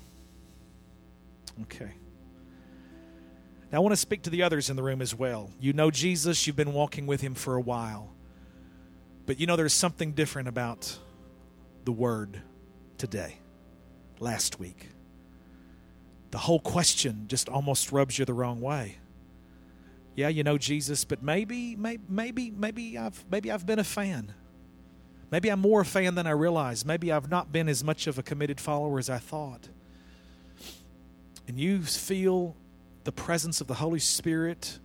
Okay. 1.62 1.92
Now, 3.70 3.78
I 3.78 3.80
want 3.80 3.92
to 3.92 3.96
speak 3.96 4.22
to 4.22 4.30
the 4.30 4.42
others 4.42 4.68
in 4.68 4.74
the 4.74 4.82
room 4.82 5.00
as 5.00 5.14
well. 5.14 5.50
You 5.60 5.72
know 5.72 5.92
Jesus, 5.92 6.46
you've 6.46 6.56
been 6.56 6.72
walking 6.72 7.06
with 7.06 7.20
him 7.20 7.34
for 7.34 7.54
a 7.54 7.60
while. 7.60 8.12
But 9.26 9.38
you 9.38 9.46
know, 9.46 9.54
there's 9.54 9.74
something 9.74 10.12
different 10.12 10.48
about 10.48 10.98
the 11.84 11.92
word 11.92 12.42
today, 12.98 13.38
last 14.20 14.58
week. 14.58 14.88
The 16.30 16.38
whole 16.38 16.60
question 16.60 17.24
just 17.28 17.48
almost 17.48 17.92
rubs 17.92 18.18
you 18.18 18.24
the 18.24 18.34
wrong 18.34 18.60
way. 18.60 18.98
Yeah, 20.14 20.28
you 20.28 20.42
know 20.42 20.58
Jesus, 20.58 21.04
but 21.04 21.22
maybe, 21.22 21.76
maybe, 21.76 22.02
maybe, 22.08 22.50
maybe 22.50 22.98
I've 22.98 23.24
maybe 23.30 23.50
I've 23.50 23.64
been 23.64 23.78
a 23.78 23.84
fan. 23.84 24.34
Maybe 25.30 25.48
I'm 25.48 25.60
more 25.60 25.82
a 25.82 25.84
fan 25.84 26.14
than 26.14 26.26
I 26.26 26.30
realize. 26.30 26.84
Maybe 26.84 27.12
I've 27.12 27.30
not 27.30 27.52
been 27.52 27.68
as 27.68 27.84
much 27.84 28.06
of 28.06 28.18
a 28.18 28.22
committed 28.22 28.60
follower 28.60 28.98
as 28.98 29.08
I 29.08 29.18
thought. 29.18 29.68
And 31.46 31.58
you 31.58 31.82
feel 31.82 32.56
the 33.04 33.12
presence 33.12 33.60
of 33.60 33.66
the 33.66 33.74
Holy 33.74 33.98
Spirit 33.98 34.78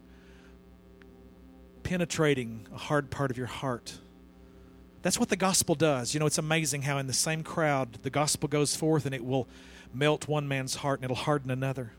penetrating 1.83 2.67
a 2.73 2.77
hard 2.77 3.09
part 3.09 3.31
of 3.31 3.37
your 3.37 3.47
heart. 3.47 3.99
That's 5.03 5.19
what 5.19 5.27
the 5.27 5.35
gospel 5.35 5.75
does. 5.75 6.13
You 6.13 6.21
know, 6.21 6.25
it's 6.25 6.37
amazing 6.37 6.83
how 6.83 6.97
in 6.97 7.07
the 7.07 7.13
same 7.13 7.43
crowd 7.43 7.99
the 8.03 8.09
gospel 8.09 8.47
goes 8.47 8.75
forth 8.75 9.05
and 9.05 9.13
it 9.13 9.23
will 9.23 9.47
melt 9.93 10.29
one 10.29 10.47
man's 10.47 10.75
heart 10.75 10.99
and 10.99 11.03
it'll 11.03 11.17
harden 11.17 11.51
another. 11.51 11.91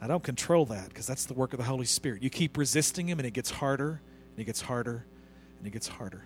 I 0.00 0.06
don't 0.06 0.22
control 0.22 0.66
that 0.66 0.90
because 0.90 1.06
that's 1.06 1.24
the 1.24 1.34
work 1.34 1.54
of 1.54 1.58
the 1.58 1.64
Holy 1.64 1.86
Spirit. 1.86 2.22
You 2.22 2.28
keep 2.28 2.58
resisting 2.58 3.08
Him 3.08 3.18
and 3.18 3.26
it 3.26 3.32
gets 3.32 3.50
harder 3.50 4.02
and 4.32 4.38
it 4.38 4.44
gets 4.44 4.60
harder 4.60 5.06
and 5.58 5.66
it 5.66 5.70
gets 5.70 5.88
harder. 5.88 6.22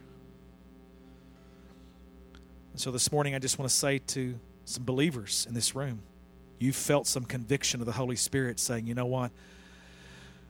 And 2.72 2.80
so 2.80 2.90
this 2.90 3.12
morning, 3.12 3.36
I 3.36 3.38
just 3.38 3.58
want 3.58 3.70
to 3.70 3.74
say 3.74 3.98
to 3.98 4.34
some 4.64 4.84
believers 4.84 5.46
in 5.48 5.54
this 5.54 5.76
room, 5.76 6.00
you 6.58 6.72
felt 6.72 7.06
some 7.06 7.24
conviction 7.24 7.80
of 7.80 7.86
the 7.86 7.92
Holy 7.92 8.16
Spirit 8.16 8.58
saying, 8.58 8.86
you 8.86 8.94
know 8.94 9.06
what? 9.06 9.30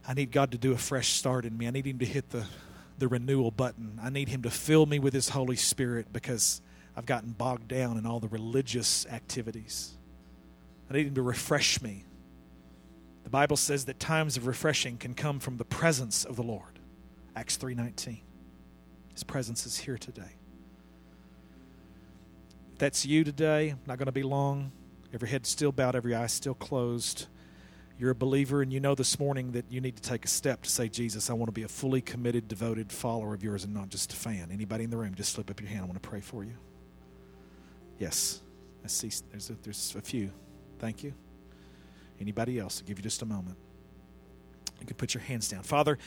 I 0.08 0.14
need 0.14 0.32
God 0.32 0.52
to 0.52 0.58
do 0.58 0.72
a 0.72 0.78
fresh 0.78 1.10
start 1.10 1.44
in 1.44 1.56
me. 1.56 1.66
I 1.66 1.70
need 1.70 1.86
Him 1.86 1.98
to 1.98 2.06
hit 2.06 2.30
the, 2.30 2.46
the 3.02 3.08
renewal 3.08 3.50
button. 3.50 3.98
I 4.00 4.10
need 4.10 4.28
Him 4.28 4.42
to 4.42 4.50
fill 4.50 4.86
me 4.86 5.00
with 5.00 5.12
His 5.12 5.30
Holy 5.30 5.56
Spirit 5.56 6.12
because 6.12 6.62
I've 6.96 7.04
gotten 7.04 7.32
bogged 7.32 7.66
down 7.66 7.98
in 7.98 8.06
all 8.06 8.20
the 8.20 8.28
religious 8.28 9.06
activities. 9.06 9.98
I 10.88 10.94
need 10.94 11.08
Him 11.08 11.16
to 11.16 11.22
refresh 11.22 11.82
me. 11.82 12.04
The 13.24 13.30
Bible 13.30 13.56
says 13.56 13.86
that 13.86 13.98
times 13.98 14.36
of 14.36 14.46
refreshing 14.46 14.98
can 14.98 15.14
come 15.14 15.40
from 15.40 15.56
the 15.56 15.64
presence 15.64 16.24
of 16.24 16.36
the 16.36 16.44
Lord. 16.44 16.78
Acts 17.34 17.56
3:19. 17.56 18.20
His 19.12 19.24
presence 19.24 19.66
is 19.66 19.78
here 19.78 19.98
today. 19.98 20.36
If 22.74 22.78
that's 22.78 23.04
you 23.04 23.24
today. 23.24 23.74
Not 23.84 23.98
going 23.98 24.06
to 24.06 24.12
be 24.12 24.22
long. 24.22 24.70
Every 25.12 25.28
head 25.28 25.44
still 25.44 25.72
bowed, 25.72 25.96
every 25.96 26.14
eye 26.14 26.28
still 26.28 26.54
closed. 26.54 27.26
You're 27.98 28.10
a 28.10 28.14
believer 28.14 28.62
and 28.62 28.72
you 28.72 28.80
know 28.80 28.94
this 28.94 29.18
morning 29.18 29.52
that 29.52 29.66
you 29.70 29.80
need 29.80 29.96
to 29.96 30.02
take 30.02 30.24
a 30.24 30.28
step 30.28 30.62
to 30.62 30.70
say, 30.70 30.88
Jesus, 30.88 31.30
I 31.30 31.34
want 31.34 31.48
to 31.48 31.52
be 31.52 31.62
a 31.62 31.68
fully 31.68 32.00
committed, 32.00 32.48
devoted 32.48 32.90
follower 32.90 33.34
of 33.34 33.44
yours 33.44 33.64
and 33.64 33.74
not 33.74 33.90
just 33.90 34.12
a 34.12 34.16
fan. 34.16 34.48
Anybody 34.52 34.84
in 34.84 34.90
the 34.90 34.96
room, 34.96 35.14
just 35.14 35.32
slip 35.32 35.50
up 35.50 35.60
your 35.60 35.68
hand. 35.68 35.82
I 35.82 35.84
want 35.84 36.02
to 36.02 36.08
pray 36.08 36.20
for 36.20 36.42
you. 36.42 36.54
Yes. 37.98 38.40
I 38.84 38.88
see 38.88 39.10
there's 39.30 39.50
a, 39.50 39.54
there's 39.62 39.94
a 39.96 40.00
few. 40.00 40.32
Thank 40.78 41.04
you. 41.04 41.12
Anybody 42.20 42.58
else? 42.58 42.80
I'll 42.80 42.88
give 42.88 42.98
you 42.98 43.02
just 43.02 43.22
a 43.22 43.26
moment. 43.26 43.56
You 44.80 44.86
can 44.86 44.96
put 44.96 45.14
your 45.14 45.22
hands 45.22 45.48
down. 45.48 45.62
Father, 45.62 45.98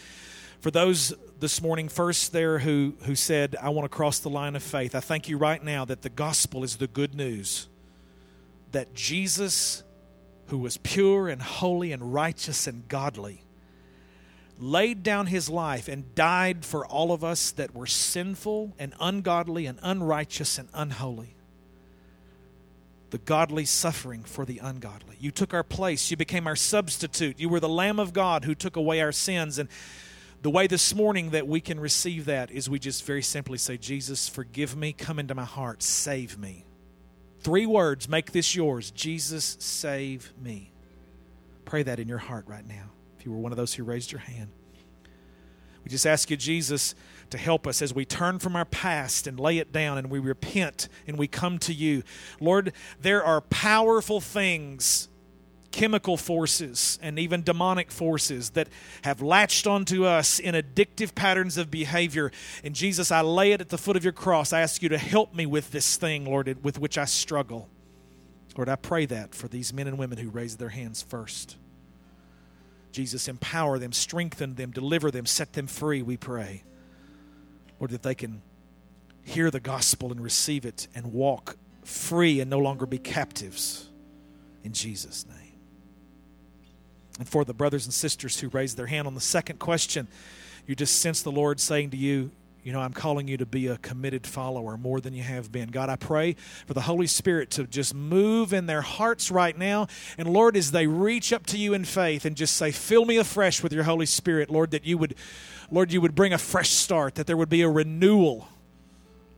for 0.60 0.72
those 0.72 1.14
this 1.40 1.62
morning 1.62 1.88
first 1.88 2.34
there 2.34 2.60
who, 2.60 2.96
who 3.04 3.16
said, 3.16 3.56
I 3.62 3.70
want 3.70 3.86
to 3.86 3.90
cross 3.96 4.20
the 4.20 4.30
line 4.30 4.56
of 4.56 4.64
faith, 4.64 4.96
I 4.96 5.00
thank 5.00 5.30
you 5.30 5.38
right 5.38 5.64
now 5.64 5.86
that 5.86 6.02
the 6.02 6.10
gospel 6.10 6.64
is 6.64 6.76
the 6.78 6.88
good 6.88 7.16
news. 7.16 7.70
That 8.72 8.94
Jesus, 8.94 9.84
who 10.48 10.58
was 10.58 10.78
pure 10.78 11.28
and 11.28 11.42
holy 11.42 11.92
and 11.92 12.14
righteous 12.14 12.68
and 12.68 12.88
godly, 12.88 13.44
laid 14.60 15.04
down 15.04 15.28
his 15.28 15.50
life 15.50 15.88
and 15.88 16.16
died 16.16 16.64
for 16.64 16.86
all 16.86 17.12
of 17.12 17.24
us 17.24 17.52
that 17.52 17.76
were 17.76 17.88
sinful 17.88 18.74
and 18.80 18.94
ungodly 19.00 19.66
and 19.66 19.80
unrighteous 19.82 20.58
and 20.58 20.70
unholy 20.74 21.36
the 23.16 23.20
godly 23.20 23.64
suffering 23.64 24.24
for 24.24 24.44
the 24.44 24.60
ungodly. 24.60 25.16
You 25.22 25.32
took 25.32 25.54
our 25.54 25.64
place. 25.64 26.12
You 26.12 26.18
became 26.18 26.48
our 26.48 26.56
substitute. 26.58 27.40
You 27.40 27.48
were 27.48 27.62
the 27.62 27.70
Lamb 27.70 27.98
of 27.98 28.12
God 28.12 28.44
who 28.44 28.54
took 28.54 28.76
away 28.76 29.00
our 29.00 29.14
sins. 29.14 29.58
And 29.58 29.70
the 30.42 30.50
way 30.50 30.68
this 30.68 30.94
morning 30.94 31.30
that 31.30 31.48
we 31.48 31.62
can 31.62 31.80
receive 31.80 32.26
that 32.26 32.52
is 32.52 32.70
we 32.70 32.78
just 32.78 33.06
very 33.06 33.22
simply 33.22 33.58
say, 33.58 33.78
Jesus, 33.78 34.28
forgive 34.28 34.76
me, 34.76 34.92
come 34.92 35.18
into 35.18 35.34
my 35.34 35.46
heart, 35.46 35.82
save 35.82 36.38
me. 36.38 36.66
Three 37.46 37.68
words, 37.68 38.10
make 38.10 38.32
this 38.32 38.56
yours 38.56 38.90
Jesus, 38.90 39.56
save 39.60 40.34
me. 40.42 40.72
Pray 41.64 41.84
that 41.84 42.00
in 42.00 42.08
your 42.08 42.18
heart 42.18 42.48
right 42.48 42.66
now. 42.66 42.90
If 43.20 43.26
you 43.28 43.32
were 43.32 43.38
one 43.38 43.52
of 43.52 43.56
those 43.56 43.72
who 43.72 43.84
raised 43.84 44.12
your 44.12 44.22
hand, 44.22 44.50
we 45.84 45.92
just 45.92 46.08
ask 46.08 46.32
you, 46.32 46.38
Jesus 46.38 46.96
to 47.30 47.38
help 47.38 47.68
us 47.68 47.84
as 47.84 47.94
we 47.94 48.04
turn 48.04 48.40
from 48.40 48.56
our 48.56 48.66
past 48.66 49.28
and 49.28 49.40
lay 49.40 49.60
it 49.60 49.72
down 49.72 50.00
and 50.00 50.10
we 50.10 50.18
repent 50.18 50.90
and 51.06 51.20
we 51.20 51.28
come 51.28 51.60
to 51.60 51.74
you. 51.74 52.02
Lord, 52.40 52.74
there 53.00 53.24
are 53.24 53.42
powerful 53.42 54.20
things 54.20 55.08
chemical 55.76 56.16
forces 56.16 56.98
and 57.02 57.20
even 57.20 57.44
demonic 57.44 57.92
forces 57.92 58.52
that 58.52 58.70
have 59.02 59.22
latched 59.22 59.68
onto 59.68 60.06
us 60.06 60.40
in 60.40 60.56
addictive 60.56 61.14
patterns 61.14 61.58
of 61.58 61.70
behavior. 61.70 62.32
And 62.64 62.74
Jesus, 62.74 63.12
I 63.12 63.20
lay 63.20 63.52
it 63.52 63.60
at 63.60 63.68
the 63.68 63.78
foot 63.78 63.98
of 63.98 64.04
your 64.06 64.14
cross. 64.14 64.54
I 64.54 64.62
ask 64.62 64.82
you 64.82 64.88
to 64.88 64.98
help 64.98 65.36
me 65.36 65.46
with 65.46 65.72
this 65.72 65.98
thing, 65.98 66.24
Lord, 66.24 66.64
with 66.64 66.80
which 66.80 66.98
I 66.98 67.04
struggle. 67.04 67.68
Lord, 68.56 68.70
I 68.70 68.78
pray 68.78 69.06
that 69.08 69.36
for 69.36 69.50
these 69.50 69.74
men 69.74 69.88
and 69.88 69.98
women 69.98 70.18
who 70.18 70.30
raised 70.30 70.60
their 70.60 70.70
hands 70.70 71.02
first. 71.02 71.58
Jesus, 72.94 73.28
empower 73.28 73.78
them, 73.78 73.92
strengthen 73.92 74.56
them, 74.56 74.72
deliver 74.72 75.12
them, 75.12 75.26
set 75.26 75.52
them 75.52 75.68
free, 75.68 76.02
we 76.02 76.16
pray. 76.16 76.64
Lord, 77.82 77.92
that 77.92 78.04
they 78.04 78.16
can 78.16 78.42
hear 79.24 79.52
the 79.52 79.60
gospel 79.60 80.10
and 80.14 80.22
receive 80.22 80.66
it 80.66 80.88
and 80.96 81.12
walk 81.12 81.58
free 81.84 82.40
and 82.40 82.50
no 82.50 82.60
longer 82.60 82.86
be 82.86 82.98
captives. 82.98 83.90
In 84.64 84.72
Jesus' 84.72 85.26
name. 85.28 85.45
And 87.20 87.28
for 87.28 87.46
the 87.46 87.54
brothers 87.54 87.86
and 87.86 87.94
sisters 87.94 88.40
who 88.40 88.50
raised 88.50 88.78
their 88.78 88.88
hand 88.88 89.08
on 89.08 89.16
the 89.16 89.22
second 89.22 89.60
question, 89.60 90.08
you 90.68 90.76
just 90.76 91.00
sense 91.02 91.22
the 91.22 91.32
Lord 91.32 91.60
saying 91.60 91.92
to 91.92 91.98
you, 91.98 92.32
you 92.64 92.74
know, 92.74 92.80
I'm 92.80 92.94
calling 92.94 93.28
you 93.28 93.38
to 93.38 93.46
be 93.46 93.68
a 93.68 93.78
committed 93.78 94.26
follower 94.26 94.76
more 94.76 95.00
than 95.00 95.14
you 95.14 95.22
have 95.22 95.52
been. 95.52 95.70
God, 95.70 95.88
I 95.88 95.98
pray 95.98 96.36
for 96.66 96.74
the 96.74 96.82
Holy 96.82 97.06
Spirit 97.06 97.52
to 97.52 97.68
just 97.68 97.94
move 97.94 98.54
in 98.54 98.66
their 98.66 98.82
hearts 98.82 99.30
right 99.30 99.56
now. 99.56 99.86
And 100.18 100.28
Lord, 100.28 100.58
as 100.58 100.72
they 100.72 100.88
reach 100.88 101.32
up 101.32 101.46
to 101.48 101.60
you 101.60 101.76
in 101.76 101.86
faith 101.86 102.26
and 102.26 102.36
just 102.36 102.58
say, 102.58 102.72
Fill 102.72 103.06
me 103.06 103.18
afresh 103.18 103.62
with 103.62 103.72
your 103.72 103.84
Holy 103.84 104.08
Spirit, 104.08 104.50
Lord, 104.50 104.72
that 104.72 104.84
you 104.84 104.98
would 104.98 105.14
Lord, 105.72 105.92
you 105.92 106.02
would 106.02 106.16
bring 106.16 106.34
a 106.34 106.38
fresh 106.38 106.70
start, 106.70 107.16
that 107.16 107.28
there 107.28 107.38
would 107.38 107.50
be 107.50 107.62
a 107.62 107.70
renewal, 107.70 108.48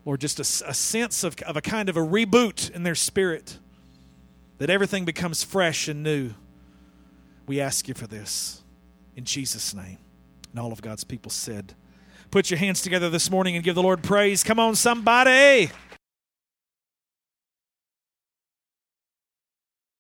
or 0.05 0.17
just 0.17 0.39
a, 0.39 0.69
a 0.69 0.73
sense 0.73 1.23
of, 1.23 1.36
of 1.41 1.57
a 1.57 1.61
kind 1.61 1.89
of 1.89 1.97
a 1.97 2.01
reboot 2.01 2.69
in 2.71 2.84
their 2.84 2.95
spirit, 2.95 3.59
that 4.57 4.69
everything 4.69 5.05
becomes 5.05 5.43
fresh 5.43 5.88
and 5.88 6.03
new. 6.03 6.32
We 7.48 7.62
ask 7.62 7.88
you 7.88 7.93
for 7.93 8.08
this 8.08 8.62
in 9.16 9.24
Jesus' 9.24 9.74
name. 9.74 9.98
And 10.52 10.60
all 10.60 10.72
of 10.72 10.82
God's 10.82 11.04
people 11.04 11.32
said, 11.32 11.74
Put 12.30 12.52
your 12.52 12.58
hands 12.58 12.82
together 12.82 13.10
this 13.10 13.32
morning 13.32 13.56
and 13.56 13.64
give 13.64 13.76
the 13.76 13.82
Lord 13.82 14.04
praise. 14.04 14.43
Come 14.43 14.60
on, 14.60 14.76
somebody. 14.76 15.72